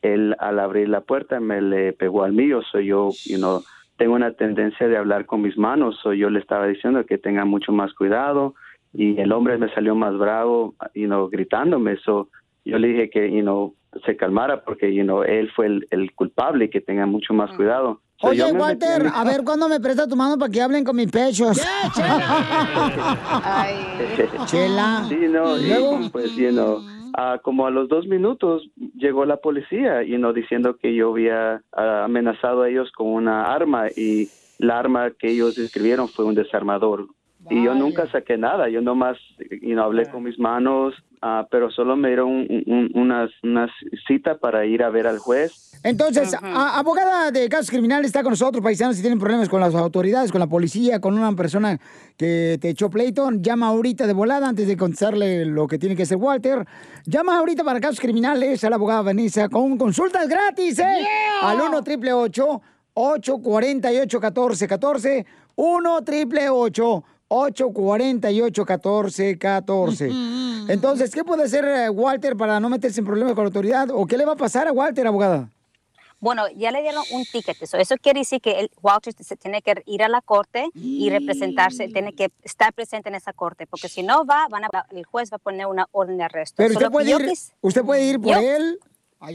Él 0.00 0.34
al 0.38 0.58
abrir 0.58 0.88
la 0.88 1.02
puerta 1.02 1.38
me 1.38 1.60
le 1.60 1.92
pegó 1.92 2.24
al 2.24 2.32
mío, 2.32 2.60
soy 2.72 2.86
yo, 2.86 3.12
you 3.24 3.36
know, 3.36 3.62
tengo 3.98 4.14
una 4.14 4.32
tendencia 4.32 4.88
de 4.88 4.96
hablar 4.96 5.26
con 5.26 5.42
mis 5.42 5.56
manos, 5.58 5.98
so 6.02 6.12
yo 6.14 6.30
le 6.30 6.40
estaba 6.40 6.66
diciendo 6.66 7.04
que 7.04 7.18
tenga 7.18 7.44
mucho 7.44 7.72
más 7.72 7.92
cuidado 7.94 8.54
y 8.94 9.18
el 9.20 9.32
hombre 9.32 9.58
me 9.58 9.72
salió 9.74 9.94
más 9.94 10.16
bravo, 10.18 10.74
you 10.94 11.06
know, 11.06 11.28
gritándome, 11.28 11.96
so 12.04 12.28
yo 12.64 12.78
le 12.78 12.88
dije 12.88 13.10
que, 13.10 13.30
you 13.30 13.42
know, 13.42 13.74
se 14.04 14.16
calmara 14.16 14.64
porque, 14.64 14.94
you 14.94 15.02
know, 15.02 15.22
él 15.22 15.50
fue 15.54 15.66
el, 15.66 15.86
el 15.90 16.12
culpable 16.14 16.66
y 16.66 16.70
que 16.70 16.80
tenga 16.80 17.06
mucho 17.06 17.34
más 17.34 17.50
cuidado. 17.56 18.00
So, 18.20 18.28
Oye, 18.28 18.52
Walter, 18.52 19.06
a 19.12 19.24
ver 19.24 19.42
cuándo 19.44 19.68
me 19.68 19.80
presta 19.80 20.06
tu 20.06 20.14
mano 20.14 20.38
para 20.38 20.50
que 20.50 20.62
hablen 20.62 20.84
con 20.84 20.94
mis 20.94 21.10
pechos. 21.10 21.56
Chela. 24.46 25.04
Sí, 25.08 25.26
no, 25.28 25.58
¿Y 25.58 25.64
y 25.64 25.68
luego? 25.68 25.98
pues, 26.12 26.36
you 26.36 26.50
know, 26.50 26.78
ah, 27.14 27.40
como 27.42 27.66
a 27.66 27.70
los 27.70 27.88
dos 27.88 28.06
minutos 28.06 28.70
llegó 28.96 29.24
la 29.24 29.38
policía, 29.38 30.04
you 30.04 30.18
know, 30.18 30.32
diciendo 30.32 30.76
que 30.76 30.94
yo 30.94 31.10
había 31.10 31.62
ah, 31.72 32.04
amenazado 32.04 32.62
a 32.62 32.68
ellos 32.68 32.92
con 32.92 33.08
una 33.08 33.52
arma 33.52 33.88
y 33.88 34.28
la 34.58 34.78
arma 34.78 35.10
que 35.10 35.32
ellos 35.32 35.56
describieron 35.56 36.08
fue 36.08 36.24
un 36.24 36.36
desarmador. 36.36 37.08
Y 37.50 37.64
yo 37.64 37.74
nunca 37.74 38.10
saqué 38.10 38.38
nada, 38.38 38.68
yo 38.68 38.80
nomás, 38.80 39.16
you 39.60 39.72
know, 39.74 39.84
hablé 39.84 40.08
con 40.08 40.22
mis 40.22 40.38
manos, 40.38 40.94
ah, 41.20 41.46
pero 41.50 41.70
solo 41.70 41.96
me 41.96 42.08
dieron 42.08 42.28
un- 42.28 42.62
un- 42.66 42.90
una, 42.94 43.28
una 43.42 43.68
cita 44.06 44.38
para 44.38 44.64
ir 44.64 44.82
a 44.82 44.90
ver 44.90 45.06
al 45.08 45.18
juez. 45.18 45.70
Entonces, 45.84 46.32
a- 46.40 46.78
abogada 46.78 47.32
de 47.32 47.48
casos 47.48 47.68
criminales 47.70 48.06
está 48.06 48.22
con 48.22 48.30
nosotros, 48.30 48.62
paisanos, 48.62 48.94
si 48.94 49.02
tienen 49.02 49.18
problemas 49.18 49.48
con 49.48 49.60
las 49.60 49.74
autoridades, 49.74 50.30
con 50.30 50.38
la 50.38 50.46
policía, 50.46 51.00
con 51.00 51.18
una 51.18 51.32
persona 51.34 51.80
que 52.16 52.58
te 52.60 52.68
echó 52.68 52.88
pleito, 52.88 53.28
llama 53.32 53.66
ahorita 53.66 54.06
de 54.06 54.12
volada 54.12 54.48
antes 54.48 54.68
de 54.68 54.76
contestarle 54.76 55.44
lo 55.44 55.66
que 55.66 55.78
tiene 55.78 55.96
que 55.96 56.04
hacer 56.04 56.18
Walter. 56.18 56.64
Llama 57.06 57.36
ahorita 57.38 57.64
para 57.64 57.80
casos 57.80 57.98
criminales 57.98 58.62
a 58.62 58.70
la 58.70 58.76
abogada 58.76 59.02
Vanessa 59.02 59.48
con 59.48 59.76
consultas 59.76 60.28
gratis, 60.28 60.78
¿eh? 60.78 61.06
Al 61.42 61.56
1 61.60 61.78
888 61.78 62.62
848 62.94 64.20
1414 64.20 65.26
1 65.56 65.94
888 65.96 66.44
848 66.54 67.04
1414 67.32 69.38
Entonces, 70.68 71.10
¿qué 71.12 71.24
puede 71.24 71.44
hacer 71.44 71.64
eh, 71.64 71.90
Walter 71.90 72.36
para 72.36 72.60
no 72.60 72.68
meterse 72.68 73.00
en 73.00 73.06
problemas 73.06 73.34
con 73.34 73.44
la 73.44 73.48
autoridad? 73.48 73.88
¿O 73.90 74.06
qué 74.06 74.16
le 74.16 74.24
va 74.24 74.32
a 74.32 74.36
pasar 74.36 74.68
a 74.68 74.72
Walter, 74.72 75.06
abogada? 75.06 75.48
Bueno, 76.20 76.44
ya 76.56 76.70
le 76.70 76.82
dieron 76.82 77.02
un 77.10 77.24
ticket. 77.24 77.60
Eso, 77.60 77.76
eso 77.78 77.96
quiere 78.00 78.20
decir 78.20 78.40
que 78.40 78.60
el 78.60 78.70
Walter 78.80 79.12
se 79.18 79.34
tiene 79.34 79.60
que 79.60 79.82
ir 79.86 80.04
a 80.04 80.08
la 80.08 80.20
corte 80.20 80.68
y 80.72 81.10
representarse, 81.10 81.88
tiene 81.88 82.12
que 82.12 82.30
estar 82.44 82.72
presente 82.72 83.08
en 83.08 83.16
esa 83.16 83.32
corte, 83.32 83.66
porque 83.66 83.88
si 83.88 84.04
no 84.04 84.24
va, 84.24 84.46
van 84.48 84.64
a, 84.64 84.68
el 84.92 85.04
juez 85.04 85.32
va 85.32 85.36
a 85.36 85.40
poner 85.40 85.66
una 85.66 85.88
orden 85.90 86.18
de 86.18 86.22
arresto. 86.22 86.54
Pero 86.58 86.74
usted 86.74 86.90
puede 86.92 87.10
ir, 87.10 87.32
usted 87.60 87.82
puede 87.82 88.04
ir 88.04 88.20
por 88.20 88.34
yo- 88.34 88.40
él. 88.40 88.78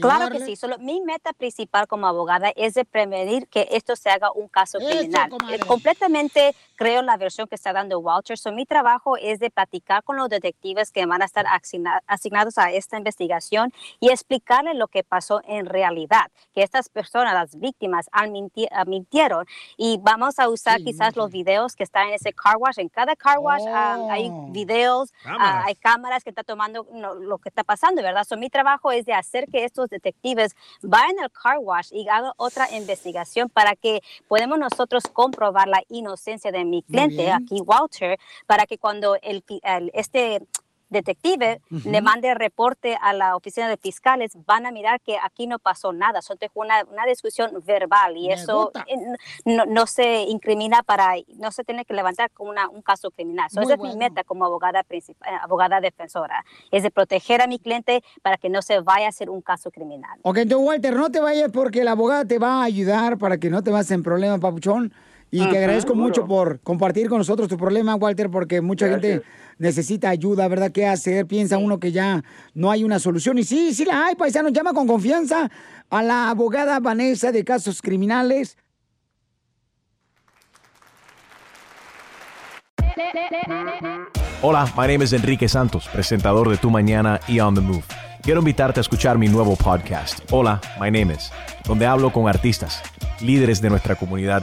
que 0.00 0.36
ayudarle. 0.36 0.46
sí. 0.46 0.56
Solo 0.56 0.78
mi 0.78 1.00
meta 1.00 1.32
principal 1.32 1.86
como 1.86 2.06
abogada 2.06 2.50
es 2.56 2.74
de 2.74 2.84
prevenir 2.84 3.48
que 3.48 3.68
esto 3.72 3.96
se 3.96 4.10
haga 4.10 4.30
un 4.32 4.48
caso 4.48 4.78
criminal. 4.78 5.30
Eh, 5.50 5.58
completamente 5.66 6.54
creo 6.76 7.02
la 7.02 7.16
versión 7.16 7.48
que 7.48 7.54
está 7.54 7.72
dando 7.72 7.98
Walter. 7.98 8.36
So, 8.38 8.52
mi 8.52 8.66
trabajo 8.66 9.16
es 9.16 9.38
de 9.40 9.50
platicar 9.50 10.02
con 10.04 10.16
los 10.16 10.28
detectives 10.28 10.92
que 10.92 11.06
van 11.06 11.22
a 11.22 11.24
estar 11.24 11.46
asigna- 11.46 12.02
asignados 12.06 12.58
a 12.58 12.70
esta 12.70 12.96
investigación 12.98 13.72
y 13.98 14.10
explicarles 14.10 14.76
lo 14.76 14.88
que 14.88 15.02
pasó 15.02 15.40
en 15.44 15.66
realidad, 15.66 16.30
que 16.54 16.62
estas 16.62 16.88
personas, 16.88 17.34
las 17.34 17.58
víctimas, 17.58 18.08
han 18.12 18.32
minti- 18.32 18.68
ah, 18.70 18.84
mintieron 18.84 19.46
y 19.76 19.98
vamos 20.00 20.38
a 20.38 20.48
usar 20.48 20.78
quizás 20.82 21.16
los 21.16 21.30
videos 21.30 21.74
que 21.74 21.82
están 21.84 22.08
en 22.08 22.14
ese 22.14 22.32
car 22.32 22.56
wash. 22.58 22.78
En 22.78 22.88
cada 22.88 23.16
car 23.16 23.38
wash 23.38 23.64
ah, 23.68 24.06
hay 24.10 24.30
videos, 24.50 25.12
ah, 25.24 25.24
Cámaras. 25.24 25.64
hay 25.66 25.74
cámaras 25.76 26.24
que 26.24 26.30
están 26.30 26.44
tomando 26.44 26.86
no, 26.92 27.14
lo 27.14 27.38
que 27.38 27.48
está 27.48 27.64
pasando, 27.64 28.02
¿verdad? 28.02 28.24
So, 28.24 28.36
mi 28.36 28.50
trabajo 28.50 28.92
es 28.92 29.04
de 29.06 29.14
hacer 29.14 29.46
que 29.50 29.64
estos 29.78 29.90
detectives 29.90 30.56
vayan 30.82 31.18
al 31.20 31.30
car 31.30 31.58
wash 31.60 31.90
y 31.92 32.08
hagan 32.08 32.32
otra 32.36 32.68
investigación 32.76 33.48
para 33.48 33.76
que 33.76 34.00
podamos 34.26 34.58
nosotros 34.58 35.04
comprobar 35.12 35.68
la 35.68 35.82
inocencia 35.88 36.50
de 36.50 36.64
mi 36.64 36.82
cliente, 36.82 37.30
aquí 37.30 37.60
Walter, 37.64 38.18
para 38.46 38.66
que 38.66 38.78
cuando 38.78 39.16
el, 39.22 39.44
el- 39.62 39.90
este 39.94 40.40
detective 40.88 41.60
Ujú. 41.70 41.88
le 41.90 42.00
mande 42.02 42.34
reporte 42.34 42.96
a 43.00 43.12
la 43.12 43.36
oficina 43.36 43.68
de 43.68 43.76
fiscales, 43.76 44.32
van 44.46 44.66
a 44.66 44.70
mirar 44.72 45.00
que 45.00 45.16
aquí 45.22 45.46
no 45.46 45.58
pasó 45.58 45.92
nada, 45.92 46.22
solo 46.22 46.38
fue 46.52 46.64
una, 46.66 46.84
una 46.90 47.04
discusión 47.06 47.50
verbal 47.64 48.16
y 48.16 48.28
Me 48.28 48.34
eso 48.34 48.72
eh, 48.86 48.96
no, 49.44 49.66
no 49.66 49.86
se 49.86 50.22
incrimina 50.22 50.82
para, 50.82 51.14
no 51.36 51.50
se 51.52 51.64
tiene 51.64 51.84
que 51.84 51.94
levantar 51.94 52.30
como 52.30 52.50
una- 52.50 52.68
un 52.68 52.82
caso 52.82 53.10
criminal. 53.10 53.50
So, 53.50 53.60
esa 53.60 53.74
es 53.74 53.80
mi 53.80 53.96
meta 53.96 54.24
como 54.24 54.44
abogada, 54.44 54.84
eh, 54.90 55.02
abogada 55.42 55.80
defensora, 55.80 56.44
es 56.70 56.82
de 56.82 56.90
proteger 56.90 57.42
a 57.42 57.46
mi 57.46 57.58
cliente 57.58 58.02
para 58.22 58.36
que 58.36 58.48
no 58.48 58.62
se 58.62 58.80
vaya 58.80 59.06
a 59.06 59.08
hacer 59.10 59.30
un 59.30 59.42
caso 59.42 59.70
criminal. 59.70 60.18
Ok, 60.22 60.38
entonces, 60.38 60.66
Walter, 60.66 60.94
no 60.94 61.10
te 61.10 61.20
vayas 61.20 61.50
porque 61.52 61.84
la 61.84 61.92
abogada 61.92 62.24
te 62.24 62.38
va 62.38 62.60
a 62.60 62.64
ayudar 62.64 63.18
para 63.18 63.38
que 63.38 63.50
no 63.50 63.62
te 63.62 63.70
vas 63.70 63.90
en 63.90 64.02
problemas, 64.02 64.40
papuchón. 64.40 64.92
Y 65.30 65.46
te 65.46 65.58
agradezco 65.58 65.92
Seguro. 65.92 66.06
mucho 66.06 66.26
por 66.26 66.60
compartir 66.60 67.08
con 67.08 67.18
nosotros 67.18 67.48
tu 67.48 67.58
problema, 67.58 67.94
Walter, 67.96 68.30
porque 68.30 68.62
mucha 68.62 68.88
gente 68.88 69.22
necesita 69.58 70.08
ayuda, 70.08 70.48
¿verdad? 70.48 70.72
¿Qué 70.72 70.86
hacer? 70.86 71.26
Piensa 71.26 71.58
uno 71.58 71.78
que 71.78 71.92
ya 71.92 72.24
no 72.54 72.70
hay 72.70 72.82
una 72.82 72.98
solución. 72.98 73.36
Y 73.38 73.44
sí, 73.44 73.74
sí 73.74 73.84
la 73.84 74.06
hay, 74.06 74.14
paisano. 74.14 74.48
Llama 74.48 74.72
con 74.72 74.86
confianza 74.86 75.50
a 75.90 76.02
la 76.02 76.30
abogada 76.30 76.80
Vanessa 76.80 77.30
de 77.30 77.44
Casos 77.44 77.82
Criminales. 77.82 78.56
Hola, 84.40 84.72
my 84.76 84.86
name 84.86 85.04
is 85.04 85.12
Enrique 85.12 85.48
Santos, 85.48 85.88
presentador 85.92 86.48
de 86.48 86.56
Tu 86.56 86.70
Mañana 86.70 87.20
y 87.28 87.38
On 87.40 87.54
the 87.54 87.60
Move. 87.60 87.84
Quiero 88.22 88.40
invitarte 88.40 88.80
a 88.80 88.82
escuchar 88.82 89.18
mi 89.18 89.28
nuevo 89.28 89.56
podcast, 89.56 90.20
Hola, 90.32 90.60
my 90.80 90.90
name 90.90 91.14
is, 91.14 91.30
donde 91.64 91.86
hablo 91.86 92.12
con 92.12 92.28
artistas, 92.28 92.82
líderes 93.20 93.60
de 93.60 93.70
nuestra 93.70 93.94
comunidad 93.94 94.42